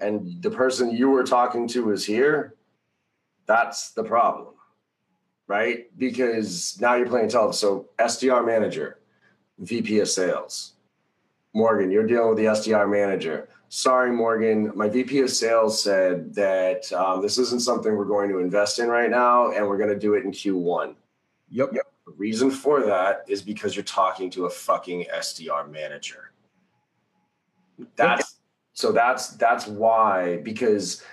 and 0.02 0.42
the 0.42 0.50
person 0.50 0.92
you 0.92 1.10
were 1.10 1.24
talking 1.24 1.68
to 1.70 1.92
is 1.92 2.06
here, 2.06 2.56
that's 3.46 3.92
the 3.92 4.04
problem. 4.04 4.56
Right? 5.50 5.88
Because 5.98 6.78
now 6.80 6.96
you're 6.96 7.08
playing 7.08 7.28
telephone. 7.28 7.54
So 7.54 7.90
SDR 7.98 8.46
manager, 8.46 9.00
VP 9.58 10.00
of 10.00 10.08
sales. 10.08 10.74
Morgan, 11.54 11.90
you're 11.90 12.06
dealing 12.06 12.30
with 12.30 12.38
the 12.38 12.46
SDR 12.46 12.90
manager. 12.90 13.50
Sorry, 13.68 14.12
Morgan, 14.12 14.72
my 14.76 14.88
VP 14.88 15.20
of 15.22 15.32
sales 15.32 15.84
said 15.84 16.34
that 16.36 16.92
um, 16.94 17.22
this 17.22 17.40
isn't 17.40 17.62
something 17.62 17.96
we're 17.96 18.06
going 18.06 18.30
to 18.30 18.38
invest 18.38 18.78
in 18.78 18.88
right 18.88 19.10
now, 19.10 19.52
and 19.52 19.68
we're 19.68 19.78
going 19.78 19.90
to 19.90 20.00
do 20.00 20.14
it 20.14 20.24
in 20.24 20.32
Q1. 20.32 20.96
Yep. 21.50 21.70
Yep. 21.74 21.84
The 22.06 22.14
reason 22.14 22.52
for 22.52 22.84
that 22.84 23.26
is 23.28 23.42
because 23.42 23.76
you're 23.76 23.84
talking 23.84 24.30
to 24.32 24.46
a 24.46 24.50
fucking 24.50 25.06
SDR 25.14 25.70
manager. 25.70 26.32
That's 27.96 28.38
so 28.74 28.92
that's 28.92 29.30
that's 29.30 29.68
why 29.68 30.38
because 30.44 31.04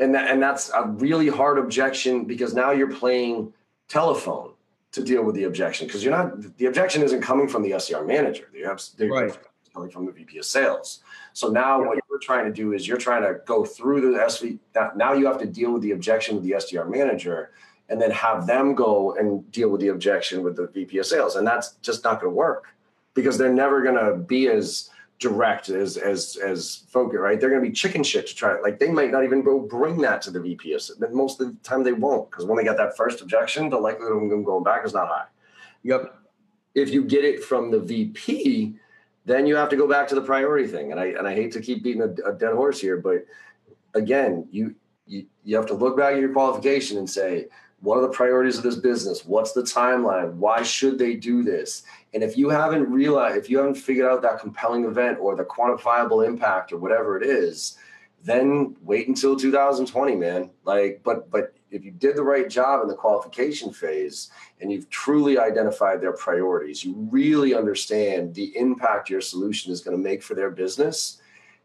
and 0.00 0.14
that, 0.14 0.30
and 0.30 0.42
that's 0.42 0.70
a 0.70 0.86
really 0.86 1.28
hard 1.28 1.58
objection 1.58 2.24
because 2.24 2.54
now 2.54 2.70
you're 2.70 2.92
playing 2.92 3.52
telephone 3.88 4.52
to 4.92 5.02
deal 5.02 5.22
with 5.24 5.34
the 5.34 5.44
objection 5.44 5.86
because 5.86 6.04
you're 6.04 6.16
not 6.16 6.56
the 6.58 6.66
objection 6.66 7.02
isn't 7.02 7.22
coming 7.22 7.48
from 7.48 7.62
the 7.62 7.70
SDR 7.72 8.06
manager. 8.06 8.48
They're 8.52 9.08
Right. 9.10 9.38
coming 9.74 9.90
from 9.90 10.04
the 10.06 10.12
VP 10.12 10.38
of 10.38 10.44
sales. 10.44 11.00
So 11.32 11.48
now 11.48 11.82
what 11.82 11.98
you're 12.10 12.18
trying 12.20 12.44
to 12.44 12.52
do 12.52 12.74
is 12.74 12.86
you're 12.86 12.98
trying 12.98 13.22
to 13.22 13.40
go 13.46 13.64
through 13.64 14.12
the 14.12 14.18
SV. 14.18 14.58
Now, 14.74 14.90
now 14.94 15.12
you 15.14 15.26
have 15.26 15.38
to 15.38 15.46
deal 15.46 15.72
with 15.72 15.80
the 15.82 15.92
objection 15.92 16.34
with 16.36 16.44
the 16.44 16.52
SDR 16.52 16.86
manager 16.88 17.52
and 17.88 18.00
then 18.00 18.10
have 18.10 18.46
them 18.46 18.74
go 18.74 19.14
and 19.16 19.50
deal 19.50 19.70
with 19.70 19.80
the 19.80 19.88
objection 19.88 20.42
with 20.42 20.56
the 20.56 20.66
VP 20.66 20.98
of 20.98 21.06
sales. 21.06 21.36
And 21.36 21.46
that's 21.46 21.72
just 21.82 22.04
not 22.04 22.20
going 22.20 22.30
to 22.30 22.36
work 22.36 22.66
because 23.14 23.38
they're 23.38 23.52
never 23.52 23.82
going 23.82 23.96
to 23.96 24.16
be 24.16 24.48
as 24.48 24.90
direct 25.22 25.68
as 25.68 25.96
as 25.96 26.36
as 26.36 26.84
focus, 26.88 27.18
right? 27.20 27.40
They're 27.40 27.48
going 27.48 27.62
to 27.62 27.68
be 27.68 27.74
chicken 27.74 28.02
shit 28.02 28.26
to 28.26 28.34
try. 28.34 28.54
it. 28.54 28.62
Like 28.62 28.78
they 28.78 28.90
might 28.90 29.10
not 29.10 29.24
even 29.24 29.42
go 29.42 29.60
bring 29.60 29.98
that 30.02 30.20
to 30.22 30.30
the 30.30 30.40
VP. 30.40 30.76
most 31.12 31.40
of 31.40 31.48
the 31.48 31.56
time 31.62 31.82
they 31.82 31.92
won't 31.92 32.30
because 32.30 32.44
when 32.44 32.58
they 32.58 32.64
get 32.64 32.76
that 32.76 32.96
first 32.96 33.22
objection, 33.22 33.70
the 33.70 33.78
likelihood 33.78 34.22
of 34.22 34.28
them 34.28 34.44
going 34.44 34.64
back 34.64 34.84
is 34.84 34.92
not 34.92 35.08
high. 35.08 35.26
Yep. 35.84 36.14
If 36.74 36.90
you 36.90 37.04
get 37.04 37.24
it 37.24 37.42
from 37.42 37.70
the 37.70 37.78
VP, 37.78 38.76
then 39.24 39.46
you 39.46 39.56
have 39.56 39.68
to 39.70 39.76
go 39.76 39.88
back 39.88 40.08
to 40.08 40.14
the 40.14 40.22
priority 40.22 40.66
thing. 40.66 40.90
And 40.90 41.00
I 41.00 41.06
and 41.06 41.26
I 41.26 41.34
hate 41.34 41.52
to 41.52 41.60
keep 41.60 41.82
beating 41.82 42.02
a, 42.02 42.30
a 42.30 42.32
dead 42.32 42.54
horse 42.54 42.80
here, 42.80 42.98
but 42.98 43.24
again, 43.94 44.46
you 44.50 44.74
you 45.06 45.26
you 45.44 45.56
have 45.56 45.66
to 45.66 45.74
look 45.74 45.96
back 45.96 46.14
at 46.14 46.20
your 46.20 46.32
qualification 46.32 46.98
and 46.98 47.08
say, 47.08 47.46
what 47.82 47.98
are 47.98 48.02
the 48.02 48.08
priorities 48.08 48.56
of 48.56 48.62
this 48.62 48.76
business? 48.76 49.24
What's 49.24 49.52
the 49.52 49.62
timeline? 49.62 50.34
Why 50.34 50.62
should 50.62 50.98
they 50.98 51.14
do 51.14 51.42
this? 51.42 51.82
And 52.14 52.22
if 52.22 52.38
you 52.38 52.48
haven't 52.48 52.88
realized, 52.90 53.36
if 53.36 53.50
you 53.50 53.58
haven't 53.58 53.74
figured 53.74 54.06
out 54.06 54.22
that 54.22 54.38
compelling 54.38 54.84
event 54.84 55.18
or 55.20 55.34
the 55.34 55.44
quantifiable 55.44 56.24
impact 56.24 56.72
or 56.72 56.78
whatever 56.78 57.20
it 57.20 57.26
is, 57.26 57.76
then 58.24 58.76
wait 58.82 59.08
until 59.08 59.36
2020, 59.36 60.14
man. 60.14 60.50
Like, 60.64 61.00
but 61.02 61.28
but 61.28 61.54
if 61.72 61.84
you 61.84 61.90
did 61.90 62.14
the 62.14 62.22
right 62.22 62.48
job 62.48 62.82
in 62.82 62.88
the 62.88 62.94
qualification 62.94 63.72
phase 63.72 64.30
and 64.60 64.70
you've 64.70 64.88
truly 64.88 65.38
identified 65.38 66.00
their 66.00 66.12
priorities, 66.12 66.84
you 66.84 66.94
really 67.10 67.52
understand 67.52 68.34
the 68.34 68.56
impact 68.56 69.10
your 69.10 69.20
solution 69.20 69.72
is 69.72 69.80
going 69.80 69.96
to 69.96 70.02
make 70.02 70.22
for 70.22 70.34
their 70.34 70.50
business, 70.50 71.20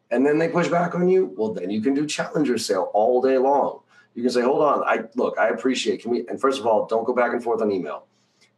and 0.10 0.26
then 0.26 0.40
they 0.40 0.48
push 0.48 0.68
back 0.68 0.96
on 0.96 1.10
you, 1.10 1.32
well, 1.38 1.54
then 1.54 1.70
you 1.70 1.82
can 1.82 1.94
do 1.94 2.08
challenger 2.08 2.58
sale 2.58 2.90
all 2.94 3.22
day 3.22 3.38
long. 3.38 3.82
You 4.18 4.24
can 4.24 4.32
say, 4.32 4.42
hold 4.42 4.64
on, 4.64 4.84
I 4.84 5.04
look, 5.14 5.38
I 5.38 5.50
appreciate. 5.50 6.02
Can 6.02 6.10
we? 6.10 6.28
And 6.28 6.42
first 6.42 6.60
of 6.60 6.66
all, 6.66 6.88
don't 6.88 7.06
go 7.06 7.14
back 7.14 7.34
and 7.34 7.44
forth 7.44 7.62
on 7.62 7.72
email. 7.72 8.08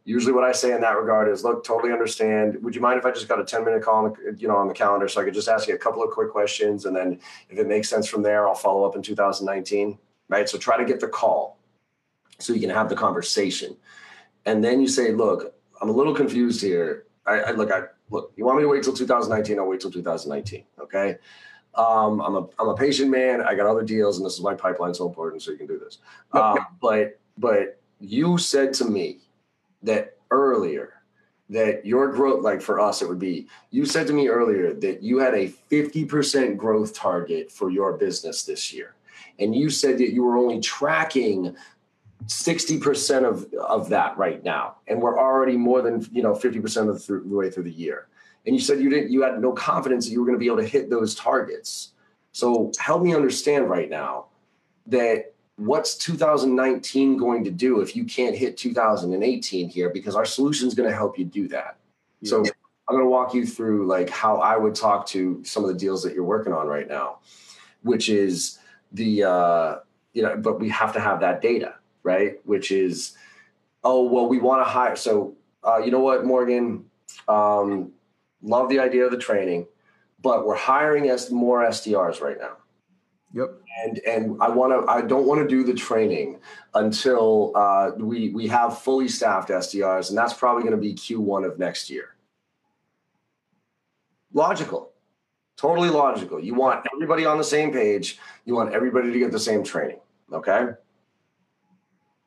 Usually, 0.06 0.32
what 0.32 0.42
I 0.42 0.52
say 0.52 0.72
in 0.72 0.80
that 0.80 0.96
regard 0.96 1.28
is, 1.28 1.44
look, 1.44 1.64
totally 1.64 1.92
understand. 1.92 2.56
Would 2.62 2.74
you 2.74 2.80
mind 2.80 2.98
if 2.98 3.04
I 3.04 3.10
just 3.10 3.28
got 3.28 3.38
a 3.38 3.44
ten 3.44 3.66
minute 3.66 3.82
call, 3.82 4.08
the, 4.08 4.34
you 4.38 4.48
know, 4.48 4.56
on 4.56 4.68
the 4.68 4.72
calendar, 4.72 5.06
so 5.06 5.20
I 5.20 5.24
could 5.24 5.34
just 5.34 5.48
ask 5.48 5.68
you 5.68 5.74
a 5.74 5.78
couple 5.78 6.02
of 6.02 6.12
quick 6.12 6.30
questions, 6.30 6.86
and 6.86 6.96
then 6.96 7.20
if 7.50 7.58
it 7.58 7.68
makes 7.68 7.90
sense 7.90 8.08
from 8.08 8.22
there, 8.22 8.48
I'll 8.48 8.54
follow 8.54 8.84
up 8.84 8.96
in 8.96 9.02
2019. 9.02 9.98
Right. 10.30 10.48
So 10.48 10.56
try 10.56 10.78
to 10.78 10.84
get 10.86 10.98
the 10.98 11.08
call, 11.08 11.58
so 12.38 12.54
you 12.54 12.60
can 12.60 12.70
have 12.70 12.88
the 12.88 12.96
conversation, 12.96 13.76
and 14.46 14.64
then 14.64 14.80
you 14.80 14.88
say, 14.88 15.12
look, 15.12 15.54
I'm 15.82 15.90
a 15.90 15.92
little 15.92 16.14
confused 16.14 16.62
here. 16.62 17.04
I, 17.26 17.40
I 17.40 17.50
look, 17.50 17.70
I 17.70 17.82
look. 18.08 18.32
You 18.34 18.46
want 18.46 18.56
me 18.56 18.62
to 18.62 18.68
wait 18.68 18.82
till 18.82 18.94
2019? 18.94 19.58
I'll 19.58 19.66
wait 19.66 19.80
till 19.80 19.90
2019. 19.90 20.64
Okay. 20.80 21.18
Um, 21.74 22.20
I'm 22.20 22.34
a 22.34 22.48
I'm 22.58 22.68
a 22.68 22.74
patient 22.74 23.10
man. 23.10 23.40
I 23.40 23.54
got 23.54 23.66
other 23.66 23.82
deals, 23.82 24.16
and 24.16 24.26
this 24.26 24.34
is 24.34 24.40
my 24.40 24.54
pipeline 24.54 24.94
so 24.94 25.06
important. 25.06 25.42
So 25.42 25.52
you 25.52 25.56
can 25.56 25.66
do 25.66 25.78
this. 25.78 25.98
Um, 26.32 26.58
but 26.80 27.18
but 27.38 27.80
you 28.00 28.38
said 28.38 28.74
to 28.74 28.84
me 28.84 29.18
that 29.82 30.16
earlier 30.30 30.94
that 31.48 31.84
your 31.84 32.12
growth, 32.12 32.44
like 32.44 32.60
for 32.60 32.80
us, 32.80 33.02
it 33.02 33.08
would 33.08 33.18
be. 33.18 33.48
You 33.70 33.84
said 33.84 34.06
to 34.08 34.12
me 34.12 34.28
earlier 34.28 34.72
that 34.74 35.02
you 35.02 35.18
had 35.18 35.34
a 35.34 35.52
50% 35.70 36.56
growth 36.56 36.94
target 36.94 37.50
for 37.50 37.70
your 37.70 37.96
business 37.96 38.44
this 38.44 38.72
year, 38.72 38.94
and 39.38 39.54
you 39.54 39.70
said 39.70 39.98
that 39.98 40.12
you 40.12 40.24
were 40.24 40.36
only 40.36 40.60
tracking 40.60 41.56
60% 42.26 43.24
of 43.24 43.52
of 43.54 43.88
that 43.90 44.16
right 44.18 44.42
now, 44.44 44.76
and 44.88 45.00
we're 45.00 45.18
already 45.18 45.56
more 45.56 45.82
than 45.82 46.06
you 46.12 46.22
know 46.22 46.34
50% 46.34 46.88
of 46.88 46.94
the, 46.94 46.98
through, 46.98 47.28
the 47.28 47.34
way 47.34 47.50
through 47.50 47.64
the 47.64 47.72
year 47.72 48.08
and 48.46 48.54
you 48.54 48.60
said 48.60 48.80
you 48.80 48.90
didn't 48.90 49.10
you 49.10 49.22
had 49.22 49.40
no 49.40 49.52
confidence 49.52 50.06
that 50.06 50.12
you 50.12 50.20
were 50.20 50.26
going 50.26 50.36
to 50.36 50.40
be 50.40 50.46
able 50.46 50.58
to 50.58 50.66
hit 50.66 50.90
those 50.90 51.14
targets. 51.14 51.92
So 52.32 52.70
help 52.78 53.02
me 53.02 53.14
understand 53.14 53.68
right 53.68 53.90
now 53.90 54.26
that 54.86 55.34
what's 55.56 55.96
2019 55.96 57.16
going 57.16 57.44
to 57.44 57.50
do 57.50 57.80
if 57.80 57.94
you 57.94 58.04
can't 58.04 58.36
hit 58.36 58.56
2018 58.56 59.68
here? 59.68 59.90
Because 59.90 60.14
our 60.14 60.24
solution 60.24 60.68
is 60.68 60.74
going 60.74 60.88
to 60.88 60.94
help 60.94 61.18
you 61.18 61.24
do 61.24 61.48
that. 61.48 61.76
So 62.24 62.44
i'm 62.88 62.96
going 62.96 63.06
to 63.06 63.08
walk 63.08 63.34
you 63.34 63.46
through 63.46 63.86
like 63.86 64.10
how 64.10 64.38
i 64.38 64.56
would 64.56 64.74
talk 64.74 65.06
to 65.06 65.40
some 65.44 65.62
of 65.62 65.68
the 65.68 65.76
deals 65.76 66.02
that 66.02 66.12
you're 66.12 66.24
working 66.24 66.52
on 66.52 66.66
right 66.66 66.88
now 66.88 67.18
which 67.82 68.08
is 68.08 68.58
the 68.90 69.22
uh 69.22 69.76
you 70.12 70.22
know 70.22 70.36
but 70.36 70.58
we 70.58 70.68
have 70.68 70.92
to 70.92 70.98
have 70.98 71.20
that 71.20 71.40
data 71.40 71.76
right? 72.02 72.34
Which 72.44 72.70
is 72.70 73.16
oh 73.84 74.04
well 74.04 74.28
we 74.28 74.38
want 74.38 74.64
to 74.64 74.70
hire 74.70 74.96
so 74.96 75.34
uh, 75.64 75.78
you 75.78 75.90
know 75.90 76.00
what 76.00 76.24
morgan? 76.24 76.84
Um, 77.28 77.92
love 78.42 78.68
the 78.68 78.78
idea 78.78 79.04
of 79.04 79.10
the 79.10 79.18
training, 79.18 79.66
but 80.22 80.46
we're 80.46 80.56
hiring 80.56 81.10
as 81.10 81.30
more 81.30 81.64
SDRs 81.64 82.20
right 82.20 82.38
now. 82.38 82.56
Yep. 83.32 83.60
And 83.84 83.98
and 84.00 84.42
I 84.42 84.48
want 84.48 84.72
to 84.72 84.90
I 84.90 85.02
don't 85.02 85.26
want 85.26 85.40
to 85.40 85.46
do 85.46 85.62
the 85.62 85.74
training 85.74 86.40
until 86.74 87.52
uh, 87.54 87.92
we 87.96 88.30
we 88.30 88.48
have 88.48 88.78
fully 88.78 89.08
staffed 89.08 89.50
SDRs, 89.50 90.08
and 90.08 90.18
that's 90.18 90.34
probably 90.34 90.62
going 90.62 90.74
to 90.74 90.80
be 90.80 90.94
Q1 90.94 91.46
of 91.46 91.58
next 91.58 91.88
year. 91.88 92.16
Logical, 94.32 94.90
totally 95.56 95.90
logical. 95.90 96.40
You 96.40 96.54
want 96.54 96.84
everybody 96.92 97.24
on 97.24 97.38
the 97.38 97.44
same 97.44 97.72
page. 97.72 98.18
You 98.44 98.54
want 98.54 98.74
everybody 98.74 99.12
to 99.12 99.18
get 99.18 99.30
the 99.30 99.40
same 99.40 99.62
training. 99.62 100.00
Okay, 100.32 100.70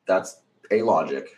that's 0.06 0.40
a 0.70 0.82
logic. 0.82 1.36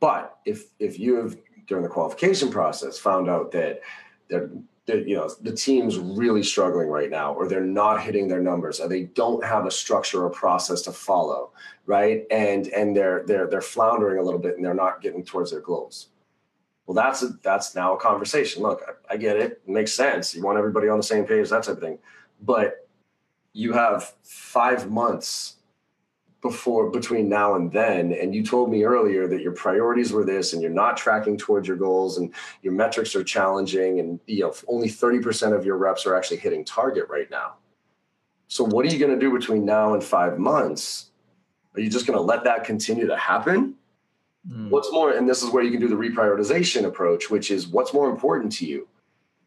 But 0.00 0.38
if 0.46 0.68
if 0.78 0.98
you 0.98 1.16
have 1.16 1.36
during 1.66 1.82
the 1.82 1.88
qualification 1.88 2.50
process 2.50 2.98
found 2.98 3.28
out 3.28 3.52
that 3.52 3.80
they're, 4.28 4.50
you 4.86 5.16
know 5.16 5.30
the 5.40 5.52
team's 5.52 5.98
really 5.98 6.42
struggling 6.42 6.88
right 6.88 7.10
now 7.10 7.32
or 7.32 7.48
they're 7.48 7.64
not 7.64 8.02
hitting 8.02 8.28
their 8.28 8.42
numbers 8.42 8.80
or 8.80 8.88
they 8.88 9.04
don't 9.04 9.42
have 9.42 9.64
a 9.64 9.70
structure 9.70 10.24
or 10.24 10.30
process 10.30 10.82
to 10.82 10.92
follow 10.92 11.50
right? 11.86 12.24
And 12.30 12.68
and 12.68 12.96
they're 12.96 13.24
they're 13.26 13.46
they're 13.46 13.60
floundering 13.60 14.18
a 14.18 14.22
little 14.22 14.40
bit 14.40 14.56
and 14.56 14.64
they're 14.64 14.74
not 14.74 15.00
getting 15.00 15.24
towards 15.24 15.50
their 15.50 15.60
goals. 15.60 16.08
Well 16.86 16.94
that's 16.94 17.22
a, 17.22 17.28
that's 17.42 17.74
now 17.74 17.94
a 17.94 18.00
conversation. 18.00 18.62
Look 18.62 18.82
I, 18.86 19.14
I 19.14 19.16
get 19.16 19.36
it. 19.36 19.62
it 19.66 19.68
makes 19.68 19.92
sense. 19.92 20.34
You 20.34 20.42
want 20.42 20.58
everybody 20.58 20.88
on 20.88 20.96
the 20.96 21.02
same 21.02 21.24
page 21.24 21.48
that 21.50 21.64
type 21.64 21.76
of 21.76 21.80
thing. 21.80 21.98
But 22.40 22.88
you 23.52 23.72
have 23.72 24.14
five 24.22 24.90
months 24.90 25.56
before 26.44 26.90
between 26.90 27.26
now 27.26 27.54
and 27.54 27.72
then. 27.72 28.12
And 28.12 28.34
you 28.34 28.44
told 28.44 28.70
me 28.70 28.84
earlier 28.84 29.26
that 29.26 29.40
your 29.40 29.52
priorities 29.52 30.12
were 30.12 30.26
this 30.26 30.52
and 30.52 30.60
you're 30.60 30.70
not 30.70 30.98
tracking 30.98 31.38
towards 31.38 31.66
your 31.66 31.78
goals 31.78 32.18
and 32.18 32.34
your 32.60 32.74
metrics 32.74 33.16
are 33.16 33.24
challenging 33.24 33.98
and 33.98 34.20
you 34.26 34.40
know 34.40 34.54
only 34.68 34.88
30% 34.88 35.56
of 35.56 35.64
your 35.64 35.78
reps 35.78 36.04
are 36.04 36.14
actually 36.14 36.36
hitting 36.36 36.62
target 36.62 37.06
right 37.08 37.30
now. 37.30 37.54
So 38.48 38.62
what 38.62 38.84
are 38.84 38.90
you 38.90 38.98
going 38.98 39.18
to 39.18 39.18
do 39.18 39.32
between 39.32 39.64
now 39.64 39.94
and 39.94 40.04
five 40.04 40.38
months? 40.38 41.06
Are 41.74 41.80
you 41.80 41.88
just 41.88 42.06
going 42.06 42.18
to 42.18 42.22
let 42.22 42.44
that 42.44 42.64
continue 42.64 43.06
to 43.06 43.16
happen? 43.16 43.76
Mm. 44.46 44.68
what's 44.68 44.92
more 44.92 45.10
and 45.10 45.26
this 45.26 45.42
is 45.42 45.48
where 45.48 45.62
you 45.62 45.70
can 45.70 45.80
do 45.80 45.88
the 45.88 45.94
reprioritization 45.94 46.84
approach 46.84 47.30
which 47.30 47.50
is 47.50 47.66
what's 47.66 47.94
more 47.94 48.10
important 48.10 48.52
to 48.52 48.66
you? 48.66 48.86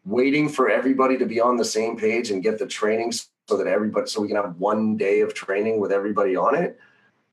Waiting 0.04 0.48
for 0.48 0.68
everybody 0.68 1.16
to 1.18 1.26
be 1.26 1.40
on 1.40 1.56
the 1.56 1.64
same 1.64 1.96
page 1.96 2.32
and 2.32 2.42
get 2.42 2.58
the 2.58 2.66
training 2.66 3.12
so 3.12 3.56
that 3.56 3.68
everybody 3.68 4.08
so 4.08 4.20
we 4.20 4.26
can 4.26 4.36
have 4.36 4.56
one 4.56 4.96
day 4.96 5.20
of 5.20 5.34
training 5.34 5.78
with 5.78 5.92
everybody 5.92 6.34
on 6.34 6.56
it 6.56 6.76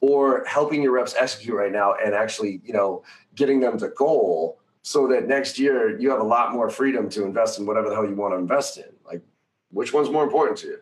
or 0.01 0.43
helping 0.45 0.81
your 0.81 0.91
reps 0.91 1.15
execute 1.17 1.55
right 1.55 1.71
now 1.71 1.93
and 1.95 2.13
actually 2.13 2.61
you 2.63 2.73
know 2.73 3.03
getting 3.35 3.59
them 3.59 3.77
to 3.77 3.89
goal 3.89 4.59
so 4.85 5.07
that 5.07 5.27
next 5.27 5.57
year 5.57 5.99
you 5.99 6.11
have 6.11 6.19
a 6.19 6.23
lot 6.23 6.53
more 6.53 6.69
freedom 6.69 7.09
to 7.09 7.25
invest 7.25 7.57
in 7.57 7.65
whatever 7.65 7.89
the 7.89 7.95
hell 7.95 8.05
you 8.05 8.13
want 8.13 8.35
to 8.35 8.37
invest 8.37 8.77
in. 8.77 8.85
Like 9.03 9.23
which 9.71 9.91
one's 9.91 10.11
more 10.11 10.23
important 10.23 10.59
to 10.59 10.67
you? 10.67 10.77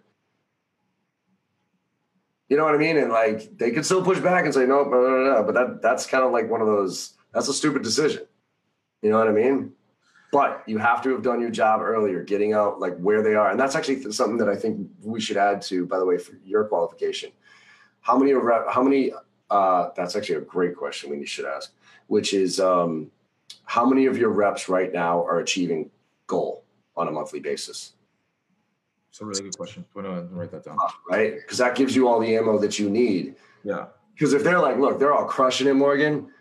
You 2.50 2.58
know 2.58 2.66
what 2.66 2.76
i 2.76 2.78
mean? 2.78 2.98
And 2.98 3.14
like 3.14 3.58
they 3.58 3.72
could 3.72 3.86
still 3.86 4.04
push 4.04 4.20
back 4.20 4.44
and 4.44 4.54
say 4.54 4.66
no, 4.66 4.84
no, 4.84 5.02
no, 5.02 5.24
no 5.24 5.44
but 5.46 5.54
that 5.54 5.82
that's 5.82 6.06
kind 6.06 6.22
of 6.22 6.34
like 6.34 6.52
one 6.52 6.60
of 6.60 6.68
those 6.68 7.14
that's 7.34 7.48
a 7.48 7.54
stupid 7.54 7.82
decision. 7.82 8.24
You 9.02 9.10
know 9.10 9.20
what 9.20 9.30
i 9.30 9.32
mean? 9.32 9.72
But 10.34 10.64
you 10.68 10.80
have 10.80 11.02
to 11.04 11.10
have 11.12 11.22
done 11.22 11.40
your 11.40 11.52
job 11.52 11.80
earlier 11.80 12.24
getting 12.24 12.52
out 12.52 12.82
like 12.82 12.98
where 12.98 13.24
they 13.24 13.36
are. 13.36 13.52
And 13.52 13.60
that's 13.60 13.74
actually 13.74 14.12
something 14.12 14.38
that 14.38 14.50
i 14.50 14.56
think 14.58 14.86
we 15.02 15.22
should 15.22 15.38
add 15.38 15.62
to 15.64 15.86
by 15.86 15.98
the 15.98 16.06
way 16.06 16.18
for 16.18 16.38
your 16.44 16.66
qualification 16.66 17.32
how 18.04 18.18
many 18.18 18.32
how 18.32 18.84
many 18.84 19.12
Uh, 19.50 19.92
that's 19.96 20.16
actually 20.16 20.36
a 20.36 20.48
great 20.56 20.76
question 20.76 21.10
we 21.12 21.26
should 21.26 21.46
ask, 21.46 21.74
which 22.08 22.34
is 22.34 22.60
um, 22.60 23.12
how 23.66 23.86
many 23.86 24.08
of 24.08 24.18
your 24.18 24.30
reps 24.30 24.68
right 24.68 24.92
now 24.92 25.24
are 25.30 25.40
achieving 25.40 25.92
goal 26.26 26.64
on 26.96 27.08
a 27.08 27.12
monthly 27.12 27.40
basis? 27.40 27.94
It's 29.10 29.22
a 29.22 29.26
really 29.26 29.44
good 29.44 29.58
question. 29.58 29.86
I'm 29.96 30.04
gonna 30.04 30.24
write 30.32 30.52
that 30.52 30.64
down. 30.66 30.78
Right, 31.08 31.36
because 31.36 31.60
that 31.60 31.76
gives 31.76 31.96
you 31.96 32.08
all 32.08 32.20
the 32.20 32.36
ammo 32.36 32.58
that 32.60 32.80
you 32.80 32.90
need. 32.90 33.36
Yeah. 33.64 33.86
Because 34.14 34.34
if 34.34 34.44
they're 34.44 34.60
like, 34.60 34.78
look, 34.78 34.98
they're 34.98 35.14
all 35.14 35.26
crushing 35.26 35.68
it, 35.68 35.76
Morgan, 35.76 36.32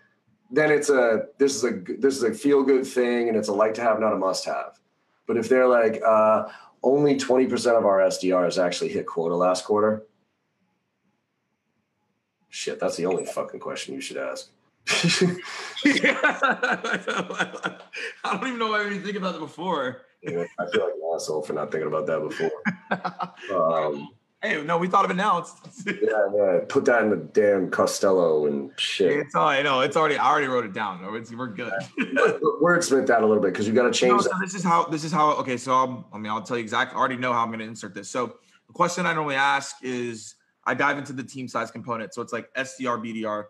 then 0.51 0.71
it's 0.71 0.89
a 0.89 1.27
this 1.39 1.55
is 1.55 1.65
a 1.65 1.73
this 1.99 2.17
is 2.17 2.23
a 2.23 2.33
feel 2.33 2.63
good 2.63 2.87
thing, 2.87 3.29
and 3.29 3.37
it's 3.37 3.49
a 3.49 3.53
like 3.53 3.75
to 3.75 3.83
have, 3.83 4.01
not 4.01 4.15
a 4.15 4.17
must 4.17 4.47
have. 4.47 4.79
But 5.27 5.37
if 5.37 5.51
they're 5.51 5.69
like, 5.69 6.01
uh, 6.15 6.49
only 6.83 7.19
twenty 7.19 7.47
percent 7.47 7.77
of 7.77 7.85
our 7.85 7.99
SDRs 7.99 8.63
actually 8.63 8.91
hit 8.97 9.05
quota 9.07 9.37
last 9.37 9.65
quarter. 9.67 10.07
Shit, 12.55 12.79
that's 12.79 12.97
the 12.99 13.07
only 13.07 13.25
fucking 13.25 13.61
question 13.61 13.95
you 13.95 14.03
should 14.03 14.19
ask. 14.19 14.51
yeah. 15.87 16.19
I 18.25 18.37
don't 18.37 18.47
even 18.47 18.59
know 18.59 18.69
why 18.69 18.81
I 18.81 18.91
didn't 18.91 19.05
think 19.05 19.17
about 19.17 19.33
that 19.33 19.39
before. 19.41 20.03
Yeah, 20.23 20.45
I 20.61 20.67
feel 20.71 20.83
like 20.85 20.93
an 20.93 21.13
asshole 21.15 21.41
for 21.43 21.55
not 21.55 21.73
thinking 21.73 21.89
about 21.89 22.07
that 22.09 22.21
before. 22.21 22.51
Um, 23.57 24.11
hey, 24.43 24.63
no, 24.63 24.77
we 24.77 24.87
thought 24.87 25.07
of 25.07 25.11
it 25.11 25.15
now. 25.15 25.47
Yeah, 25.87 25.95
yeah. 25.97 26.59
Put 26.69 26.85
that 26.85 27.03
in 27.03 27.09
the 27.09 27.17
damn 27.17 27.71
Costello 27.71 28.45
and 28.45 28.71
shit. 28.79 29.13
it's 29.13 29.35
all 29.35 29.49
I 29.49 29.63
know. 29.63 29.81
It's 29.81 29.97
already. 29.97 30.19
I 30.19 30.29
already 30.31 30.49
wrote 30.49 30.67
it 30.67 30.75
down. 30.75 31.01
It's, 31.15 31.33
we're 31.33 31.47
good. 31.47 31.73
Wordsmith 32.63 33.07
that 33.07 33.23
a 33.23 33.27
little 33.27 33.43
bit 33.43 33.55
because 33.55 33.67
you 33.67 33.73
got 33.73 33.83
to 33.83 33.89
No, 33.89 33.93
change 33.93 34.23
so 34.25 34.31
this 34.43 34.55
is 34.55 34.63
how. 34.63 34.85
This 34.85 35.05
is 35.05 35.13
how. 35.13 35.33
Okay, 35.37 35.57
so 35.57 35.73
I'm, 35.73 36.05
I 36.13 36.19
mean, 36.19 36.31
I'll 36.31 36.43
tell 36.43 36.59
you 36.59 36.63
exactly. 36.63 36.97
I 36.97 36.99
already 36.99 37.17
know 37.17 37.33
how 37.33 37.41
I'm 37.45 37.49
going 37.49 37.61
to 37.61 37.65
insert 37.65 37.95
this. 37.95 38.11
So 38.11 38.37
the 38.67 38.75
question 38.75 39.07
I 39.07 39.15
normally 39.15 39.37
ask 39.37 39.77
is, 39.83 40.35
I 40.65 40.75
dive 40.75 40.99
into 40.99 41.13
the 41.13 41.25
team 41.25 41.49
size 41.49 41.71
component. 41.71 42.15
So 42.15 42.23
it's 42.23 42.33
like 42.33 42.53
SDR, 42.55 42.99
BDR. 42.99 43.45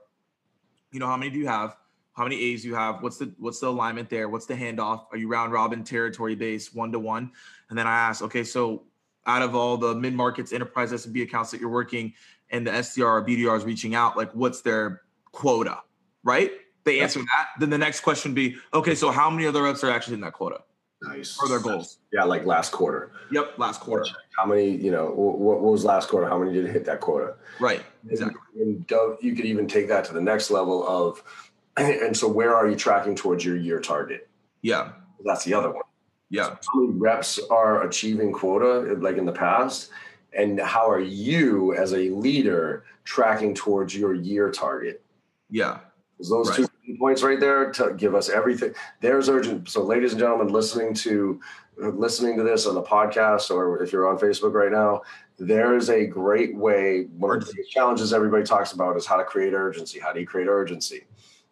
You 0.93 1.01
know, 1.01 1.07
how 1.07 1.17
many 1.17 1.31
do 1.31 1.39
you 1.39 1.47
have? 1.47 1.77
How 2.15 2.25
many 2.25 2.39
A's 2.41 2.65
you 2.65 2.75
have? 2.75 3.03
What's 3.03 3.19
the 3.19 3.33
what's 3.39 3.61
the 3.61 3.69
alignment 3.69 4.11
there? 4.11 4.29
What's 4.29 4.47
the 4.47 4.55
handoff? 4.55 5.07
Are 5.11 5.17
you 5.17 5.29
round 5.29 5.53
robin, 5.53 5.83
territory 5.83 6.35
based, 6.35 6.75
one 6.75 6.93
to 6.93 6.99
one? 6.99 7.33
And 7.71 7.79
then 7.79 7.87
I 7.87 7.99
ask, 7.99 8.23
okay, 8.23 8.45
so 8.45 8.85
out 9.27 9.43
of 9.43 9.55
all 9.55 9.77
the 9.77 9.95
mid 9.95 10.15
markets, 10.15 10.53
enterprise 10.53 10.93
SMB 10.93 11.23
accounts 11.23 11.51
that 11.53 11.61
you're 11.61 11.71
working, 11.71 12.13
and 12.51 12.67
the 12.67 12.71
SDR 12.71 13.05
or 13.05 13.25
BDR 13.25 13.57
is 13.57 13.65
reaching 13.65 13.95
out, 13.95 14.17
like 14.17 14.31
what's 14.35 14.61
their 14.61 15.03
quota? 15.33 15.79
Right? 16.23 16.53
They 16.85 17.01
answer 17.01 17.21
that. 17.21 17.49
Then 17.61 17.71
the 17.71 17.79
next 17.79 18.01
question 18.01 18.33
would 18.33 18.37
be, 18.37 18.57
okay, 18.75 18.95
so 18.95 19.11
how 19.11 19.31
many 19.31 19.47
of 19.47 19.55
the 19.55 19.63
reps 19.63 19.85
are 19.85 19.91
actually 19.91 20.15
in 20.15 20.21
that 20.23 20.33
quota 20.33 20.63
Nice. 21.03 21.39
or 21.41 21.49
their 21.49 21.59
goals? 21.61 21.99
Yeah, 22.13 22.25
like 22.25 22.45
last 22.47 22.73
quarter. 22.73 23.11
Yep, 23.31 23.59
last 23.59 23.81
quarter. 23.81 24.07
How 24.37 24.47
many? 24.47 24.71
You 24.71 24.91
know, 24.91 25.07
what, 25.11 25.39
what 25.39 25.61
was 25.73 25.85
last 25.85 26.09
quarter? 26.09 26.29
How 26.29 26.39
many 26.39 26.53
did 26.53 26.67
hit 26.71 26.85
that 26.87 27.01
quota? 27.01 27.35
Right. 27.61 27.83
Exactly. 28.09 28.37
And 28.61 28.87
do- 28.87 29.17
you 29.21 29.35
could 29.35 29.45
even 29.45 29.67
take 29.67 29.89
that 29.89 30.05
to 30.07 30.13
the 30.15 30.21
next 30.21 30.51
level 30.51 30.87
of, 30.87 31.23
and 31.77 32.17
so 32.17 32.29
where 32.29 32.55
are 32.55 32.69
you 32.69 32.77
tracking 32.77 33.15
towards 33.15 33.45
your 33.45 33.57
year 33.57 33.81
target? 33.81 34.29
Yeah. 34.63 34.93
That's 35.25 35.45
the 35.45 35.55
other 35.55 35.71
one. 35.71 35.83
Yeah. 36.31 36.57
How 36.73 36.81
many 36.81 36.99
reps 36.99 37.39
are 37.51 37.83
achieving 37.83 38.33
quota 38.33 38.95
like 39.01 39.17
in 39.19 39.27
the 39.27 39.33
past? 39.33 39.91
And 40.37 40.59
how 40.61 40.89
are 40.91 41.01
you 41.01 41.75
as 41.75 41.93
a 41.93 42.09
leader 42.11 42.85
tracking 43.05 43.55
towards 43.55 43.95
your 43.95 44.15
year 44.15 44.51
target? 44.51 45.03
Yeah. 45.51 45.81
'Cause 46.17 46.31
those 46.31 46.49
Right. 46.51 46.57
two 46.59 46.69
points 46.99 47.23
right 47.23 47.41
there 47.41 47.71
to 47.73 47.95
give 47.97 48.15
us 48.15 48.29
everything. 48.29 48.75
There's 49.01 49.29
urgent. 49.29 49.69
So, 49.69 49.83
ladies 49.83 50.13
and 50.13 50.21
gentlemen, 50.21 50.49
listening 50.49 50.95
to 50.95 51.41
listening 51.77 52.37
to 52.37 52.43
this 52.43 52.67
on 52.67 52.75
the 52.75 52.83
podcast, 52.83 53.51
or 53.51 53.83
if 53.83 53.93
you're 53.93 54.09
on 54.09 54.19
Facebook 54.19 54.53
right 54.53 54.71
now, 54.71 55.03
there 55.39 55.77
is 55.77 55.91
a 55.91 56.07
great 56.07 56.55
way. 56.55 57.05
One 57.17 57.37
of 57.37 57.47
the 57.47 57.65
challenges 57.69 58.13
everybody 58.13 58.45
talks 58.45 58.73
about 58.73 58.97
is 58.97 59.07
how 59.07 59.17
to 59.17 59.25
create 59.25 59.55
urgency. 59.55 59.99
How 59.99 60.13
do 60.13 60.21
you 60.21 60.27
create 60.27 60.49
urgency? 60.49 61.05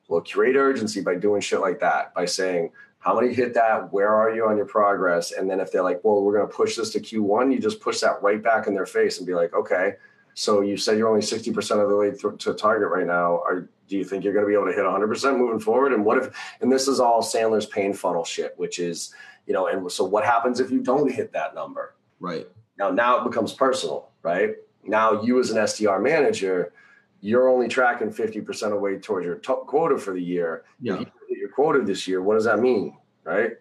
Well, 0.09 0.21
create 0.21 0.57
urgency 0.57 1.01
by 1.01 1.15
doing 1.15 1.41
shit 1.41 1.61
like 1.61 1.81
that. 1.81 2.13
By 2.15 2.27
saying, 2.27 2.71
how 2.99 3.19
many 3.19 3.33
hit 3.33 3.55
that? 3.55 3.93
Where 3.93 4.15
are 4.15 4.35
you 4.35 4.47
on 4.47 4.57
your 4.57 4.67
progress? 4.67 5.33
And 5.33 5.49
then 5.49 5.59
if 5.59 5.73
they're 5.73 5.83
like, 5.83 6.01
well, 6.05 6.23
we're 6.23 6.37
going 6.37 6.49
to 6.49 6.55
push 6.55 6.77
this 6.77 6.91
to 6.91 7.01
Q1, 7.01 7.53
you 7.53 7.59
just 7.59 7.81
push 7.81 8.01
that 8.01 8.23
right 8.23 8.43
back 8.43 8.67
in 8.67 8.75
their 8.75 8.87
face 8.87 9.19
and 9.19 9.27
be 9.27 9.35
like, 9.35 9.55
okay, 9.55 9.95
so 10.35 10.61
you 10.61 10.77
said 10.77 10.99
you're 10.99 11.09
only 11.09 11.23
60% 11.23 11.83
of 11.83 11.89
the 11.89 11.97
way 11.97 12.11
th- 12.11 12.43
to 12.45 12.55
target 12.55 12.89
right 12.91 13.07
now. 13.07 13.41
Are, 13.47 13.69
do 13.91 13.97
you 13.97 14.05
think 14.05 14.23
you're 14.23 14.33
going 14.33 14.45
to 14.45 14.49
be 14.49 14.55
able 14.55 14.67
to 14.67 14.73
hit 14.73 14.85
100% 14.85 15.37
moving 15.37 15.59
forward? 15.59 15.93
And 15.93 16.05
what 16.05 16.17
if, 16.17 16.57
and 16.61 16.71
this 16.71 16.87
is 16.87 17.01
all 17.01 17.21
Sandler's 17.21 17.67
pain 17.67 17.93
funnel 17.93 18.25
shit, 18.25 18.55
which 18.57 18.79
is, 18.79 19.13
you 19.47 19.53
know, 19.53 19.67
and 19.67 19.91
so 19.91 20.05
what 20.05 20.25
happens 20.25 20.61
if 20.61 20.71
you 20.71 20.81
don't 20.81 21.11
hit 21.11 21.33
that 21.33 21.57
number? 21.57 21.97
Right. 22.21 22.47
Now, 22.79 22.91
now 22.91 23.21
it 23.21 23.29
becomes 23.29 23.53
personal, 23.53 24.11
right? 24.23 24.55
Now 24.85 25.21
you 25.23 25.41
as 25.41 25.51
an 25.51 25.59
SDR 25.59 26.01
manager, 26.01 26.73
you're 27.21 27.49
only 27.49 27.67
tracking 27.67 28.11
50% 28.11 28.63
of 28.63 28.71
the 28.71 28.77
way 28.77 28.97
towards 28.97 29.27
your 29.27 29.35
to- 29.35 29.65
quota 29.67 29.99
for 29.99 30.15
the 30.15 30.23
year. 30.23 30.63
Yeah. 30.81 30.95
If 30.95 31.01
you 31.01 31.07
hit 31.29 31.39
your 31.39 31.49
quota 31.51 31.83
this 31.83 32.07
year, 32.07 32.23
what 32.23 32.35
does 32.35 32.45
that 32.45 32.61
mean? 32.61 32.97
Right? 33.25 33.55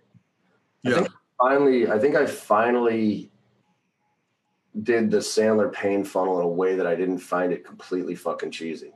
I 0.85 0.89
Yeah. 0.89 0.95
think 0.97 1.09
finally, 1.41 1.89
I 1.91 1.97
think 1.97 2.15
I 2.15 2.27
finally 2.27 3.31
did 4.83 5.09
the 5.09 5.17
Sandler 5.17 5.73
pain 5.73 6.03
funnel 6.03 6.39
in 6.39 6.45
a 6.45 6.47
way 6.47 6.75
that 6.75 6.85
I 6.85 6.95
didn't 6.95 7.17
find 7.17 7.51
it 7.51 7.65
completely 7.65 8.13
fucking 8.13 8.51
cheesy. 8.51 8.93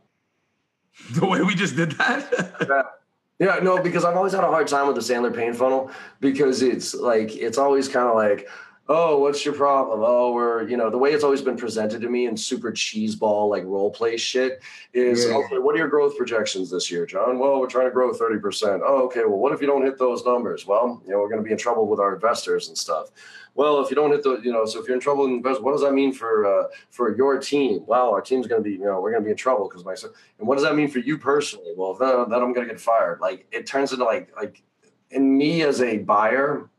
The 1.12 1.26
way 1.26 1.42
we 1.42 1.56
just 1.56 1.76
did 1.76 1.92
that. 1.94 2.90
Yeah, 3.40 3.60
no, 3.62 3.82
because 3.82 4.06
I've 4.06 4.16
always 4.16 4.32
had 4.32 4.44
a 4.44 4.48
hard 4.48 4.68
time 4.68 4.88
with 4.88 4.96
the 4.96 5.02
Sandler 5.02 5.36
pain 5.36 5.54
funnel 5.54 5.92
because 6.22 6.62
it's 6.62 6.94
like 6.94 7.36
it's 7.36 7.58
always 7.58 7.88
kind 7.90 8.08
of 8.08 8.16
like, 8.16 8.48
oh, 8.90 9.20
what's 9.20 9.46
your 9.46 9.54
problem? 9.54 10.02
Oh, 10.04 10.34
we're 10.34 10.68
you 10.68 10.78
know 10.78 10.90
the 10.90 10.98
way 10.98 11.12
it's 11.14 11.24
always 11.24 11.42
been 11.42 11.58
presented 11.58 12.02
to 12.02 12.10
me 12.10 12.28
in 12.28 12.36
super 12.36 12.72
cheeseball 12.72 13.50
like 13.50 13.64
role 13.64 13.92
play 13.92 14.18
shit 14.18 14.62
is 14.94 15.26
Yeah. 15.26 15.36
okay. 15.36 15.58
What 15.58 15.76
are 15.76 15.78
your 15.78 15.88
growth 15.88 16.18
projections 16.18 16.70
this 16.70 16.92
year, 16.92 17.06
John? 17.06 17.40
Well, 17.40 17.60
we're 17.60 17.68
trying 17.68 17.88
to 17.88 17.92
grow 17.92 18.14
thirty 18.14 18.40
percent. 18.40 18.82
Oh, 18.86 19.04
okay. 19.06 19.22
Well, 19.22 19.38
what 19.38 19.54
if 19.54 19.62
you 19.62 19.68
don't 19.68 19.86
hit 19.86 19.98
those 19.98 20.26
numbers? 20.26 20.66
Well, 20.66 21.02
you 21.06 21.12
know 21.12 21.20
we're 21.20 21.30
going 21.30 21.42
to 21.42 21.46
be 21.46 21.52
in 21.52 21.58
trouble 21.58 21.88
with 21.88 22.00
our 22.00 22.16
investors 22.16 22.68
and 22.68 22.78
stuff. 22.78 23.10
Well, 23.56 23.84
if 23.84 23.92
you 23.92 23.96
don't 23.96 24.10
hit 24.12 24.24
the, 24.24 24.42
you 24.44 24.52
know, 24.52 24.66
so 24.66 24.82
if 24.82 24.88
you're 24.88 24.96
in 24.96 25.02
trouble 25.02 25.26
with 25.26 25.34
investors, 25.34 25.64
what 25.64 25.74
does 25.74 25.82
that 25.82 25.94
mean 25.94 26.12
for 26.12 26.46
uh, 26.46 26.68
for 26.90 27.16
your 27.16 27.38
team? 27.40 27.84
Well, 27.86 28.10
our 28.10 28.22
team's 28.22 28.48
going 28.48 28.64
to 28.64 28.68
be, 28.68 28.76
you 28.76 28.86
know, 28.86 29.00
we're 29.00 29.12
going 29.12 29.22
to 29.22 29.26
be 29.26 29.32
in 29.32 29.38
trouble 29.38 29.70
because 29.70 29.86
my 29.86 29.94
and 30.40 30.48
what 30.48 30.56
does 30.56 30.64
that 30.64 30.76
mean 30.76 30.90
for 30.90 31.00
you 31.00 31.18
personally? 31.20 31.72
Well, 31.78 31.94
then, 31.94 32.30
then 32.30 32.42
I'm 32.42 32.52
going 32.52 32.68
to 32.68 32.74
get 32.74 32.82
fired. 32.82 33.20
Like 33.22 33.46
it 33.52 33.68
turns 33.68 33.94
into 33.94 34.06
like 34.06 34.36
like 34.36 34.64
in 35.12 35.38
me 35.38 35.62
as 35.62 35.82
a 35.82 36.00
buyer, 36.00 36.70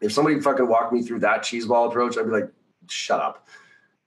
if 0.00 0.12
somebody 0.12 0.40
fucking 0.40 0.68
walked 0.68 0.92
me 0.92 1.02
through 1.02 1.20
that 1.20 1.42
cheeseball 1.42 1.88
approach, 1.88 2.16
I'd 2.16 2.24
be 2.24 2.30
like, 2.30 2.50
shut 2.88 3.20
up. 3.20 3.46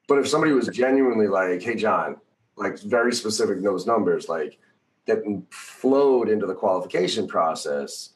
But 0.08 0.20
if 0.20 0.28
somebody 0.28 0.52
was 0.54 0.68
genuinely 0.68 1.28
like, 1.28 1.62
hey 1.62 1.76
John, 1.76 2.18
like 2.56 2.80
very 2.80 3.14
specific 3.14 3.62
those 3.62 3.86
numbers, 3.86 4.28
like 4.28 4.58
that 5.06 5.24
flowed 5.50 6.30
into 6.30 6.46
the 6.46 6.56
qualification 6.56 7.28
process, 7.28 8.10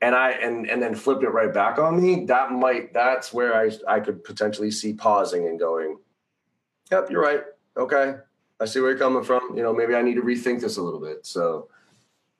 and 0.00 0.14
I 0.14 0.30
and 0.30 0.68
and 0.68 0.82
then 0.82 0.94
flipped 0.94 1.22
it 1.22 1.30
right 1.30 1.52
back 1.52 1.78
on 1.78 2.00
me, 2.00 2.24
that 2.26 2.52
might 2.52 2.92
that's 2.92 3.32
where 3.32 3.54
I 3.54 3.70
I 3.86 4.00
could 4.00 4.24
potentially 4.24 4.70
see 4.70 4.92
pausing 4.92 5.46
and 5.46 5.58
going, 5.58 5.98
yep, 6.90 7.10
you're 7.10 7.22
right. 7.22 7.42
Okay. 7.76 8.16
I 8.60 8.64
see 8.64 8.80
where 8.80 8.90
you're 8.90 8.98
coming 8.98 9.22
from. 9.22 9.56
You 9.56 9.62
know, 9.62 9.72
maybe 9.72 9.94
I 9.94 10.02
need 10.02 10.14
to 10.14 10.22
rethink 10.22 10.60
this 10.60 10.78
a 10.78 10.82
little 10.82 11.00
bit. 11.00 11.24
So 11.24 11.68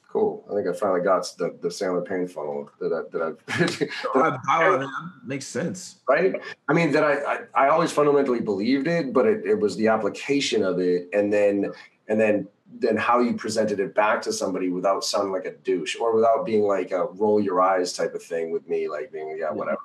cool. 0.08 0.44
I 0.50 0.54
think 0.54 0.66
I 0.66 0.72
finally 0.72 1.02
got 1.02 1.26
the, 1.38 1.56
the 1.60 1.68
Sandler 1.68 2.04
pain 2.04 2.26
funnel 2.26 2.70
that 2.80 2.92
I, 2.92 3.02
that 3.12 3.22
I've 3.22 3.88
Uh, 4.14 4.38
power, 4.46 4.78
man. 4.78 5.12
Makes 5.24 5.46
sense. 5.46 5.98
right. 6.08 6.34
I 6.68 6.72
mean, 6.72 6.90
that 6.92 7.04
I, 7.04 7.14
I, 7.14 7.38
I 7.54 7.68
always 7.68 7.92
fundamentally 7.92 8.40
believed 8.40 8.86
it, 8.88 9.12
but 9.12 9.26
it, 9.26 9.44
it 9.44 9.54
was 9.54 9.76
the 9.76 9.88
application 9.88 10.62
of 10.64 10.80
it. 10.80 11.08
And 11.12 11.32
then, 11.32 11.70
and 12.08 12.20
then, 12.20 12.48
then 12.80 12.96
how 12.96 13.20
you 13.20 13.34
presented 13.34 13.80
it 13.80 13.94
back 13.94 14.20
to 14.22 14.32
somebody 14.32 14.70
without 14.70 15.04
sounding 15.04 15.32
like 15.32 15.44
a 15.44 15.52
douche 15.52 15.96
or 15.96 16.14
without 16.14 16.44
being 16.44 16.62
like 16.62 16.90
a 16.90 17.06
roll 17.06 17.40
your 17.40 17.60
eyes 17.60 17.92
type 17.92 18.14
of 18.14 18.22
thing 18.22 18.50
with 18.50 18.68
me, 18.68 18.88
like 18.88 19.12
being, 19.12 19.36
yeah, 19.38 19.50
whatever. 19.50 19.78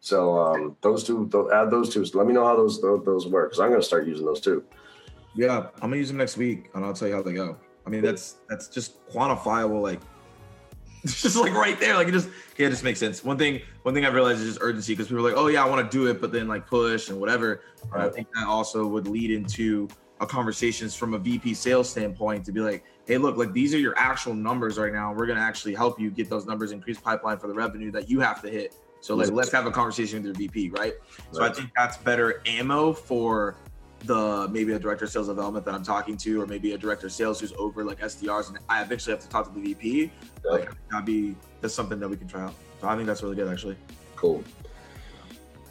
So 0.00 0.38
um, 0.38 0.76
those 0.82 1.04
two, 1.04 1.28
th- 1.32 1.46
add 1.52 1.70
those 1.70 1.92
two. 1.92 2.04
Let 2.14 2.26
me 2.26 2.32
know 2.32 2.44
how 2.44 2.56
those 2.56 2.80
those, 2.80 3.04
those 3.04 3.26
work 3.26 3.50
because 3.50 3.60
I'm 3.60 3.70
going 3.70 3.80
to 3.80 3.86
start 3.86 4.06
using 4.06 4.24
those 4.24 4.40
too. 4.40 4.62
Yeah, 5.34 5.68
I'm 5.82 5.90
gonna 5.90 5.96
use 5.96 6.08
them 6.08 6.16
next 6.16 6.36
week, 6.36 6.70
and 6.74 6.84
I'll 6.84 6.94
tell 6.94 7.08
you 7.08 7.14
how 7.14 7.22
they 7.22 7.34
go. 7.34 7.58
I 7.86 7.90
mean, 7.90 8.02
that's 8.02 8.36
that's 8.48 8.68
just 8.68 9.06
quantifiable, 9.08 9.80
like 9.80 10.00
it's 11.04 11.22
just 11.22 11.36
like 11.36 11.52
right 11.52 11.78
there, 11.78 11.94
like 11.94 12.08
it 12.08 12.12
just 12.12 12.28
yeah, 12.58 12.66
it 12.66 12.70
just 12.70 12.84
makes 12.84 12.98
sense. 12.98 13.24
One 13.24 13.38
thing, 13.38 13.60
one 13.82 13.94
thing 13.94 14.04
I've 14.04 14.14
realized 14.14 14.40
is 14.40 14.48
just 14.48 14.58
urgency 14.60 14.92
because 14.92 15.08
people 15.08 15.24
are 15.24 15.30
like, 15.30 15.38
oh 15.38 15.46
yeah, 15.46 15.64
I 15.64 15.68
want 15.68 15.88
to 15.90 15.96
do 15.96 16.08
it, 16.08 16.20
but 16.20 16.32
then 16.32 16.48
like 16.48 16.66
push 16.66 17.08
and 17.10 17.20
whatever. 17.20 17.62
And 17.92 18.02
I 18.02 18.08
think 18.08 18.28
that 18.34 18.46
also 18.46 18.86
would 18.86 19.06
lead 19.06 19.30
into 19.30 19.88
a 20.20 20.26
conversations 20.26 20.94
from 20.96 21.14
a 21.14 21.18
VP 21.18 21.54
sales 21.54 21.88
standpoint 21.88 22.44
to 22.46 22.52
be 22.52 22.60
like, 22.60 22.84
hey, 23.06 23.18
look, 23.18 23.36
like 23.36 23.52
these 23.52 23.74
are 23.74 23.78
your 23.78 23.94
actual 23.96 24.34
numbers 24.34 24.78
right 24.78 24.92
now. 24.92 25.12
We're 25.12 25.26
gonna 25.26 25.40
actually 25.40 25.74
help 25.74 26.00
you 26.00 26.10
get 26.10 26.28
those 26.28 26.46
numbers, 26.46 26.72
increase 26.72 26.98
pipeline 26.98 27.38
for 27.38 27.46
the 27.46 27.54
revenue 27.54 27.92
that 27.92 28.10
you 28.10 28.20
have 28.20 28.42
to 28.42 28.50
hit. 28.50 28.74
So 29.00 29.14
like, 29.14 29.30
let's 29.30 29.52
have 29.52 29.66
a 29.66 29.70
conversation 29.70 30.18
with 30.18 30.26
your 30.26 30.34
VP, 30.34 30.70
right? 30.70 30.94
So 31.30 31.44
I 31.44 31.52
think 31.52 31.70
that's 31.76 31.96
better 31.98 32.42
ammo 32.46 32.92
for 32.92 33.58
the 34.04 34.48
maybe 34.50 34.72
a 34.72 34.78
director 34.78 35.04
of 35.06 35.10
sales 35.10 35.28
development 35.28 35.64
that 35.64 35.74
I'm 35.74 35.82
talking 35.82 36.16
to, 36.18 36.40
or 36.40 36.46
maybe 36.46 36.72
a 36.72 36.78
director 36.78 37.06
of 37.06 37.12
sales 37.12 37.40
who's 37.40 37.52
over 37.54 37.84
like 37.84 38.00
SDRs, 38.00 38.48
and 38.48 38.58
I 38.68 38.82
eventually 38.82 39.14
have 39.14 39.22
to 39.22 39.28
talk 39.28 39.46
to 39.48 39.54
the 39.54 39.60
VP. 39.60 40.12
Yeah. 40.44 40.50
Like 40.50 40.70
that'd 40.90 41.06
be 41.06 41.36
that's 41.60 41.74
something 41.74 41.98
that 42.00 42.08
we 42.08 42.16
can 42.16 42.28
try 42.28 42.42
out. 42.42 42.54
So 42.80 42.88
I 42.88 42.94
think 42.94 43.06
that's 43.06 43.22
really 43.22 43.36
good, 43.36 43.48
actually. 43.48 43.76
Cool. 44.14 44.44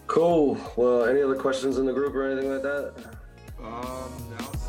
Cool. 0.08 0.58
Well, 0.76 1.06
any 1.06 1.22
other 1.22 1.36
questions 1.36 1.78
in 1.78 1.86
the 1.86 1.94
group 1.94 2.14
or 2.16 2.30
anything 2.30 2.52
like 2.52 2.62
that? 2.64 2.94
Um, 3.64 4.12
no. 4.40 4.66